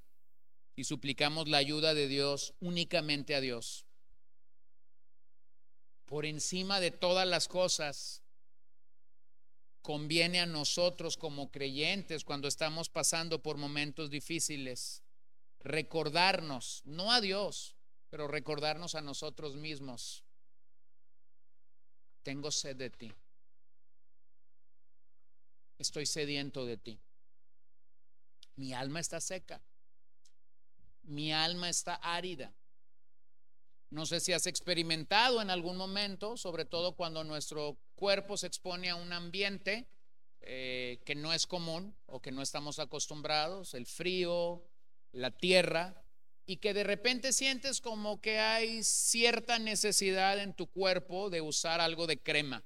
y 0.76 0.84
suplicamos 0.84 1.48
la 1.48 1.59
ayuda 1.59 1.92
de 1.92 2.07
Dios 2.07 2.55
únicamente 2.61 3.34
a 3.34 3.40
Dios. 3.40 3.84
Por 6.14 6.26
encima 6.26 6.78
de 6.78 6.92
todas 6.92 7.26
las 7.26 7.48
cosas, 7.48 8.22
conviene 9.82 10.38
a 10.38 10.46
nosotros 10.46 11.16
como 11.16 11.50
creyentes 11.50 12.22
cuando 12.22 12.46
estamos 12.46 12.88
pasando 12.88 13.42
por 13.42 13.56
momentos 13.56 14.10
difíciles 14.10 15.02
recordarnos, 15.58 16.82
no 16.84 17.10
a 17.10 17.20
Dios, 17.20 17.74
pero 18.10 18.28
recordarnos 18.28 18.94
a 18.94 19.00
nosotros 19.00 19.56
mismos, 19.56 20.22
tengo 22.22 22.52
sed 22.52 22.76
de 22.76 22.90
ti, 22.90 23.12
estoy 25.78 26.06
sediento 26.06 26.64
de 26.64 26.76
ti, 26.76 27.00
mi 28.54 28.72
alma 28.72 29.00
está 29.00 29.20
seca, 29.20 29.60
mi 31.02 31.32
alma 31.32 31.68
está 31.68 31.96
árida. 31.96 32.54
No 33.95 34.07
sé 34.07 34.18
si 34.18 34.32
has 34.32 34.49
experimentado 34.49 35.40
en 35.40 35.51
algún 35.51 35.76
momento, 35.76 36.36
sobre 36.36 36.64
todo 36.64 36.97
cuando 36.97 37.22
nuestro 37.22 37.78
cuerpo 37.95 38.36
se 38.36 38.49
expone 38.49 38.90
a 38.90 38.97
un 38.97 39.12
ambiente 39.12 39.86
eh, 40.40 41.01
que 41.07 41.14
no 41.14 41.32
es 41.32 41.47
común 41.47 41.95
o 42.07 42.20
que 42.20 42.32
no 42.32 42.42
estamos 42.42 42.80
acostumbrados, 42.80 43.72
el 43.72 43.86
frío, 43.86 44.64
la 45.12 45.30
tierra, 45.30 46.03
y 46.45 46.57
que 46.57 46.74
de 46.74 46.82
repente 46.82 47.32
sientes 47.32 47.80
como 47.80 48.20
que 48.20 48.40
hay 48.40 48.82
cierta 48.82 49.61
necesidad 49.61 50.40
en 50.40 50.55
tu 50.55 50.66
cuerpo 50.66 51.30
de 51.30 51.40
usar 51.40 51.80
algo 51.80 52.09
de 52.09 52.20
crema. 52.20 52.64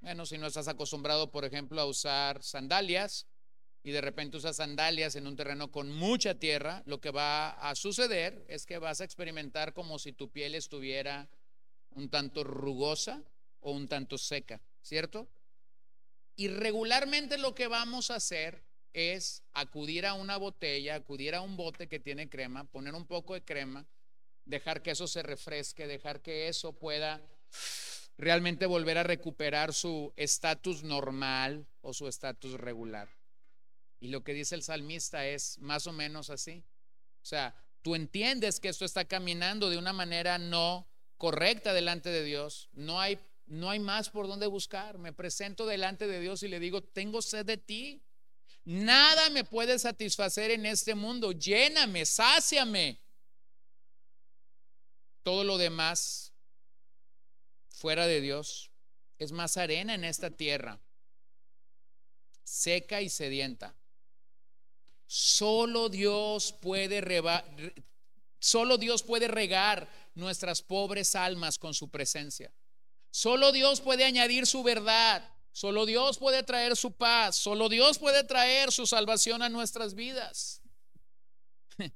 Bueno, 0.00 0.24
si 0.24 0.38
no 0.38 0.46
estás 0.46 0.66
acostumbrado, 0.66 1.30
por 1.30 1.44
ejemplo, 1.44 1.78
a 1.78 1.84
usar 1.84 2.42
sandalias 2.42 3.26
y 3.82 3.90
de 3.90 4.00
repente 4.00 4.36
usas 4.36 4.56
sandalias 4.56 5.16
en 5.16 5.26
un 5.26 5.36
terreno 5.36 5.70
con 5.70 5.90
mucha 5.90 6.36
tierra, 6.36 6.82
lo 6.86 7.00
que 7.00 7.10
va 7.10 7.50
a 7.50 7.74
suceder 7.74 8.44
es 8.48 8.64
que 8.66 8.78
vas 8.78 9.00
a 9.00 9.04
experimentar 9.04 9.72
como 9.72 9.98
si 9.98 10.12
tu 10.12 10.30
piel 10.30 10.54
estuviera 10.54 11.28
un 11.90 12.08
tanto 12.08 12.44
rugosa 12.44 13.22
o 13.60 13.72
un 13.72 13.88
tanto 13.88 14.18
seca, 14.18 14.60
¿cierto? 14.82 15.28
Y 16.36 16.48
regularmente 16.48 17.38
lo 17.38 17.54
que 17.54 17.66
vamos 17.66 18.10
a 18.10 18.16
hacer 18.16 18.64
es 18.92 19.42
acudir 19.52 20.06
a 20.06 20.14
una 20.14 20.36
botella, 20.36 20.94
acudir 20.94 21.34
a 21.34 21.40
un 21.40 21.56
bote 21.56 21.88
que 21.88 21.98
tiene 21.98 22.28
crema, 22.28 22.64
poner 22.64 22.94
un 22.94 23.06
poco 23.06 23.34
de 23.34 23.44
crema 23.44 23.86
dejar 24.44 24.82
que 24.82 24.90
eso 24.90 25.06
se 25.06 25.22
refresque, 25.22 25.86
dejar 25.86 26.20
que 26.20 26.48
eso 26.48 26.72
pueda 26.72 27.22
realmente 28.18 28.66
volver 28.66 28.98
a 28.98 29.02
recuperar 29.02 29.72
su 29.72 30.12
estatus 30.16 30.82
normal 30.82 31.66
o 31.80 31.92
su 31.92 32.08
estatus 32.08 32.54
regular. 32.54 33.08
Y 34.02 34.08
lo 34.08 34.24
que 34.24 34.34
dice 34.34 34.56
el 34.56 34.64
salmista 34.64 35.28
es 35.28 35.60
más 35.60 35.86
o 35.86 35.92
menos 35.92 36.28
así. 36.28 36.64
O 37.22 37.24
sea, 37.24 37.54
tú 37.82 37.94
entiendes 37.94 38.58
que 38.58 38.68
esto 38.68 38.84
está 38.84 39.04
caminando 39.04 39.70
de 39.70 39.78
una 39.78 39.92
manera 39.92 40.38
no 40.38 40.90
correcta 41.18 41.72
delante 41.72 42.08
de 42.08 42.24
Dios. 42.24 42.68
No 42.72 43.00
hay, 43.00 43.20
no 43.46 43.70
hay 43.70 43.78
más 43.78 44.10
por 44.10 44.26
donde 44.26 44.48
buscar. 44.48 44.98
Me 44.98 45.12
presento 45.12 45.66
delante 45.66 46.08
de 46.08 46.18
Dios 46.18 46.42
y 46.42 46.48
le 46.48 46.58
digo, 46.58 46.82
tengo 46.82 47.22
sed 47.22 47.46
de 47.46 47.58
ti. 47.58 48.02
Nada 48.64 49.30
me 49.30 49.44
puede 49.44 49.78
satisfacer 49.78 50.50
en 50.50 50.66
este 50.66 50.96
mundo. 50.96 51.30
Lléname, 51.30 52.04
sáciame. 52.04 53.00
Todo 55.22 55.44
lo 55.44 55.58
demás 55.58 56.32
fuera 57.68 58.08
de 58.08 58.20
Dios 58.20 58.72
es 59.18 59.30
más 59.30 59.56
arena 59.56 59.94
en 59.94 60.02
esta 60.02 60.28
tierra, 60.32 60.80
seca 62.42 63.00
y 63.00 63.08
sedienta. 63.08 63.76
Solo 65.14 65.90
Dios 65.90 66.54
puede 66.54 67.02
solo 68.38 68.78
Dios 68.78 69.02
puede 69.02 69.28
regar 69.28 69.86
nuestras 70.14 70.62
pobres 70.62 71.14
almas 71.14 71.58
con 71.58 71.74
su 71.74 71.90
presencia. 71.90 72.50
Solo 73.10 73.52
Dios 73.52 73.82
puede 73.82 74.04
añadir 74.04 74.46
su 74.46 74.62
verdad. 74.62 75.30
Solo 75.52 75.84
Dios 75.84 76.16
puede 76.16 76.42
traer 76.44 76.78
su 76.78 76.92
paz. 76.92 77.36
Solo 77.36 77.68
Dios 77.68 77.98
puede 77.98 78.24
traer 78.24 78.72
su 78.72 78.86
salvación 78.86 79.42
a 79.42 79.50
nuestras 79.50 79.94
vidas. 79.94 80.62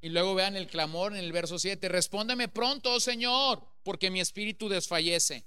Y 0.00 0.08
luego 0.10 0.36
vean 0.36 0.56
el 0.56 0.68
clamor 0.68 1.14
en 1.14 1.24
el 1.24 1.32
verso 1.32 1.58
7. 1.58 1.88
Respóndeme 1.88 2.46
pronto, 2.46 2.92
oh 2.94 3.00
Señor, 3.00 3.66
porque 3.82 4.12
mi 4.12 4.20
espíritu 4.20 4.68
desfallece. 4.68 5.44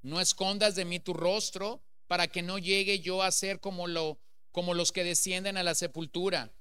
No 0.00 0.20
escondas 0.20 0.76
de 0.76 0.84
mí 0.84 1.00
tu 1.00 1.12
rostro 1.12 1.84
para 2.06 2.28
que 2.28 2.42
no 2.42 2.58
llegue 2.58 3.00
yo 3.00 3.20
a 3.20 3.32
ser 3.32 3.58
como 3.58 3.88
lo 3.88 4.23
como 4.54 4.72
los 4.72 4.92
que 4.92 5.02
descienden 5.02 5.56
a 5.56 5.64
la 5.64 5.74
sepultura. 5.74 6.54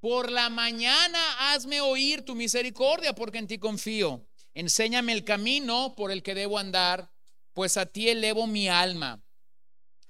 Por 0.00 0.30
la 0.30 0.50
mañana 0.50 1.54
hazme 1.54 1.80
oír 1.80 2.26
tu 2.26 2.34
misericordia, 2.34 3.14
porque 3.14 3.38
en 3.38 3.46
ti 3.46 3.56
confío. 3.56 4.28
Enséñame 4.52 5.14
el 5.14 5.24
camino 5.24 5.94
por 5.96 6.10
el 6.10 6.22
que 6.22 6.34
debo 6.34 6.58
andar, 6.58 7.10
pues 7.54 7.78
a 7.78 7.86
ti 7.86 8.10
elevo 8.10 8.46
mi 8.46 8.68
alma. 8.68 9.24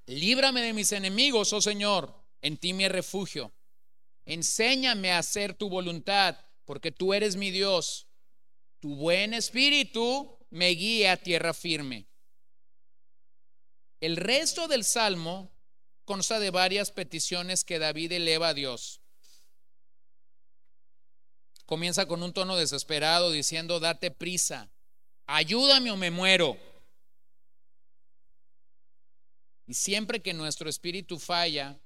Líbrame 0.06 0.62
de 0.62 0.72
mis 0.72 0.90
enemigos, 0.90 1.52
oh 1.52 1.60
Señor, 1.60 2.12
en 2.40 2.56
ti 2.56 2.72
mi 2.72 2.88
refugio. 2.88 3.54
Enséñame 4.24 5.12
a 5.12 5.18
hacer 5.18 5.54
tu 5.54 5.68
voluntad, 5.68 6.36
porque 6.64 6.90
tú 6.90 7.14
eres 7.14 7.36
mi 7.36 7.52
Dios. 7.52 8.08
Tu 8.80 8.96
buen 8.96 9.32
espíritu 9.32 10.38
me 10.50 10.70
guía 10.70 11.12
a 11.12 11.16
tierra 11.18 11.54
firme. 11.54 12.08
El 14.00 14.16
resto 14.16 14.66
del 14.66 14.82
salmo 14.82 15.52
consta 16.04 16.40
de 16.40 16.50
varias 16.50 16.90
peticiones 16.90 17.64
que 17.64 17.78
David 17.78 18.12
eleva 18.12 18.48
a 18.48 18.54
Dios. 18.54 19.00
Comienza 21.66 22.06
con 22.06 22.22
un 22.22 22.32
tono 22.32 22.56
desesperado 22.56 23.30
diciendo, 23.30 23.80
date 23.80 24.10
prisa, 24.10 24.70
ayúdame 25.26 25.90
o 25.90 25.96
me 25.96 26.10
muero. 26.10 26.58
Y 29.66 29.74
siempre 29.74 30.20
que 30.20 30.34
nuestro 30.34 30.68
espíritu 30.68 31.18
falla, 31.18 31.80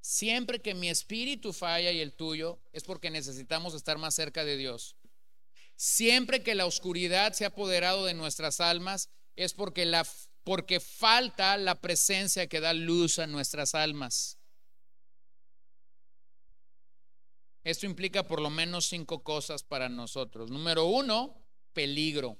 siempre 0.00 0.62
que 0.62 0.74
mi 0.74 0.88
espíritu 0.88 1.52
falla 1.52 1.90
y 1.90 2.00
el 2.00 2.12
tuyo, 2.12 2.60
es 2.72 2.84
porque 2.84 3.10
necesitamos 3.10 3.74
estar 3.74 3.98
más 3.98 4.14
cerca 4.14 4.44
de 4.44 4.56
Dios. 4.56 4.96
Siempre 5.76 6.42
que 6.42 6.54
la 6.54 6.64
oscuridad 6.64 7.32
se 7.32 7.44
ha 7.44 7.48
apoderado 7.48 8.04
de 8.04 8.14
nuestras 8.14 8.60
almas, 8.60 9.10
es 9.36 9.52
porque 9.52 9.84
la 9.84 10.06
porque 10.44 10.80
falta 10.80 11.56
la 11.56 11.80
presencia 11.80 12.48
que 12.48 12.60
da 12.60 12.72
luz 12.72 13.18
a 13.18 13.26
nuestras 13.26 13.74
almas. 13.74 14.38
Esto 17.64 17.86
implica 17.86 18.26
por 18.26 18.40
lo 18.40 18.50
menos 18.50 18.86
cinco 18.86 19.22
cosas 19.22 19.62
para 19.62 19.88
nosotros. 19.88 20.50
Número 20.50 20.86
uno, 20.86 21.40
peligro. 21.72 22.38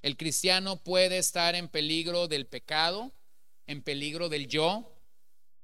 El 0.00 0.16
cristiano 0.16 0.82
puede 0.82 1.18
estar 1.18 1.54
en 1.54 1.68
peligro 1.68 2.26
del 2.28 2.46
pecado, 2.46 3.12
en 3.66 3.82
peligro 3.82 4.28
del 4.28 4.46
yo 4.46 4.96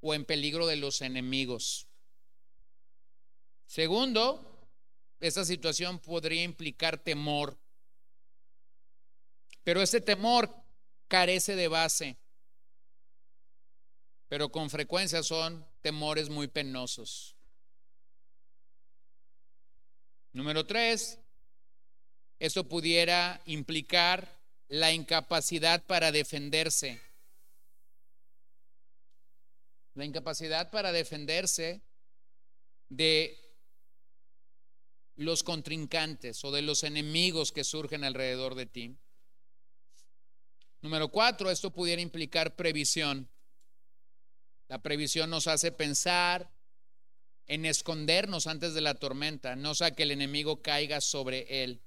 o 0.00 0.14
en 0.14 0.24
peligro 0.24 0.66
de 0.66 0.76
los 0.76 1.00
enemigos. 1.00 1.86
Segundo, 3.66 4.68
esta 5.20 5.44
situación 5.44 5.98
podría 5.98 6.42
implicar 6.42 6.98
temor. 6.98 7.58
Pero 9.64 9.80
ese 9.80 10.00
temor 10.00 10.61
carece 11.12 11.56
de 11.56 11.68
base, 11.68 12.16
pero 14.28 14.50
con 14.50 14.70
frecuencia 14.70 15.22
son 15.22 15.62
temores 15.82 16.30
muy 16.30 16.48
penosos. 16.48 17.36
Número 20.32 20.64
tres, 20.66 21.18
eso 22.38 22.66
pudiera 22.66 23.42
implicar 23.44 24.40
la 24.68 24.90
incapacidad 24.90 25.84
para 25.84 26.12
defenderse. 26.12 26.98
La 29.92 30.06
incapacidad 30.06 30.70
para 30.70 30.92
defenderse 30.92 31.82
de 32.88 33.38
los 35.16 35.42
contrincantes 35.42 36.42
o 36.42 36.52
de 36.52 36.62
los 36.62 36.84
enemigos 36.84 37.52
que 37.52 37.64
surgen 37.64 38.02
alrededor 38.02 38.54
de 38.54 38.64
ti. 38.64 38.96
Número 40.82 41.08
cuatro, 41.08 41.48
esto 41.48 41.70
pudiera 41.70 42.02
implicar 42.02 42.56
previsión. 42.56 43.28
La 44.66 44.82
previsión 44.82 45.30
nos 45.30 45.46
hace 45.46 45.70
pensar 45.70 46.50
en 47.46 47.64
escondernos 47.66 48.48
antes 48.48 48.74
de 48.74 48.80
la 48.80 48.94
tormenta, 48.94 49.54
no 49.54 49.76
sea 49.76 49.92
que 49.92 50.02
el 50.02 50.10
enemigo 50.10 50.60
caiga 50.60 51.00
sobre 51.00 51.62
él. 51.62 51.82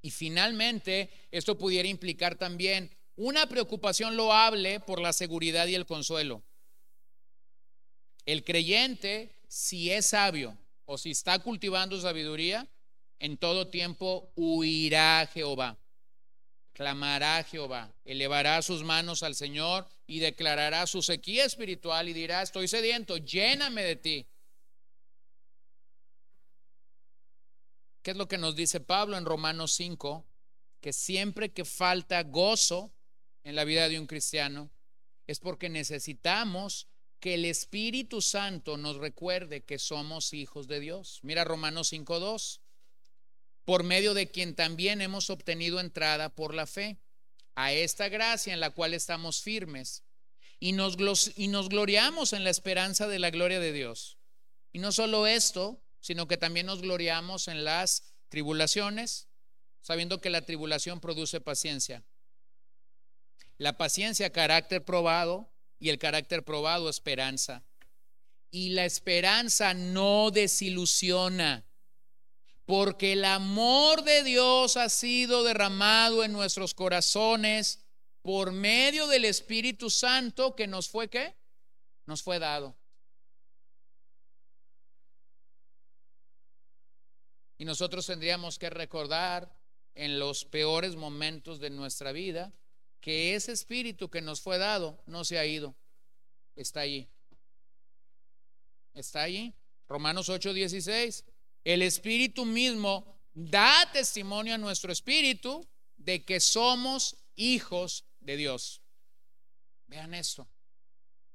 Y 0.00 0.10
finalmente, 0.10 1.10
esto 1.32 1.58
pudiera 1.58 1.88
implicar 1.88 2.36
también 2.36 2.96
una 3.16 3.48
preocupación 3.48 4.16
loable 4.16 4.78
por 4.78 5.00
la 5.00 5.12
seguridad 5.12 5.66
y 5.66 5.74
el 5.74 5.86
consuelo. 5.86 6.44
El 8.26 8.44
creyente, 8.44 9.34
si 9.48 9.90
es 9.90 10.06
sabio 10.06 10.56
o 10.84 10.98
si 10.98 11.10
está 11.10 11.40
cultivando 11.40 12.00
sabiduría, 12.00 12.68
en 13.18 13.36
todo 13.36 13.68
tiempo 13.68 14.32
huirá 14.36 15.20
a 15.20 15.26
Jehová 15.26 15.80
clamará 16.72 17.38
a 17.38 17.44
Jehová, 17.44 17.92
elevará 18.04 18.62
sus 18.62 18.82
manos 18.82 19.22
al 19.22 19.34
Señor 19.34 19.88
y 20.06 20.20
declarará 20.20 20.86
su 20.86 21.02
sequía 21.02 21.44
espiritual 21.44 22.08
y 22.08 22.12
dirá, 22.12 22.42
estoy 22.42 22.68
sediento, 22.68 23.16
lléname 23.16 23.82
de 23.82 23.96
ti. 23.96 24.26
¿Qué 28.02 28.12
es 28.12 28.16
lo 28.16 28.28
que 28.28 28.38
nos 28.38 28.56
dice 28.56 28.80
Pablo 28.80 29.18
en 29.18 29.26
Romanos 29.26 29.72
5? 29.74 30.24
Que 30.80 30.92
siempre 30.92 31.52
que 31.52 31.64
falta 31.64 32.22
gozo 32.22 32.92
en 33.44 33.54
la 33.54 33.64
vida 33.64 33.88
de 33.88 33.98
un 33.98 34.06
cristiano 34.06 34.70
es 35.26 35.38
porque 35.38 35.68
necesitamos 35.68 36.88
que 37.20 37.34
el 37.34 37.44
Espíritu 37.44 38.22
Santo 38.22 38.78
nos 38.78 38.96
recuerde 38.96 39.62
que 39.62 39.78
somos 39.78 40.32
hijos 40.32 40.66
de 40.66 40.80
Dios. 40.80 41.20
Mira 41.22 41.44
Romanos 41.44 41.92
5.2 41.92 42.60
por 43.70 43.84
medio 43.84 44.14
de 44.14 44.28
quien 44.28 44.56
también 44.56 45.00
hemos 45.00 45.30
obtenido 45.30 45.78
entrada 45.78 46.34
por 46.34 46.54
la 46.54 46.66
fe 46.66 46.98
a 47.54 47.72
esta 47.72 48.08
gracia 48.08 48.52
en 48.52 48.58
la 48.58 48.70
cual 48.70 48.94
estamos 48.94 49.42
firmes 49.42 50.02
y 50.58 50.72
nos, 50.72 50.96
y 51.36 51.46
nos 51.46 51.68
gloriamos 51.68 52.32
en 52.32 52.42
la 52.42 52.50
esperanza 52.50 53.06
de 53.06 53.20
la 53.20 53.30
gloria 53.30 53.60
de 53.60 53.72
Dios. 53.72 54.18
Y 54.72 54.80
no 54.80 54.90
solo 54.90 55.28
esto, 55.28 55.80
sino 56.00 56.26
que 56.26 56.36
también 56.36 56.66
nos 56.66 56.80
gloriamos 56.80 57.46
en 57.46 57.62
las 57.62 58.12
tribulaciones, 58.28 59.28
sabiendo 59.82 60.20
que 60.20 60.30
la 60.30 60.44
tribulación 60.44 60.98
produce 60.98 61.40
paciencia. 61.40 62.02
La 63.56 63.78
paciencia, 63.78 64.32
carácter 64.32 64.84
probado, 64.84 65.48
y 65.78 65.90
el 65.90 66.00
carácter 66.00 66.44
probado, 66.44 66.90
esperanza. 66.90 67.62
Y 68.50 68.70
la 68.70 68.84
esperanza 68.84 69.74
no 69.74 70.32
desilusiona 70.32 71.69
porque 72.70 73.14
el 73.14 73.24
amor 73.24 74.04
de 74.04 74.22
Dios 74.22 74.76
ha 74.76 74.88
sido 74.88 75.42
derramado 75.42 76.22
en 76.22 76.32
nuestros 76.32 76.72
corazones 76.72 77.84
por 78.22 78.52
medio 78.52 79.08
del 79.08 79.24
Espíritu 79.24 79.90
Santo 79.90 80.54
que 80.54 80.68
nos 80.68 80.88
fue 80.88 81.10
qué? 81.10 81.34
Nos 82.06 82.22
fue 82.22 82.38
dado. 82.38 82.76
Y 87.58 87.64
nosotros 87.64 88.06
tendríamos 88.06 88.56
que 88.56 88.70
recordar 88.70 89.52
en 89.96 90.20
los 90.20 90.44
peores 90.44 90.94
momentos 90.94 91.58
de 91.58 91.70
nuestra 91.70 92.12
vida 92.12 92.52
que 93.00 93.34
ese 93.34 93.50
espíritu 93.50 94.10
que 94.10 94.20
nos 94.20 94.42
fue 94.42 94.58
dado 94.58 95.02
no 95.06 95.24
se 95.24 95.40
ha 95.40 95.44
ido. 95.44 95.74
Está 96.54 96.82
allí. 96.82 97.10
Está 98.94 99.22
allí. 99.22 99.56
Romanos 99.88 100.28
8:16 100.28 101.24
el 101.64 101.82
Espíritu 101.82 102.44
mismo 102.44 103.20
da 103.34 103.88
testimonio 103.92 104.54
a 104.54 104.58
nuestro 104.58 104.92
espíritu 104.92 105.66
de 105.96 106.24
que 106.24 106.40
somos 106.40 107.16
hijos 107.36 108.04
de 108.20 108.36
Dios. 108.36 108.82
Vean 109.86 110.14
esto. 110.14 110.48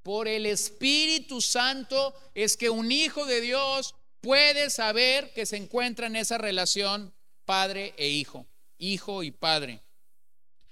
Por 0.04 0.28
el 0.28 0.46
Espíritu 0.46 1.42
Santo 1.42 2.14
es 2.34 2.58
que 2.58 2.70
un 2.70 2.92
hijo 2.92 3.26
de 3.26 3.42
Dios 3.42 3.96
puede 4.22 4.70
saber 4.70 5.34
que 5.34 5.46
se 5.46 5.58
encuentra 5.58 6.08
en 6.08 6.16
esa 6.16 6.38
relación 6.38 7.14
padre 7.46 7.94
e 7.98 8.10
hijo, 8.10 8.48
hijo 8.78 9.24
y 9.24 9.32
padre. 9.32 9.82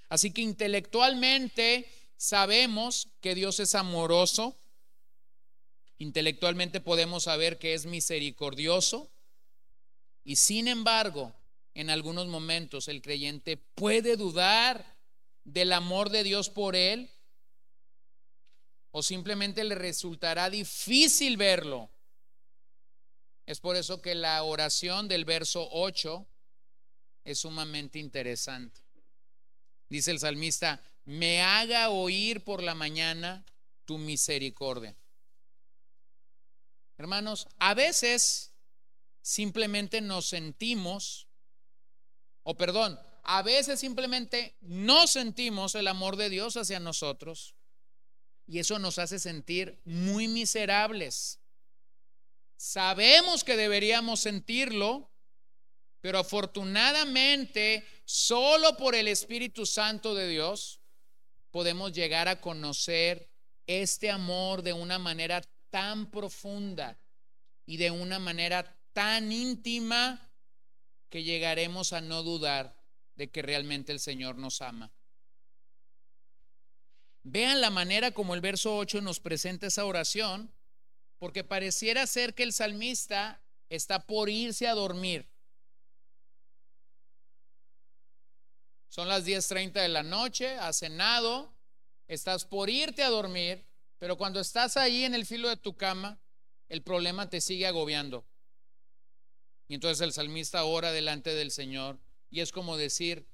Así 0.09 0.31
que 0.31 0.41
intelectualmente 0.41 1.89
sabemos 2.17 3.09
que 3.21 3.33
Dios 3.33 3.59
es 3.59 3.73
amoroso, 3.73 4.55
intelectualmente 5.97 6.79
podemos 6.79 7.23
saber 7.23 7.57
que 7.57 7.73
es 7.73 7.85
misericordioso 7.85 9.12
y 10.23 10.37
sin 10.37 10.67
embargo, 10.67 11.33
en 11.73 11.89
algunos 11.89 12.27
momentos 12.27 12.87
el 12.87 13.01
creyente 13.01 13.57
puede 13.57 14.15
dudar 14.15 14.97
del 15.43 15.73
amor 15.73 16.09
de 16.09 16.23
Dios 16.23 16.49
por 16.49 16.75
él 16.75 17.09
o 18.91 19.01
simplemente 19.01 19.63
le 19.63 19.75
resultará 19.75 20.49
difícil 20.49 21.35
verlo. 21.35 21.89
Es 23.45 23.59
por 23.59 23.75
eso 23.75 24.01
que 24.01 24.15
la 24.15 24.41
oración 24.43 25.07
del 25.07 25.25
verso 25.25 25.67
8 25.71 26.25
es 27.25 27.39
sumamente 27.39 27.99
interesante. 27.99 28.81
Dice 29.89 30.11
el 30.11 30.19
salmista, 30.19 30.81
me 31.05 31.41
haga 31.41 31.89
oír 31.89 32.43
por 32.43 32.63
la 32.63 32.75
mañana 32.75 33.45
tu 33.85 33.97
misericordia. 33.97 34.95
Hermanos, 36.97 37.47
a 37.59 37.73
veces 37.73 38.52
simplemente 39.23 40.01
nos 40.01 40.27
sentimos, 40.27 41.27
o 42.43 42.55
perdón, 42.55 42.99
a 43.23 43.41
veces 43.41 43.79
simplemente 43.79 44.57
no 44.61 45.07
sentimos 45.07 45.73
el 45.75 45.87
amor 45.87 46.17
de 46.17 46.29
Dios 46.29 46.57
hacia 46.57 46.79
nosotros 46.79 47.55
y 48.45 48.59
eso 48.59 48.77
nos 48.79 48.99
hace 48.99 49.17
sentir 49.17 49.81
muy 49.85 50.27
miserables. 50.27 51.39
Sabemos 52.57 53.45
que 53.45 53.55
deberíamos 53.55 54.19
sentirlo, 54.19 55.09
pero 56.01 56.19
afortunadamente 56.19 57.87
solo 58.03 58.75
por 58.75 58.93
el 58.93 59.07
Espíritu 59.07 59.65
Santo 59.65 60.13
de 60.13 60.27
Dios 60.27 60.81
podemos 61.49 61.93
llegar 61.93 62.27
a 62.27 62.41
conocer 62.41 63.31
este 63.67 64.11
amor 64.11 64.63
de 64.63 64.73
una 64.73 64.99
manera 64.99 65.41
tan 65.69 66.11
profunda 66.11 66.99
y 67.65 67.77
de 67.77 67.89
una 67.89 68.19
manera 68.19 68.77
tan 68.93 69.31
íntima 69.31 70.31
que 71.09 71.23
llegaremos 71.23 71.93
a 71.93 72.01
no 72.01 72.23
dudar 72.23 72.75
de 73.15 73.29
que 73.29 73.41
realmente 73.41 73.91
el 73.91 73.99
Señor 73.99 74.37
nos 74.37 74.61
ama. 74.61 74.91
Vean 77.23 77.61
la 77.61 77.69
manera 77.69 78.11
como 78.11 78.35
el 78.35 78.41
verso 78.41 78.77
8 78.77 79.01
nos 79.01 79.19
presenta 79.19 79.67
esa 79.67 79.85
oración, 79.85 80.53
porque 81.19 81.43
pareciera 81.43 82.05
ser 82.07 82.33
que 82.33 82.43
el 82.43 82.51
salmista 82.51 83.41
está 83.69 84.05
por 84.05 84.29
irse 84.29 84.67
a 84.67 84.73
dormir. 84.73 85.29
Son 88.89 89.07
las 89.07 89.25
10.30 89.25 89.71
de 89.73 89.89
la 89.89 90.03
noche, 90.03 90.55
has 90.55 90.77
cenado, 90.77 91.55
estás 92.07 92.45
por 92.45 92.69
irte 92.69 93.03
a 93.03 93.09
dormir, 93.09 93.65
pero 93.97 94.17
cuando 94.17 94.39
estás 94.39 94.77
ahí 94.77 95.05
en 95.05 95.15
el 95.15 95.25
filo 95.25 95.49
de 95.49 95.57
tu 95.57 95.75
cama, 95.77 96.19
el 96.67 96.83
problema 96.83 97.29
te 97.29 97.41
sigue 97.41 97.65
agobiando. 97.65 98.27
Y 99.67 99.75
entonces 99.75 100.01
el 100.01 100.13
salmista 100.13 100.63
ora 100.63 100.91
delante 100.91 101.33
del 101.33 101.51
Señor 101.51 101.99
y 102.29 102.41
es 102.41 102.51
como 102.51 102.77
decir, 102.77 103.27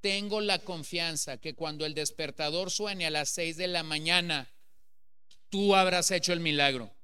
tengo 0.00 0.40
la 0.40 0.58
confianza 0.58 1.38
que 1.38 1.54
cuando 1.54 1.84
el 1.84 1.94
despertador 1.94 2.70
suene 2.70 3.06
a 3.06 3.10
las 3.10 3.28
seis 3.28 3.56
de 3.56 3.66
la 3.66 3.82
mañana, 3.82 4.52
tú 5.48 5.74
habrás 5.74 6.10
hecho 6.10 6.32
el 6.32 6.40
milagro. 6.40 6.94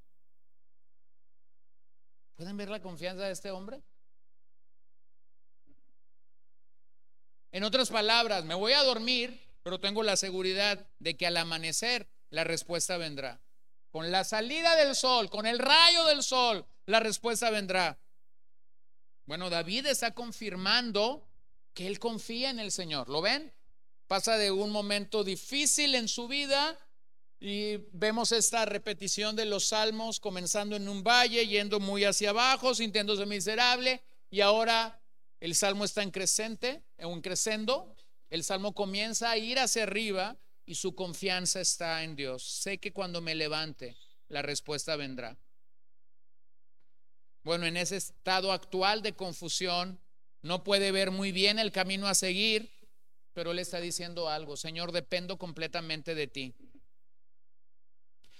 ¿Pueden 2.36 2.56
ver 2.56 2.70
la 2.70 2.82
confianza 2.82 3.24
de 3.24 3.32
este 3.32 3.50
hombre? 3.50 3.82
En 7.52 7.64
otras 7.64 7.90
palabras, 7.90 8.44
me 8.44 8.54
voy 8.54 8.72
a 8.72 8.82
dormir, 8.82 9.38
pero 9.62 9.78
tengo 9.78 10.02
la 10.02 10.16
seguridad 10.16 10.88
de 10.98 11.16
que 11.16 11.26
al 11.26 11.36
amanecer 11.36 12.08
la 12.30 12.44
respuesta 12.44 12.96
vendrá. 12.96 13.42
Con 13.90 14.10
la 14.10 14.24
salida 14.24 14.74
del 14.74 14.96
sol, 14.96 15.28
con 15.28 15.44
el 15.44 15.58
rayo 15.58 16.06
del 16.06 16.22
sol, 16.22 16.66
la 16.86 16.98
respuesta 16.98 17.50
vendrá. 17.50 17.98
Bueno, 19.26 19.50
David 19.50 19.86
está 19.86 20.14
confirmando 20.14 21.26
que 21.74 21.86
él 21.86 21.98
confía 21.98 22.50
en 22.50 22.58
el 22.58 22.72
Señor. 22.72 23.08
¿Lo 23.08 23.22
ven? 23.22 23.52
Pasa 24.06 24.36
de 24.36 24.50
un 24.50 24.70
momento 24.70 25.24
difícil 25.24 25.94
en 25.94 26.08
su 26.08 26.28
vida 26.28 26.78
y 27.40 27.76
vemos 27.92 28.32
esta 28.32 28.64
repetición 28.64 29.34
de 29.36 29.46
los 29.46 29.66
salmos 29.66 30.20
comenzando 30.20 30.76
en 30.76 30.88
un 30.88 31.02
valle, 31.02 31.46
yendo 31.46 31.80
muy 31.80 32.04
hacia 32.04 32.30
abajo, 32.30 32.74
sintiéndose 32.74 33.26
miserable 33.26 34.02
y 34.30 34.40
ahora 34.40 35.00
el 35.40 35.54
salmo 35.54 35.84
está 35.84 36.02
en 36.02 36.10
crecente, 36.10 36.82
en 36.98 37.20
crescendo. 37.20 37.96
El 38.30 38.44
salmo 38.44 38.74
comienza 38.74 39.30
a 39.30 39.38
ir 39.38 39.58
hacia 39.58 39.82
arriba 39.82 40.36
y 40.64 40.76
su 40.76 40.94
confianza 40.94 41.60
está 41.60 42.02
en 42.04 42.16
Dios. 42.16 42.42
Sé 42.42 42.78
que 42.78 42.92
cuando 42.92 43.20
me 43.20 43.34
levante, 43.34 43.96
la 44.28 44.42
respuesta 44.42 44.96
vendrá. 44.96 45.36
Bueno, 47.42 47.66
en 47.66 47.76
ese 47.76 47.96
estado 47.96 48.52
actual 48.52 49.02
de 49.02 49.14
confusión, 49.14 50.00
no 50.42 50.62
puede 50.64 50.92
ver 50.92 51.10
muy 51.10 51.32
bien 51.32 51.58
el 51.58 51.72
camino 51.72 52.06
a 52.06 52.14
seguir, 52.14 52.70
pero 53.32 53.52
le 53.52 53.62
está 53.62 53.80
diciendo 53.80 54.28
algo, 54.28 54.56
Señor, 54.56 54.92
dependo 54.92 55.38
completamente 55.38 56.14
de 56.14 56.26
ti. 56.26 56.54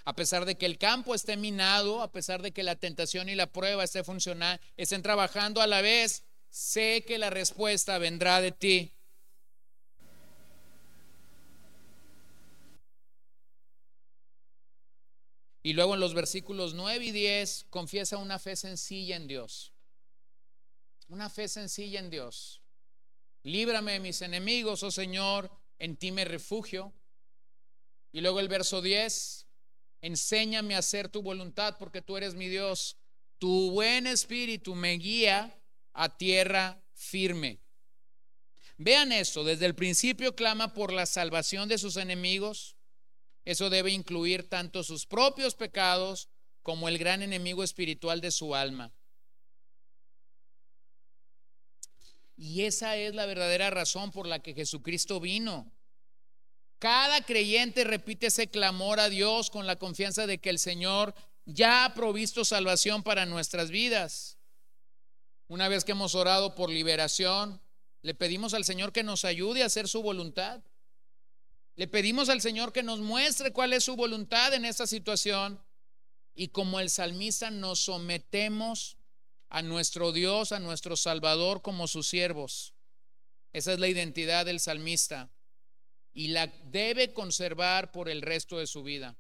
A 0.05 0.15
pesar 0.15 0.45
de 0.45 0.57
que 0.57 0.67
el 0.67 0.79
campo 0.79 1.15
esté 1.15 1.37
minado, 1.37 2.03
a 2.03 2.11
pesar 2.11 2.43
de 2.43 2.53
que 2.53 2.65
la 2.65 2.77
tentación 2.77 3.29
y 3.29 3.37
la 3.37 3.47
prueba 3.47 3.85
esté 3.85 4.03
funcionando, 4.03 4.63
estén 4.77 5.03
trabajando 5.03 5.61
a 5.61 5.67
la 5.67 5.81
vez, 5.81 6.25
sé 6.51 7.05
que 7.07 7.19
la 7.19 7.31
respuesta 7.31 7.99
vendrá 7.99 8.41
de 8.41 8.53
ti. 8.53 8.93
Y 15.63 15.75
luego 15.75 15.95
en 15.95 16.01
los 16.01 16.15
versículos 16.15 16.75
9 16.75 17.05
y 17.05 17.13
10 17.13 17.67
confiesa 17.71 18.17
una 18.17 18.39
fe 18.39 18.57
sencilla 18.57 19.17
en 19.17 19.29
Dios. 19.29 19.73
Una 21.09 21.31
fe 21.31 21.47
sencilla 21.47 22.01
en 22.01 22.11
Dios. 22.11 22.63
Líbrame 23.45 23.93
de 23.93 24.01
mis 24.01 24.23
enemigos, 24.23 24.83
oh 24.83 24.91
Señor, 24.91 25.51
en 25.79 25.97
ti 25.97 26.11
me 26.11 26.25
refugio. 26.25 26.93
Y 28.11 28.21
luego 28.21 28.41
el 28.41 28.49
verso 28.49 28.83
10, 28.83 29.47
enséñame 30.01 30.75
a 30.75 30.79
hacer 30.79 31.09
tu 31.09 31.23
voluntad 31.23 31.77
porque 31.79 32.03
tú 32.03 32.17
eres 32.17 32.35
mi 32.35 32.49
Dios. 32.49 32.97
Tu 33.39 33.71
buen 33.71 34.07
espíritu 34.07 34.75
me 34.75 34.93
guía 34.95 35.59
a 35.93 36.17
tierra 36.17 36.83
firme. 36.95 37.61
Vean 38.79 39.13
esto, 39.13 39.45
desde 39.45 39.67
el 39.67 39.75
principio 39.75 40.35
clama 40.35 40.75
por 40.75 40.93
la 40.93 41.07
salvación 41.07 41.69
de 41.69 41.79
sus 41.79 41.97
enemigos 41.97 42.77
eso 43.45 43.71
debe 43.71 43.91
incluir 43.91 44.49
tanto 44.49 44.83
sus 44.85 45.07
propios 45.07 45.55
pecados 45.55 46.29
como 46.63 46.89
el 46.89 46.99
gran 46.99 47.23
enemigo 47.23 47.65
espiritual 47.65 48.21
de 48.21 48.31
su 48.31 48.55
alma. 48.55 48.93
Y 52.37 52.63
esa 52.65 52.97
es 52.97 53.15
la 53.15 53.27
verdadera 53.27 53.71
razón 53.71 54.11
por 54.11 54.27
la 54.27 54.41
que 54.41 54.55
Jesucristo 54.55 55.21
vino. 55.21 55.73
Cada 56.79 57.21
creyente 57.25 57.85
repite 57.85 58.27
ese 58.27 58.49
clamor 58.49 58.99
a 58.99 59.09
Dios 59.09 59.51
con 59.51 59.67
la 59.67 59.77
confianza 59.77 60.27
de 60.27 60.39
que 60.39 60.51
el 60.51 60.59
Señor 60.59 61.15
ya 61.45 61.85
ha 61.85 61.95
provisto 61.95 62.45
salvación 62.45 63.03
para 63.03 63.27
nuestras 63.27 63.71
vidas. 63.71 64.39
Una 65.47 65.69
vez 65.69 65.85
que 65.85 65.93
hemos 65.93 66.15
orado 66.15 66.55
por 66.55 66.71
liberación, 66.71 67.61
le 68.01 68.15
pedimos 68.15 68.55
al 68.55 68.65
Señor 68.65 68.93
que 68.93 69.05
nos 69.05 69.25
ayude 69.25 69.63
a 69.63 69.67
hacer 69.67 69.87
su 69.87 70.03
voluntad. 70.03 70.63
Le 71.75 71.89
pedimos 71.89 72.29
al 72.29 72.43
Señor 72.43 72.73
que 72.73 72.83
nos 72.83 73.01
muestre 73.01 73.53
cuál 73.53 73.73
es 73.73 73.85
su 73.85 73.97
voluntad 73.97 74.53
en 74.53 74.65
esta 74.65 74.87
situación 74.87 75.61
y 76.35 76.49
como 76.49 76.81
el 76.81 76.91
salmista 76.91 77.51
nos 77.51 77.81
sometemos 77.81 78.99
a 79.49 79.63
nuestro 79.63 80.13
Dios, 80.13 80.53
a 80.53 80.61
nuestro 80.61 80.97
Salvador 80.97 81.63
como 81.63 81.89
sus 81.89 82.09
siervos. 82.09 82.75
Esa 83.53 83.73
es 83.73 83.79
la 83.79 83.89
identidad 83.89 84.47
del 84.47 84.61
salmista 84.61 85.31
y 86.13 86.29
la 86.29 86.47
debe 86.47 87.15
conservar 87.15 87.91
por 87.91 88.11
el 88.11 88.21
resto 88.21 88.59
de 88.59 88.67
su 88.67 88.83
vida. 88.83 89.17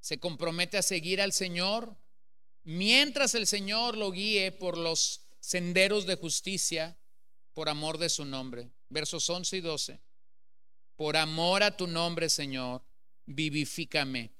Se 0.00 0.18
compromete 0.18 0.78
a 0.78 0.82
seguir 0.82 1.20
al 1.20 1.32
Señor 1.32 1.94
mientras 2.64 3.34
el 3.34 3.46
Señor 3.46 3.98
lo 3.98 4.10
guíe 4.10 4.50
por 4.50 4.78
los 4.78 5.26
senderos 5.40 6.06
de 6.06 6.16
justicia 6.16 6.98
por 7.52 7.68
amor 7.68 7.98
de 7.98 8.08
su 8.08 8.24
nombre. 8.24 8.70
Versos 8.88 9.28
11 9.28 9.58
y 9.58 9.60
12 9.60 10.11
por 10.96 11.16
amor 11.16 11.62
a 11.62 11.76
tu 11.76 11.86
nombre, 11.86 12.28
Señor, 12.28 12.82
vivifícame. 13.26 14.32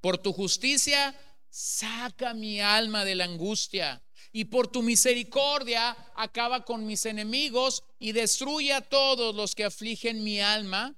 Por 0.00 0.18
tu 0.18 0.32
justicia, 0.32 1.14
saca 1.48 2.34
mi 2.34 2.60
alma 2.60 3.04
de 3.04 3.14
la 3.14 3.24
angustia 3.24 4.02
y 4.32 4.46
por 4.46 4.68
tu 4.68 4.82
misericordia 4.82 5.96
acaba 6.16 6.64
con 6.64 6.86
mis 6.86 7.04
enemigos 7.04 7.84
y 7.98 8.12
destruye 8.12 8.72
a 8.72 8.80
todos 8.80 9.34
los 9.34 9.54
que 9.54 9.64
afligen 9.64 10.24
mi 10.24 10.40
alma, 10.40 10.96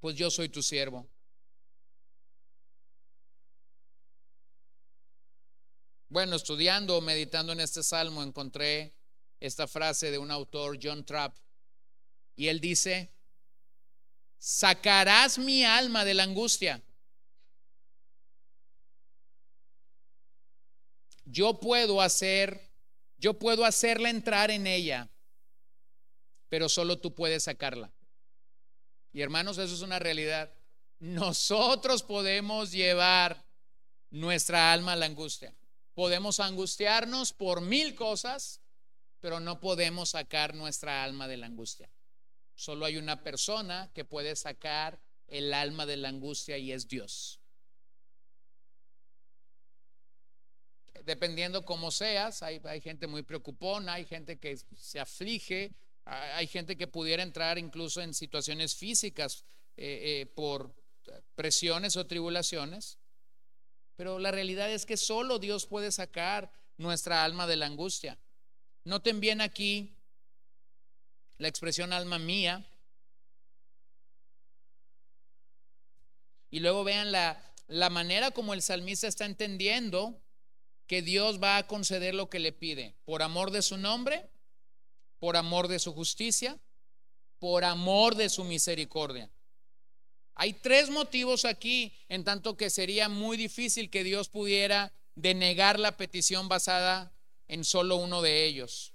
pues 0.00 0.14
yo 0.14 0.30
soy 0.30 0.50
tu 0.50 0.62
siervo. 0.62 1.08
Bueno, 6.08 6.36
estudiando 6.36 6.98
o 6.98 7.00
meditando 7.00 7.52
en 7.52 7.60
este 7.60 7.82
salmo 7.82 8.22
encontré 8.22 8.94
esta 9.40 9.66
frase 9.66 10.10
de 10.10 10.18
un 10.18 10.30
autor, 10.30 10.78
John 10.80 11.04
Trapp, 11.04 11.36
y 12.36 12.48
él 12.48 12.60
dice, 12.60 13.15
sacarás 14.38 15.38
mi 15.38 15.64
alma 15.64 16.04
de 16.04 16.14
la 16.14 16.22
angustia. 16.24 16.82
Yo 21.24 21.58
puedo 21.58 22.00
hacer, 22.00 22.72
yo 23.18 23.34
puedo 23.34 23.64
hacerla 23.64 24.10
entrar 24.10 24.50
en 24.50 24.66
ella, 24.66 25.08
pero 26.48 26.68
solo 26.68 26.98
tú 26.98 27.14
puedes 27.14 27.44
sacarla. 27.44 27.92
Y 29.12 29.22
hermanos, 29.22 29.58
eso 29.58 29.74
es 29.74 29.80
una 29.80 29.98
realidad. 29.98 30.52
Nosotros 30.98 32.02
podemos 32.02 32.70
llevar 32.70 33.44
nuestra 34.10 34.72
alma 34.72 34.92
a 34.92 34.96
la 34.96 35.06
angustia. 35.06 35.54
Podemos 35.94 36.40
angustiarnos 36.40 37.32
por 37.32 37.60
mil 37.60 37.94
cosas, 37.94 38.60
pero 39.20 39.40
no 39.40 39.58
podemos 39.60 40.10
sacar 40.10 40.54
nuestra 40.54 41.02
alma 41.02 41.26
de 41.26 41.38
la 41.38 41.46
angustia. 41.46 41.90
Solo 42.56 42.86
hay 42.86 42.96
una 42.96 43.22
persona 43.22 43.90
que 43.94 44.06
puede 44.06 44.34
sacar 44.34 44.98
el 45.28 45.52
alma 45.52 45.84
de 45.84 45.98
la 45.98 46.08
angustia 46.08 46.56
y 46.56 46.72
es 46.72 46.88
Dios. 46.88 47.38
Dependiendo 51.04 51.64
cómo 51.64 51.90
seas, 51.90 52.42
hay, 52.42 52.80
gente 52.80 53.06
muy 53.06 53.22
preocupona, 53.22 53.94
hay 53.94 54.06
gente 54.06 54.38
que 54.38 54.56
se 54.74 54.98
aflige, 54.98 55.74
hay 56.04 56.46
gente 56.46 56.76
que 56.76 56.88
pudiera 56.88 57.22
entrar 57.22 57.58
incluso 57.58 58.00
en 58.00 58.14
situaciones 58.14 58.74
físicas 58.74 59.44
eh, 59.76 60.22
eh, 60.22 60.26
por 60.26 60.74
presiones 61.34 61.96
o 61.96 62.06
tribulaciones. 62.06 62.98
Pero 63.96 64.18
la 64.18 64.30
realidad 64.30 64.70
es 64.72 64.86
que 64.86 64.96
solo 64.96 65.38
Dios 65.38 65.66
puede 65.66 65.92
sacar 65.92 66.50
nuestra 66.78 67.22
alma 67.22 67.46
de 67.46 67.56
la 67.56 67.66
angustia. 67.66 68.18
Noten 68.84 69.20
bien 69.20 69.40
aquí 69.42 69.95
la 71.38 71.48
expresión 71.48 71.92
alma 71.92 72.18
mía. 72.18 72.64
Y 76.50 76.60
luego 76.60 76.84
vean 76.84 77.12
la, 77.12 77.42
la 77.68 77.90
manera 77.90 78.30
como 78.30 78.54
el 78.54 78.62
salmista 78.62 79.06
está 79.08 79.24
entendiendo 79.24 80.20
que 80.86 81.02
Dios 81.02 81.42
va 81.42 81.56
a 81.56 81.66
conceder 81.66 82.14
lo 82.14 82.30
que 82.30 82.38
le 82.38 82.52
pide. 82.52 82.94
Por 83.04 83.22
amor 83.22 83.50
de 83.50 83.62
su 83.62 83.76
nombre, 83.76 84.28
por 85.18 85.36
amor 85.36 85.68
de 85.68 85.78
su 85.78 85.92
justicia, 85.92 86.58
por 87.38 87.64
amor 87.64 88.14
de 88.14 88.28
su 88.28 88.44
misericordia. 88.44 89.30
Hay 90.34 90.52
tres 90.52 90.90
motivos 90.90 91.44
aquí, 91.44 91.92
en 92.08 92.22
tanto 92.22 92.56
que 92.56 92.70
sería 92.70 93.08
muy 93.08 93.36
difícil 93.36 93.90
que 93.90 94.04
Dios 94.04 94.28
pudiera 94.28 94.92
denegar 95.14 95.80
la 95.80 95.96
petición 95.96 96.48
basada 96.48 97.12
en 97.48 97.64
solo 97.64 97.96
uno 97.96 98.20
de 98.22 98.44
ellos. 98.44 98.92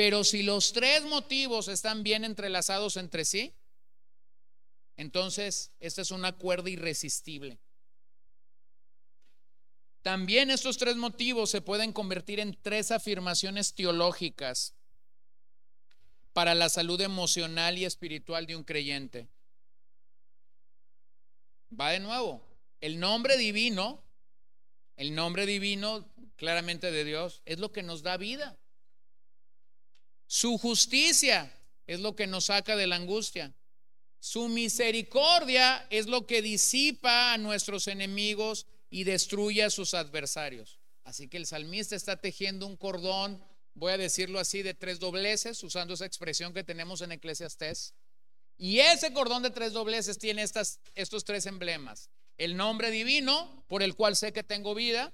Pero 0.00 0.24
si 0.24 0.42
los 0.42 0.72
tres 0.72 1.02
motivos 1.02 1.68
están 1.68 2.02
bien 2.02 2.24
entrelazados 2.24 2.96
entre 2.96 3.26
sí, 3.26 3.52
entonces 4.96 5.72
este 5.78 6.00
es 6.00 6.10
un 6.10 6.24
acuerdo 6.24 6.68
irresistible. 6.68 7.58
También 10.00 10.50
estos 10.50 10.78
tres 10.78 10.96
motivos 10.96 11.50
se 11.50 11.60
pueden 11.60 11.92
convertir 11.92 12.40
en 12.40 12.56
tres 12.62 12.92
afirmaciones 12.92 13.74
teológicas 13.74 14.72
para 16.32 16.54
la 16.54 16.70
salud 16.70 16.98
emocional 17.02 17.76
y 17.76 17.84
espiritual 17.84 18.46
de 18.46 18.56
un 18.56 18.64
creyente. 18.64 19.28
Va 21.78 21.90
de 21.90 22.00
nuevo. 22.00 22.40
El 22.80 23.00
nombre 23.00 23.36
divino, 23.36 24.02
el 24.96 25.14
nombre 25.14 25.44
divino 25.44 26.08
claramente 26.36 26.90
de 26.90 27.04
Dios, 27.04 27.42
es 27.44 27.58
lo 27.58 27.70
que 27.70 27.82
nos 27.82 28.02
da 28.02 28.16
vida. 28.16 28.56
Su 30.32 30.58
justicia 30.58 31.52
es 31.88 31.98
lo 31.98 32.14
que 32.14 32.28
nos 32.28 32.44
saca 32.44 32.76
de 32.76 32.86
la 32.86 32.94
angustia. 32.94 33.52
Su 34.20 34.46
misericordia 34.46 35.84
es 35.90 36.06
lo 36.06 36.24
que 36.24 36.40
disipa 36.40 37.32
a 37.32 37.38
nuestros 37.38 37.88
enemigos 37.88 38.68
y 38.90 39.02
destruye 39.02 39.64
a 39.64 39.70
sus 39.70 39.92
adversarios. 39.92 40.78
Así 41.02 41.26
que 41.26 41.36
el 41.36 41.46
salmista 41.46 41.96
está 41.96 42.16
tejiendo 42.16 42.68
un 42.68 42.76
cordón, 42.76 43.42
voy 43.74 43.90
a 43.90 43.98
decirlo 43.98 44.38
así, 44.38 44.62
de 44.62 44.72
tres 44.72 45.00
dobleces, 45.00 45.64
usando 45.64 45.94
esa 45.94 46.06
expresión 46.06 46.54
que 46.54 46.62
tenemos 46.62 47.00
en 47.00 47.10
Eclesiastés. 47.10 47.94
Y 48.56 48.78
ese 48.78 49.12
cordón 49.12 49.42
de 49.42 49.50
tres 49.50 49.72
dobleces 49.72 50.16
tiene 50.16 50.42
estas, 50.42 50.78
estos 50.94 51.24
tres 51.24 51.44
emblemas. 51.46 52.08
El 52.38 52.56
nombre 52.56 52.92
divino, 52.92 53.64
por 53.66 53.82
el 53.82 53.96
cual 53.96 54.14
sé 54.14 54.32
que 54.32 54.44
tengo 54.44 54.76
vida. 54.76 55.12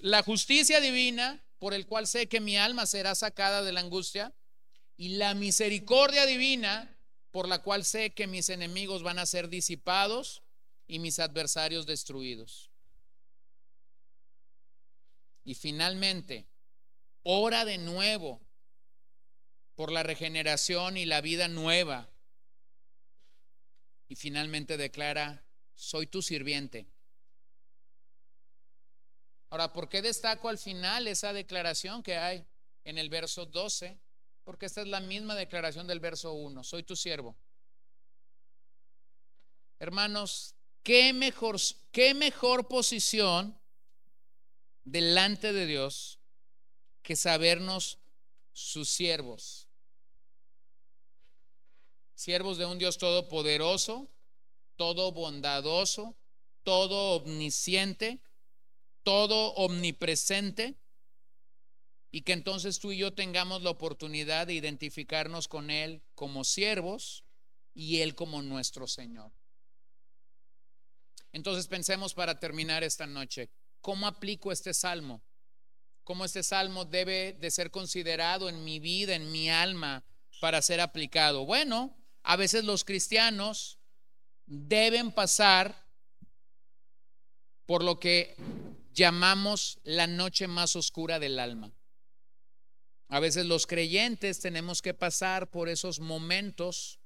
La 0.00 0.22
justicia 0.22 0.80
divina, 0.80 1.44
por 1.58 1.74
el 1.74 1.86
cual 1.86 2.06
sé 2.06 2.26
que 2.26 2.40
mi 2.40 2.56
alma 2.56 2.86
será 2.86 3.14
sacada 3.14 3.62
de 3.62 3.72
la 3.72 3.80
angustia. 3.80 4.32
Y 4.96 5.16
la 5.16 5.34
misericordia 5.34 6.26
divina, 6.26 6.96
por 7.30 7.48
la 7.48 7.62
cual 7.62 7.84
sé 7.84 8.14
que 8.14 8.26
mis 8.26 8.48
enemigos 8.48 9.02
van 9.02 9.18
a 9.18 9.26
ser 9.26 9.48
disipados 9.48 10.42
y 10.86 10.98
mis 10.98 11.18
adversarios 11.18 11.86
destruidos. 11.86 12.70
Y 15.44 15.54
finalmente, 15.54 16.46
ora 17.22 17.64
de 17.64 17.78
nuevo 17.78 18.40
por 19.74 19.92
la 19.92 20.02
regeneración 20.02 20.96
y 20.96 21.04
la 21.04 21.20
vida 21.20 21.48
nueva 21.48 22.08
y 24.08 24.16
finalmente 24.16 24.76
declara, 24.76 25.44
soy 25.74 26.06
tu 26.06 26.22
sirviente. 26.22 26.86
Ahora, 29.50 29.72
¿por 29.72 29.88
qué 29.88 30.02
destaco 30.02 30.48
al 30.48 30.58
final 30.58 31.06
esa 31.06 31.32
declaración 31.32 32.02
que 32.02 32.16
hay 32.16 32.46
en 32.84 32.98
el 32.98 33.08
verso 33.08 33.46
12? 33.46 33.98
Porque 34.46 34.64
esta 34.64 34.80
es 34.80 34.86
la 34.86 35.00
misma 35.00 35.34
declaración 35.34 35.86
del 35.86 36.00
verso 36.00 36.32
1, 36.32 36.64
soy 36.64 36.84
tu 36.84 36.94
siervo. 36.96 37.36
Hermanos, 39.78 40.54
¿qué 40.82 41.12
mejor, 41.12 41.56
qué 41.90 42.14
mejor 42.14 42.68
posición 42.68 43.58
delante 44.84 45.52
de 45.52 45.66
Dios 45.66 46.20
que 47.02 47.16
sabernos 47.16 47.98
sus 48.52 48.88
siervos? 48.88 49.66
siervos 52.16 52.56
de 52.56 52.64
un 52.64 52.78
Dios 52.78 52.98
todopoderoso, 52.98 54.08
todo 54.76 55.12
bondadoso, 55.12 56.16
todo 56.62 57.16
omnisciente, 57.16 58.20
todo 59.02 59.52
omnipresente, 59.54 60.76
y 62.10 62.22
que 62.22 62.32
entonces 62.32 62.78
tú 62.78 62.92
y 62.92 62.98
yo 62.98 63.12
tengamos 63.12 63.62
la 63.62 63.70
oportunidad 63.70 64.46
de 64.46 64.54
identificarnos 64.54 65.48
con 65.48 65.70
Él 65.70 66.02
como 66.14 66.44
siervos 66.44 67.24
y 67.74 68.00
Él 68.00 68.14
como 68.14 68.42
nuestro 68.42 68.86
Señor. 68.86 69.32
Entonces 71.32 71.66
pensemos 71.66 72.14
para 72.14 72.40
terminar 72.40 72.82
esta 72.82 73.06
noche, 73.06 73.50
¿cómo 73.80 74.06
aplico 74.06 74.52
este 74.52 74.72
salmo? 74.72 75.22
¿Cómo 76.02 76.24
este 76.24 76.42
salmo 76.42 76.84
debe 76.84 77.32
de 77.34 77.50
ser 77.50 77.70
considerado 77.70 78.48
en 78.48 78.64
mi 78.64 78.78
vida, 78.78 79.14
en 79.14 79.30
mi 79.32 79.50
alma, 79.50 80.04
para 80.40 80.62
ser 80.62 80.80
aplicado? 80.80 81.44
Bueno, 81.44 81.96
a 82.22 82.36
veces 82.36 82.64
los 82.64 82.84
cristianos 82.84 83.78
deben 84.46 85.12
pasar 85.12 85.86
por 87.66 87.82
lo 87.82 87.98
que 87.98 88.36
llamamos 88.92 89.80
la 89.82 90.06
noche 90.06 90.46
más 90.46 90.76
oscura 90.76 91.18
del 91.18 91.38
alma. 91.38 91.75
A 93.08 93.20
veces 93.20 93.46
los 93.46 93.66
creyentes 93.66 94.40
tenemos 94.40 94.82
que 94.82 94.94
pasar 94.94 95.50
por 95.50 95.68
esos 95.68 96.00
momentos 96.00 96.98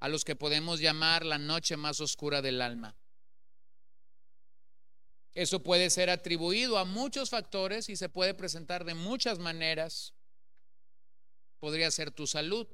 a 0.00 0.08
los 0.08 0.24
que 0.24 0.36
podemos 0.36 0.80
llamar 0.80 1.24
la 1.24 1.38
noche 1.38 1.76
más 1.76 2.00
oscura 2.00 2.42
del 2.42 2.60
alma. 2.60 2.96
Eso 5.32 5.62
puede 5.62 5.90
ser 5.90 6.10
atribuido 6.10 6.78
a 6.78 6.84
muchos 6.84 7.30
factores 7.30 7.88
y 7.88 7.96
se 7.96 8.08
puede 8.08 8.34
presentar 8.34 8.84
de 8.84 8.94
muchas 8.94 9.38
maneras. 9.38 10.14
Podría 11.60 11.90
ser 11.90 12.10
tu 12.10 12.26
salud, 12.26 12.66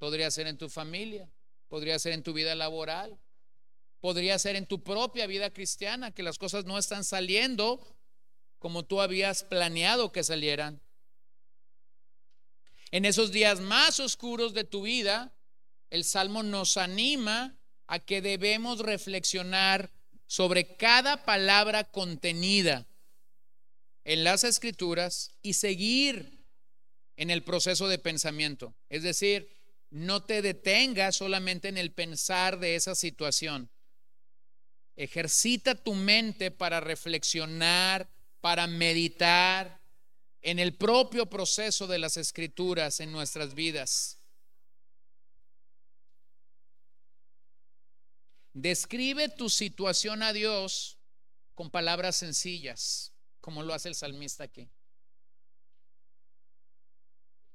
Podría 0.00 0.30
ser 0.30 0.46
en 0.46 0.56
tu 0.56 0.70
familia, 0.70 1.30
podría 1.68 1.98
ser 1.98 2.14
en 2.14 2.22
tu 2.22 2.32
vida 2.32 2.54
laboral, 2.54 3.20
podría 4.00 4.38
ser 4.38 4.56
en 4.56 4.64
tu 4.64 4.82
propia 4.82 5.26
vida 5.26 5.50
cristiana, 5.50 6.10
que 6.10 6.22
las 6.22 6.38
cosas 6.38 6.64
no 6.64 6.78
están 6.78 7.04
saliendo 7.04 7.86
como 8.58 8.86
tú 8.86 9.02
habías 9.02 9.44
planeado 9.44 10.10
que 10.10 10.24
salieran. 10.24 10.80
En 12.90 13.04
esos 13.04 13.30
días 13.30 13.60
más 13.60 14.00
oscuros 14.00 14.52
de 14.52 14.64
tu 14.64 14.82
vida, 14.82 15.32
el 15.90 16.04
Salmo 16.04 16.42
nos 16.42 16.76
anima 16.76 17.56
a 17.86 17.98
que 18.00 18.20
debemos 18.20 18.80
reflexionar 18.80 19.92
sobre 20.26 20.76
cada 20.76 21.24
palabra 21.24 21.84
contenida 21.84 22.86
en 24.04 24.24
las 24.24 24.44
escrituras 24.44 25.32
y 25.42 25.54
seguir 25.54 26.44
en 27.16 27.30
el 27.30 27.42
proceso 27.42 27.86
de 27.88 27.98
pensamiento. 27.98 28.74
Es 28.88 29.02
decir, 29.02 29.48
no 29.90 30.24
te 30.24 30.42
detengas 30.42 31.16
solamente 31.16 31.68
en 31.68 31.76
el 31.76 31.92
pensar 31.92 32.58
de 32.58 32.76
esa 32.76 32.94
situación. 32.94 33.70
Ejercita 34.96 35.74
tu 35.74 35.94
mente 35.94 36.50
para 36.50 36.80
reflexionar, 36.80 38.08
para 38.40 38.66
meditar 38.66 39.79
en 40.42 40.58
el 40.58 40.76
propio 40.76 41.26
proceso 41.26 41.86
de 41.86 41.98
las 41.98 42.16
escrituras 42.16 43.00
en 43.00 43.12
nuestras 43.12 43.54
vidas. 43.54 44.18
Describe 48.52 49.28
tu 49.28 49.48
situación 49.48 50.22
a 50.22 50.32
Dios 50.32 50.98
con 51.54 51.70
palabras 51.70 52.16
sencillas, 52.16 53.12
como 53.40 53.62
lo 53.62 53.74
hace 53.74 53.88
el 53.88 53.94
salmista 53.94 54.44
aquí. 54.44 54.68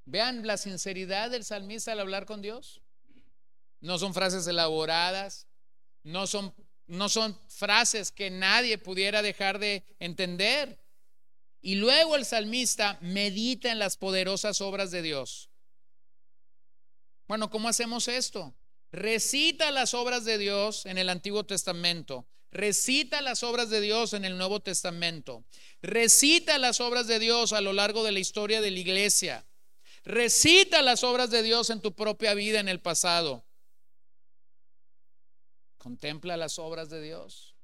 Vean 0.05 0.45
la 0.45 0.57
sinceridad 0.57 1.31
del 1.31 1.43
salmista 1.43 1.91
al 1.91 1.99
hablar 1.99 2.25
con 2.25 2.41
Dios. 2.41 2.81
No 3.81 3.97
son 3.97 4.13
frases 4.13 4.47
elaboradas, 4.47 5.47
no 6.03 6.27
son, 6.27 6.53
no 6.85 7.09
son 7.09 7.37
frases 7.49 8.11
que 8.11 8.29
nadie 8.29 8.77
pudiera 8.77 9.21
dejar 9.21 9.59
de 9.59 9.83
entender. 9.99 10.79
Y 11.65 11.73
luego 11.73 12.15
el 12.15 12.25
salmista 12.25 12.99
medita 13.01 13.71
en 13.71 13.79
las 13.79 13.97
poderosas 13.97 14.61
obras 14.61 14.91
de 14.91 15.01
Dios. 15.01 15.49
Bueno, 17.27 17.49
¿cómo 17.49 17.67
hacemos 17.67 18.07
esto? 18.07 18.53
Recita 18.91 19.71
las 19.71 19.95
obras 19.95 20.25
de 20.25 20.37
Dios 20.37 20.85
en 20.85 20.99
el 20.99 21.09
Antiguo 21.09 21.43
Testamento. 21.43 22.27
Recita 22.51 23.19
las 23.21 23.41
obras 23.41 23.71
de 23.71 23.81
Dios 23.81 24.13
en 24.13 24.25
el 24.25 24.37
Nuevo 24.37 24.59
Testamento. 24.59 25.43
Recita 25.81 26.59
las 26.59 26.79
obras 26.81 27.07
de 27.07 27.17
Dios 27.17 27.51
a 27.51 27.61
lo 27.61 27.73
largo 27.73 28.03
de 28.03 28.11
la 28.11 28.19
historia 28.19 28.61
de 28.61 28.69
la 28.69 28.79
iglesia. 28.79 29.47
Recita 30.03 30.83
las 30.83 31.03
obras 31.03 31.31
de 31.31 31.41
Dios 31.41 31.71
en 31.71 31.81
tu 31.81 31.95
propia 31.95 32.35
vida 32.35 32.59
en 32.59 32.69
el 32.69 32.79
pasado. 32.79 33.43
Contempla 35.79 36.37
las 36.37 36.59
obras 36.59 36.91
de 36.91 37.01
Dios. 37.01 37.54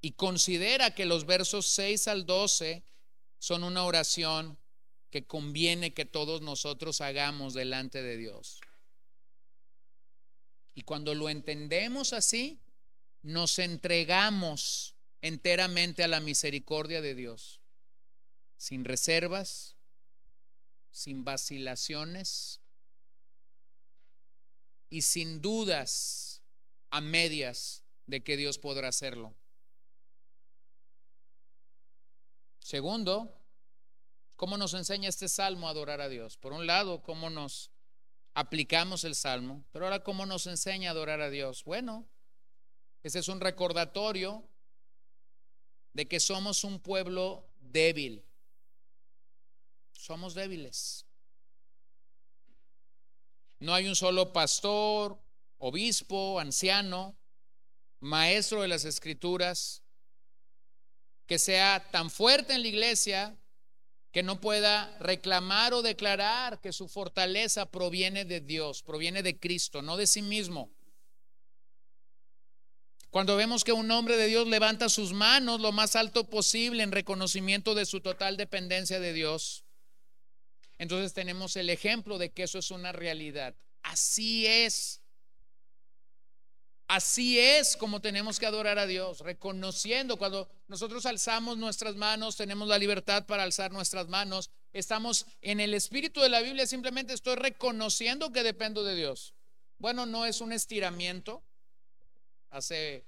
Y 0.00 0.12
considera 0.12 0.94
que 0.94 1.04
los 1.04 1.26
versos 1.26 1.66
6 1.68 2.08
al 2.08 2.26
12 2.26 2.84
son 3.38 3.64
una 3.64 3.84
oración 3.84 4.58
que 5.10 5.26
conviene 5.26 5.92
que 5.92 6.04
todos 6.04 6.40
nosotros 6.40 7.00
hagamos 7.00 7.52
delante 7.54 8.02
de 8.02 8.16
Dios. 8.16 8.60
Y 10.74 10.82
cuando 10.82 11.14
lo 11.14 11.28
entendemos 11.28 12.12
así, 12.12 12.60
nos 13.22 13.58
entregamos 13.58 14.94
enteramente 15.20 16.04
a 16.04 16.08
la 16.08 16.20
misericordia 16.20 17.02
de 17.02 17.14
Dios, 17.14 17.60
sin 18.56 18.84
reservas, 18.84 19.76
sin 20.90 21.24
vacilaciones 21.24 22.60
y 24.88 25.02
sin 25.02 25.40
dudas 25.40 26.42
a 26.90 27.00
medias 27.00 27.84
de 28.06 28.22
que 28.22 28.36
Dios 28.36 28.58
podrá 28.58 28.88
hacerlo. 28.88 29.34
Segundo, 32.70 33.40
¿Cómo 34.36 34.56
nos 34.56 34.72
enseña 34.74 35.08
este 35.08 35.28
salmo 35.28 35.66
a 35.66 35.72
adorar 35.72 36.00
a 36.00 36.08
Dios? 36.08 36.38
Por 36.38 36.54
un 36.54 36.66
lado, 36.66 37.02
¿cómo 37.02 37.28
nos 37.28 37.70
aplicamos 38.32 39.02
el 39.04 39.14
salmo? 39.14 39.64
Pero 39.70 39.84
ahora, 39.84 40.02
¿cómo 40.02 40.24
nos 40.24 40.46
enseña 40.46 40.88
a 40.88 40.92
adorar 40.92 41.20
a 41.20 41.28
Dios? 41.28 41.64
Bueno, 41.64 42.08
ese 43.02 43.18
es 43.18 43.28
un 43.28 43.40
recordatorio 43.40 44.48
de 45.92 46.06
que 46.08 46.20
somos 46.20 46.64
un 46.64 46.80
pueblo 46.80 47.50
débil. 47.58 48.24
Somos 49.92 50.32
débiles. 50.32 51.04
No 53.58 53.74
hay 53.74 53.88
un 53.88 53.96
solo 53.96 54.32
pastor, 54.32 55.18
obispo, 55.58 56.40
anciano, 56.40 57.14
maestro 57.98 58.62
de 58.62 58.68
las 58.68 58.86
escrituras 58.86 59.82
que 61.30 61.38
sea 61.38 61.86
tan 61.92 62.10
fuerte 62.10 62.54
en 62.54 62.62
la 62.62 62.66
iglesia 62.66 63.36
que 64.10 64.24
no 64.24 64.40
pueda 64.40 64.98
reclamar 64.98 65.72
o 65.74 65.80
declarar 65.80 66.60
que 66.60 66.72
su 66.72 66.88
fortaleza 66.88 67.70
proviene 67.70 68.24
de 68.24 68.40
Dios, 68.40 68.82
proviene 68.82 69.22
de 69.22 69.38
Cristo, 69.38 69.80
no 69.80 69.96
de 69.96 70.08
sí 70.08 70.22
mismo. 70.22 70.72
Cuando 73.10 73.36
vemos 73.36 73.62
que 73.62 73.70
un 73.70 73.88
hombre 73.92 74.16
de 74.16 74.26
Dios 74.26 74.48
levanta 74.48 74.88
sus 74.88 75.12
manos 75.12 75.60
lo 75.60 75.70
más 75.70 75.94
alto 75.94 76.28
posible 76.28 76.82
en 76.82 76.90
reconocimiento 76.90 77.76
de 77.76 77.86
su 77.86 78.00
total 78.00 78.36
dependencia 78.36 78.98
de 78.98 79.12
Dios, 79.12 79.64
entonces 80.78 81.12
tenemos 81.12 81.54
el 81.54 81.70
ejemplo 81.70 82.18
de 82.18 82.32
que 82.32 82.42
eso 82.42 82.58
es 82.58 82.72
una 82.72 82.90
realidad. 82.90 83.54
Así 83.84 84.48
es. 84.48 84.99
Así 86.90 87.38
es 87.38 87.76
como 87.76 88.00
tenemos 88.00 88.40
que 88.40 88.46
adorar 88.46 88.80
a 88.80 88.84
Dios, 88.84 89.20
reconociendo 89.20 90.16
cuando 90.16 90.48
nosotros 90.66 91.06
alzamos 91.06 91.56
nuestras 91.56 91.94
manos, 91.94 92.36
tenemos 92.36 92.66
la 92.66 92.78
libertad 92.78 93.26
para 93.26 93.44
alzar 93.44 93.70
nuestras 93.70 94.08
manos, 94.08 94.50
estamos 94.72 95.24
en 95.40 95.60
el 95.60 95.72
espíritu 95.72 96.20
de 96.20 96.28
la 96.28 96.40
Biblia, 96.40 96.66
simplemente 96.66 97.14
estoy 97.14 97.36
reconociendo 97.36 98.32
que 98.32 98.42
dependo 98.42 98.82
de 98.82 98.96
Dios. 98.96 99.34
Bueno, 99.78 100.04
no 100.04 100.26
es 100.26 100.40
un 100.40 100.52
estiramiento. 100.52 101.44
Hace, 102.50 103.04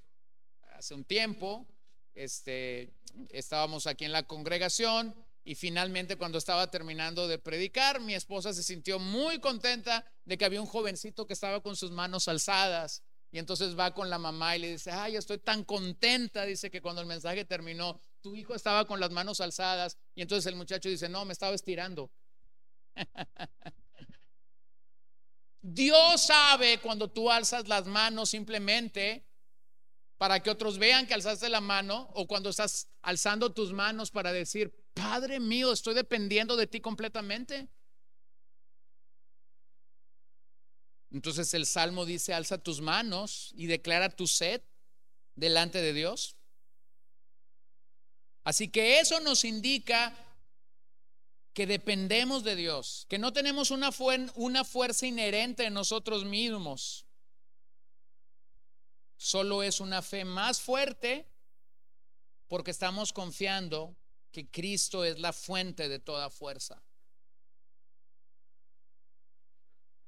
hace 0.77 0.95
un 0.95 1.03
tiempo 1.03 1.67
este, 2.15 2.93
estábamos 3.31 3.89
aquí 3.89 4.05
en 4.05 4.13
la 4.13 4.29
congregación 4.29 5.13
y 5.43 5.57
finalmente 5.57 6.15
cuando 6.15 6.39
estaba 6.39 6.71
terminando 6.71 7.27
de 7.27 7.41
predicar, 7.41 8.01
mi 8.01 8.15
esposa 8.15 8.53
se 8.53 8.63
sintió 8.63 9.01
muy 9.01 9.41
contenta 9.41 10.07
de 10.25 10.39
que 10.39 10.45
había 10.45 10.61
un 10.61 10.69
jovencito 10.69 11.27
que 11.27 11.33
estaba 11.33 11.61
con 11.65 11.75
sus 11.75 11.91
manos 11.91 12.29
alzadas 12.29 13.03
y 13.33 13.39
entonces 13.39 13.77
va 13.77 13.95
con 13.95 14.11
la 14.11 14.19
mamá 14.19 14.55
y 14.57 14.59
le 14.59 14.73
dice, 14.73 14.91
ay, 14.91 15.17
estoy 15.17 15.39
tan 15.39 15.65
contenta, 15.65 16.45
dice 16.45 16.71
que 16.71 16.83
cuando 16.83 17.01
el 17.01 17.07
mensaje 17.07 17.47
terminó, 17.47 17.99
tu 18.21 18.37
hijo 18.37 18.55
estaba 18.55 18.85
con 18.87 19.01
las 19.01 19.11
manos 19.11 19.41
alzadas. 19.41 19.97
Y 20.15 20.21
entonces 20.21 20.47
el 20.47 20.55
muchacho 20.55 20.91
dice, 20.91 21.09
no, 21.09 21.25
me 21.25 21.33
estaba 21.33 21.55
estirando. 21.55 22.11
Dios 25.63 26.21
sabe 26.21 26.79
cuando 26.81 27.09
tú 27.09 27.31
alzas 27.31 27.69
las 27.69 27.87
manos 27.87 28.29
simplemente 28.29 29.25
para 30.19 30.41
que 30.41 30.51
otros 30.51 30.77
vean 30.77 31.07
que 31.07 31.15
alzaste 31.15 31.49
la 31.49 31.63
mano 31.63 32.11
o 32.13 32.27
cuando 32.27 32.51
estás 32.51 32.91
alzando 33.01 33.55
tus 33.55 33.73
manos 33.73 34.11
para 34.11 34.31
decir, 34.31 34.75
Padre 34.93 35.41
mío, 35.41 35.73
estoy 35.73 35.95
dependiendo 35.95 36.55
de 36.55 36.67
ti 36.67 36.83
completamente. 36.83 37.71
Entonces 41.13 41.53
el 41.53 41.67
Salmo 41.67 42.07
dice, 42.07 42.33
alza 42.33 42.59
tus 42.59 42.81
manos 42.81 43.53
y 43.55 43.67
declara 43.67 44.09
tu 44.09 44.27
sed 44.27 44.63
delante 45.35 45.83
de 45.83 45.93
Dios. 45.93 46.37
Así 48.45 48.69
que 48.69 48.99
eso 48.99 49.21
nos 49.21 49.45
indica 49.45 50.17
que 51.53 51.67
dependemos 51.67 52.45
de 52.45 52.57
Dios, 52.57 53.07
que 53.11 53.19
no 53.19 53.33
tenemos 53.33 53.71
una, 53.71 53.91
una 54.37 54.65
fuerza 54.65 55.07
inherente 55.07 55.67
en 55.67 55.75
nosotros 55.75 56.25
mismos. 56.25 57.07
Solo 59.19 59.63
es 59.63 59.81
una 59.81 60.01
fe 60.01 60.25
más 60.25 60.61
fuerte 60.61 61.29
porque 62.49 62.71
estamos 62.71 63.13
confiando 63.13 63.95
que 64.33 64.51
Cristo 64.51 65.05
es 65.05 65.21
la 65.21 65.35
fuente 65.35 65.91
de 65.91 65.99
toda 65.99 66.31
fuerza. 66.31 66.83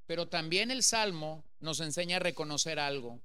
Pero 0.06 0.28
también 0.28 0.70
el 0.70 0.82
Salmo 0.82 1.44
nos 1.60 1.80
enseña 1.80 2.16
a 2.16 2.20
reconocer 2.20 2.78
algo. 2.78 3.22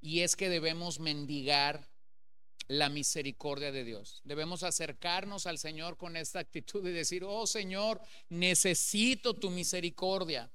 Y 0.00 0.20
es 0.20 0.36
que 0.36 0.48
debemos 0.48 0.98
mendigar 1.00 1.88
la 2.68 2.88
misericordia 2.88 3.70
de 3.70 3.84
Dios. 3.84 4.20
Debemos 4.24 4.64
acercarnos 4.64 5.46
al 5.46 5.58
Señor 5.58 5.96
con 5.96 6.16
esta 6.16 6.40
actitud 6.40 6.86
y 6.86 6.92
decir, 6.92 7.22
oh 7.24 7.46
Señor, 7.46 8.00
necesito 8.28 9.34
tu 9.34 9.50
misericordia. 9.50 10.50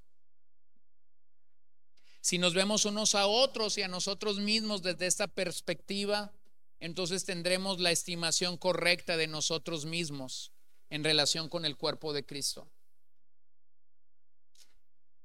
Si 2.19 2.37
nos 2.37 2.53
vemos 2.53 2.85
unos 2.85 3.15
a 3.15 3.25
otros 3.25 3.77
y 3.77 3.81
a 3.81 3.87
nosotros 3.87 4.39
mismos 4.39 4.83
desde 4.83 5.07
esta 5.07 5.27
perspectiva, 5.27 6.33
entonces 6.79 7.23
tendremos 7.23 7.79
la 7.79 7.91
estimación 7.91 8.57
correcta 8.57 9.15
de 9.15 9.27
nosotros 9.27 9.85
mismos 9.85 10.51
en 10.89 11.03
relación 11.03 11.47
con 11.47 11.65
el 11.65 11.77
cuerpo 11.77 12.11
de 12.11 12.25
Cristo 12.25 12.69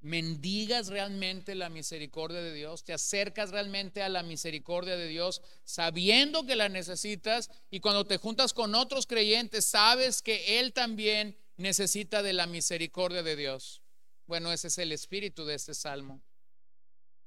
mendigas 0.01 0.89
realmente 0.89 1.55
la 1.55 1.69
misericordia 1.69 2.41
de 2.41 2.53
Dios, 2.55 2.85
te 2.85 2.93
acercas 2.93 3.51
realmente 3.51 4.03
a 4.03 4.09
la 4.09 4.23
misericordia 4.23 4.97
de 4.97 5.09
Dios 5.09 5.43
sabiendo 5.65 6.47
que 6.47 6.57
la 6.57 6.69
necesitas 6.69 7.51
y 7.71 7.81
cuando 7.81 8.07
te 8.07 8.19
juntas 8.19 8.53
con 8.53 8.75
otros 8.75 9.07
creyentes 9.07 9.65
sabes 9.65 10.23
que 10.23 10.61
Él 10.61 10.73
también 10.73 11.37
necesita 11.57 12.23
de 12.23 12.33
la 12.33 12.47
misericordia 12.47 13.23
de 13.23 13.37
Dios. 13.37 13.83
Bueno, 14.27 14.53
ese 14.53 14.69
es 14.69 14.79
el 14.79 14.93
espíritu 14.93 15.45
de 15.45 15.55
este 15.55 15.75
salmo. 15.75 16.23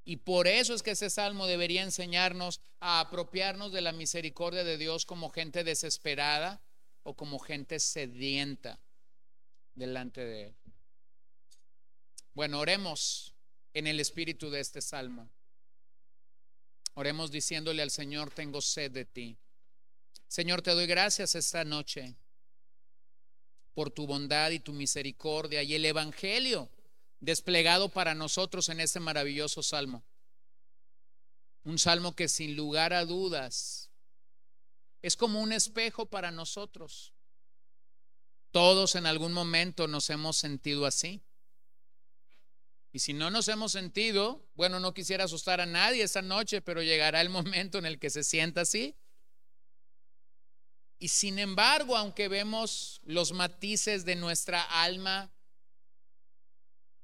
Y 0.04 0.18
por 0.18 0.48
eso 0.48 0.74
es 0.74 0.82
que 0.82 0.92
ese 0.92 1.10
salmo 1.10 1.46
debería 1.48 1.84
enseñarnos 1.84 2.62
a 2.80 3.00
apropiarnos 3.00 3.72
de 3.72 3.82
la 3.82 3.92
misericordia 3.92 4.64
de 4.64 4.78
Dios 4.78 5.06
como 5.06 5.30
gente 5.30 5.64
desesperada 5.64 6.62
o 7.04 7.16
como 7.16 7.40
gente 7.40 7.80
sedienta 7.80 8.80
delante 9.76 10.26
de 10.26 10.46
Él. 10.48 10.56
Bueno, 12.34 12.60
oremos 12.60 13.34
en 13.74 13.88
el 13.88 14.00
espíritu 14.00 14.50
de 14.50 14.60
este 14.60 14.82
salmo. 14.82 15.30
Oremos 16.94 17.32
diciéndole 17.32 17.82
al 17.82 17.92
Señor, 17.92 18.32
tengo 18.32 18.62
sed 18.62 18.92
de 18.92 19.06
ti. 19.06 19.38
Señor, 20.28 20.62
te 20.62 20.72
doy 20.72 20.86
gracias 20.86 21.36
esta 21.36 21.64
noche 21.64 22.16
por 23.74 23.90
tu 23.90 24.06
bondad 24.06 24.52
y 24.52 24.60
tu 24.60 24.74
misericordia 24.74 25.64
y 25.64 25.76
el 25.76 25.86
Evangelio 25.86 26.70
desplegado 27.20 27.90
para 27.90 28.16
nosotros 28.16 28.70
en 28.70 28.80
este 28.80 29.00
maravilloso 29.00 29.64
salmo. 29.64 30.04
Un 31.64 31.80
salmo 31.80 32.16
que 32.16 32.28
sin 32.28 32.56
lugar 32.56 32.94
a 32.94 33.06
dudas 33.06 33.90
es 35.02 35.16
como 35.16 35.42
un 35.42 35.52
espejo 35.52 36.06
para 36.06 36.32
nosotros. 36.32 37.14
Todos 38.52 38.96
en 38.96 39.06
algún 39.06 39.34
momento 39.34 39.88
nos 39.88 40.10
hemos 40.10 40.38
sentido 40.38 40.86
así. 40.86 41.22
Y 42.92 43.00
si 43.00 43.14
no 43.14 43.30
nos 43.30 43.48
hemos 43.48 43.72
sentido, 43.72 44.44
bueno, 44.56 44.80
no 44.80 44.94
quisiera 44.94 45.26
asustar 45.26 45.62
a 45.62 45.66
nadie 45.66 46.04
esta 46.04 46.22
noche, 46.22 46.62
pero 46.62 46.82
llegará 46.82 47.22
el 47.22 47.30
momento 47.30 47.78
en 47.78 47.86
el 47.86 48.00
que 48.00 48.10
se 48.10 48.24
sienta 48.24 48.62
así. 48.62 48.96
Y 50.98 51.08
sin 51.08 51.40
embargo, 51.40 51.96
aunque 51.96 52.28
vemos 52.28 53.00
los 53.04 53.32
matices 53.32 54.06
de 54.06 54.16
nuestra 54.16 54.62
alma, 54.84 55.32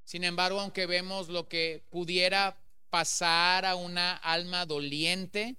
sin 0.03 0.23
embargo, 0.23 0.59
aunque 0.59 0.85
vemos 0.85 1.29
lo 1.29 1.47
que 1.47 1.85
pudiera 1.89 2.57
pasar 2.89 3.65
a 3.65 3.75
una 3.75 4.15
alma 4.17 4.65
doliente, 4.65 5.55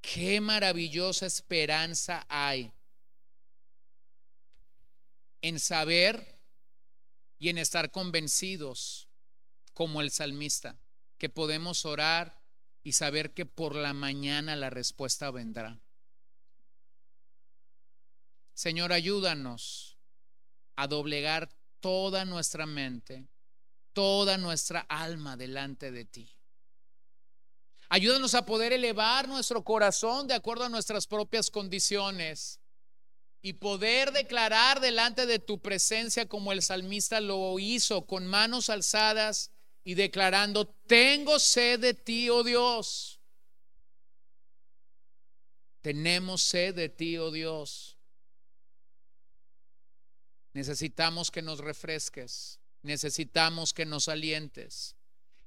qué 0.00 0.40
maravillosa 0.40 1.26
esperanza 1.26 2.26
hay 2.28 2.72
en 5.42 5.58
saber 5.58 6.31
y 7.42 7.48
en 7.48 7.58
estar 7.58 7.90
convencidos, 7.90 9.08
como 9.74 10.00
el 10.00 10.12
salmista, 10.12 10.78
que 11.18 11.28
podemos 11.28 11.84
orar 11.84 12.40
y 12.84 12.92
saber 12.92 13.34
que 13.34 13.46
por 13.46 13.74
la 13.74 13.92
mañana 13.94 14.54
la 14.54 14.70
respuesta 14.70 15.28
vendrá. 15.32 15.82
Señor, 18.54 18.92
ayúdanos 18.92 19.98
a 20.76 20.86
doblegar 20.86 21.52
toda 21.80 22.24
nuestra 22.24 22.64
mente, 22.64 23.26
toda 23.92 24.38
nuestra 24.38 24.78
alma 24.82 25.36
delante 25.36 25.90
de 25.90 26.04
ti. 26.04 26.38
Ayúdanos 27.88 28.36
a 28.36 28.46
poder 28.46 28.72
elevar 28.72 29.26
nuestro 29.26 29.64
corazón 29.64 30.28
de 30.28 30.34
acuerdo 30.34 30.62
a 30.62 30.68
nuestras 30.68 31.08
propias 31.08 31.50
condiciones 31.50 32.60
y 33.42 33.54
poder 33.54 34.12
declarar 34.12 34.80
delante 34.80 35.26
de 35.26 35.40
tu 35.40 35.60
presencia 35.60 36.28
como 36.28 36.52
el 36.52 36.62
salmista 36.62 37.20
lo 37.20 37.58
hizo, 37.58 38.06
con 38.06 38.26
manos 38.26 38.70
alzadas 38.70 39.50
y 39.84 39.94
declarando, 39.94 40.68
tengo 40.86 41.40
sed 41.40 41.80
de 41.80 41.92
ti, 41.92 42.30
oh 42.30 42.44
Dios. 42.44 43.20
Tenemos 45.80 46.42
sed 46.42 46.76
de 46.76 46.88
ti, 46.88 47.18
oh 47.18 47.32
Dios. 47.32 47.98
Necesitamos 50.52 51.32
que 51.32 51.42
nos 51.42 51.58
refresques. 51.58 52.60
Necesitamos 52.82 53.72
que 53.72 53.86
nos 53.86 54.08
alientes. 54.08 54.96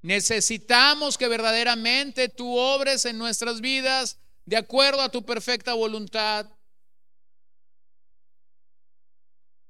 Necesitamos 0.01 1.17
que 1.17 1.27
verdaderamente 1.27 2.27
tú 2.27 2.57
obres 2.57 3.05
en 3.05 3.17
nuestras 3.17 3.61
vidas 3.61 4.19
de 4.45 4.57
acuerdo 4.57 5.01
a 5.01 5.09
tu 5.09 5.25
perfecta 5.25 5.73
voluntad. 5.73 6.49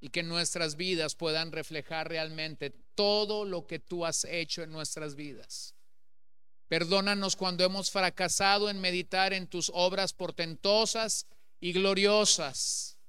Y 0.05 0.09
que 0.09 0.21
nuestras 0.21 0.75
vidas 0.75 1.15
puedan 1.15 1.51
reflejar 1.51 2.07
realmente 2.07 2.69
todo 2.93 3.43
lo 3.43 3.65
que 3.65 3.79
tú 3.79 4.05
has 4.05 4.23
hecho 4.25 4.61
en 4.61 4.69
nuestras 4.69 5.15
vidas. 5.15 5.73
Perdónanos 6.67 7.35
cuando 7.35 7.63
hemos 7.63 7.89
fracasado 7.89 8.69
en 8.69 8.79
meditar 8.79 9.33
en 9.33 9.47
tus 9.47 9.71
obras 9.73 10.13
portentosas 10.13 11.25
y 11.59 11.73
gloriosas 11.73 12.99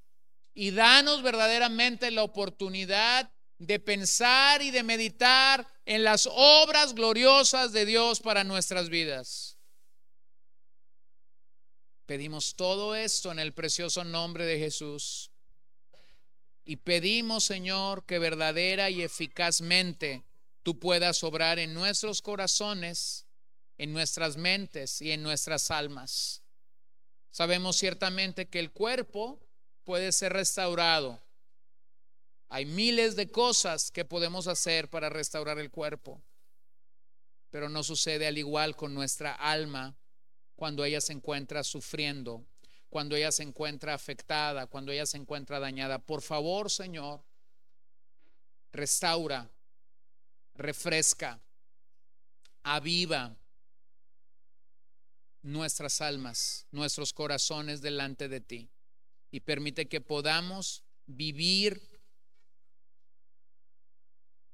y 0.54 0.70
danos 0.70 1.22
verdaderamente 1.22 2.10
la 2.10 2.22
oportunidad 2.22 3.30
de 3.58 3.78
pensar 3.78 4.62
y 4.62 4.70
de 4.70 4.82
meditar 4.82 5.70
en 5.84 6.02
las 6.02 6.26
obras 6.32 6.94
gloriosas 6.94 7.72
de 7.72 7.84
Dios 7.84 8.20
para 8.20 8.42
nuestras 8.42 8.88
vidas. 8.88 9.58
Pedimos 12.06 12.56
todo 12.56 12.94
esto 12.94 13.32
en 13.32 13.38
el 13.38 13.52
precioso 13.52 14.02
nombre 14.02 14.46
de 14.46 14.58
Jesús. 14.58 15.30
Y 16.68 16.76
pedimos, 16.76 17.44
Señor, 17.44 18.04
que 18.04 18.18
verdadera 18.18 18.90
y 18.90 19.00
eficazmente 19.02 20.24
tú 20.64 20.80
puedas 20.80 21.22
obrar 21.22 21.60
en 21.60 21.72
nuestros 21.72 22.20
corazones, 22.20 23.24
en 23.78 23.92
nuestras 23.92 24.36
mentes 24.36 25.00
y 25.00 25.12
en 25.12 25.22
nuestras 25.22 25.70
almas. 25.70 26.42
Sabemos 27.30 27.76
ciertamente 27.76 28.48
que 28.48 28.58
el 28.58 28.72
cuerpo 28.72 29.38
puede 29.84 30.10
ser 30.10 30.32
restaurado. 30.32 31.22
Hay 32.48 32.66
miles 32.66 33.14
de 33.14 33.30
cosas 33.30 33.92
que 33.92 34.04
podemos 34.04 34.48
hacer 34.48 34.90
para 34.90 35.08
restaurar 35.08 35.60
el 35.60 35.70
cuerpo, 35.70 36.20
pero 37.50 37.68
no 37.68 37.84
sucede 37.84 38.26
al 38.26 38.38
igual 38.38 38.74
con 38.74 38.92
nuestra 38.92 39.34
alma 39.34 39.96
cuando 40.56 40.84
ella 40.84 41.00
se 41.00 41.12
encuentra 41.12 41.62
sufriendo, 41.62 42.44
cuando 42.88 43.16
ella 43.16 43.32
se 43.32 43.42
encuentra 43.42 43.94
afectada, 43.94 44.66
cuando 44.66 44.92
ella 44.92 45.06
se 45.06 45.16
encuentra 45.16 45.58
dañada. 45.58 45.98
Por 45.98 46.22
favor, 46.22 46.70
Señor, 46.70 47.24
restaura, 48.72 49.50
refresca, 50.54 51.40
aviva 52.62 53.36
nuestras 55.42 56.00
almas, 56.00 56.66
nuestros 56.70 57.12
corazones 57.12 57.80
delante 57.80 58.28
de 58.28 58.40
ti 58.40 58.70
y 59.30 59.40
permite 59.40 59.88
que 59.88 60.00
podamos 60.00 60.84
vivir 61.06 61.80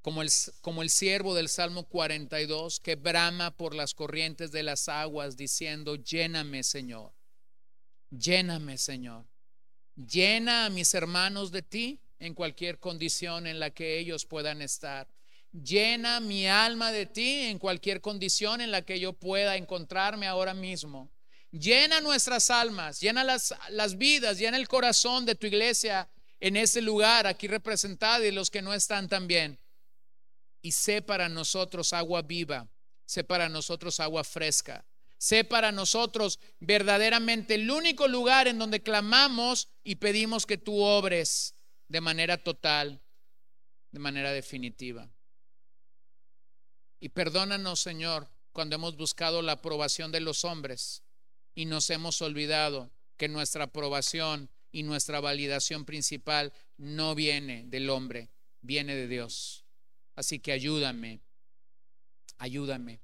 como 0.03 0.22
el, 0.22 0.30
como 0.61 0.83
el 0.83 0.91
siervo 0.91 1.35
del 1.35 1.49
Salmo 1.49 1.89
42 1.89 2.80
que 2.80 2.97
brama 2.97 3.57
por 3.57 3.74
las 3.74 3.95
corrientes 3.95 4.53
de 4.53 4.62
las 4.62 4.89
aguas 4.89 5.37
diciendo, 5.37 5.97
lléname 5.97 6.64
Señor, 6.64 7.12
lléname 8.13 8.79
Señor, 8.79 9.25
llena 9.97 10.67
a 10.67 10.71
mis 10.71 10.95
hermanos 10.95 11.51
de 11.51 11.63
ti 11.63 12.01
en 12.19 12.35
cualquier 12.35 12.79
condición 12.79 13.47
en 13.47 13.59
la 13.59 13.71
que 13.71 13.99
ellos 13.99 14.27
puedan 14.27 14.63
estar. 14.63 15.09
Llena 15.53 16.21
mi 16.21 16.47
alma 16.47 16.93
de 16.93 17.07
ti 17.07 17.41
en 17.41 17.59
cualquier 17.59 18.01
condición 18.01 18.61
en 18.61 18.71
la 18.71 18.83
que 18.83 19.01
yo 19.01 19.13
pueda 19.13 19.57
encontrarme 19.57 20.27
ahora 20.27 20.55
mismo. 20.55 21.11
Llena 21.51 22.01
nuestras 22.01 22.49
almas, 22.49 23.01
llena 23.01 23.25
las, 23.25 23.55
las 23.69 23.99
vidas, 23.99 24.39
llena 24.39 24.57
el 24.57 24.69
corazón 24.69 25.27
de 25.27 25.35
tu 25.35 25.47
iglesia 25.47 26.09
en 26.41 26.57
ese 26.57 26.81
lugar 26.81 27.27
aquí 27.27 27.47
representada 27.47 28.27
y 28.27 28.31
los 28.31 28.51
que 28.51 28.63
no 28.63 28.73
están 28.73 29.09
también. 29.09 29.59
Y 30.63 30.73
sé 30.73 31.03
para 31.03 31.29
nosotros 31.29 31.93
agua 31.93 32.23
viva, 32.23 32.67
sé 33.05 33.23
para 33.23 33.49
nosotros 33.49 34.01
agua 34.01 34.25
fresca, 34.25 34.87
sé 35.23 35.45
para 35.45 35.70
nosotros 35.70 36.41
verdaderamente 36.59 37.55
el 37.55 37.70
único 37.70 38.09
lugar 38.09 38.49
en 38.49 38.59
donde 38.59 38.83
clamamos 38.83 39.68
y 39.85 39.95
pedimos 39.95 40.47
que 40.47 40.59
tú 40.59 40.81
obres 40.83 41.55
de 41.87 42.01
manera 42.01 42.39
total, 42.39 43.01
de 43.93 44.01
manera 44.01 44.33
definitiva. 44.33 45.09
Y 46.99 47.11
perdónanos, 47.11 47.79
Señor, 47.79 48.31
cuando 48.51 48.75
hemos 48.75 48.97
buscado 48.97 49.43
la 49.43 49.53
aprobación 49.53 50.11
de 50.11 50.18
los 50.18 50.45
hombres 50.45 51.05
y 51.55 51.66
nos 51.66 51.89
hemos 51.91 52.20
olvidado 52.20 52.91
que 53.16 53.29
nuestra 53.29 53.66
aprobación 53.66 54.51
y 54.73 54.83
nuestra 54.83 55.20
validación 55.20 55.85
principal 55.85 56.53
no 56.79 57.14
viene 57.14 57.62
del 57.66 57.91
hombre, 57.91 58.33
viene 58.61 58.97
de 58.97 59.07
Dios. 59.07 59.64
Así 60.16 60.41
que 60.41 60.51
ayúdame, 60.51 61.20
ayúdame. 62.39 63.01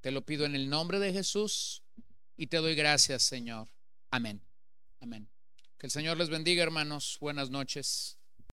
Te 0.00 0.10
lo 0.10 0.24
pido 0.24 0.44
en 0.44 0.54
el 0.54 0.68
nombre 0.68 0.98
de 0.98 1.12
Jesús 1.12 1.82
y 2.36 2.46
te 2.48 2.58
doy 2.58 2.74
gracias, 2.74 3.22
Señor. 3.22 3.68
Amén. 4.10 4.42
Amén. 5.00 5.28
Que 5.78 5.86
el 5.86 5.90
Señor 5.90 6.16
les 6.16 6.30
bendiga, 6.30 6.62
hermanos. 6.62 7.18
Buenas 7.20 7.50
noches. 7.50 8.15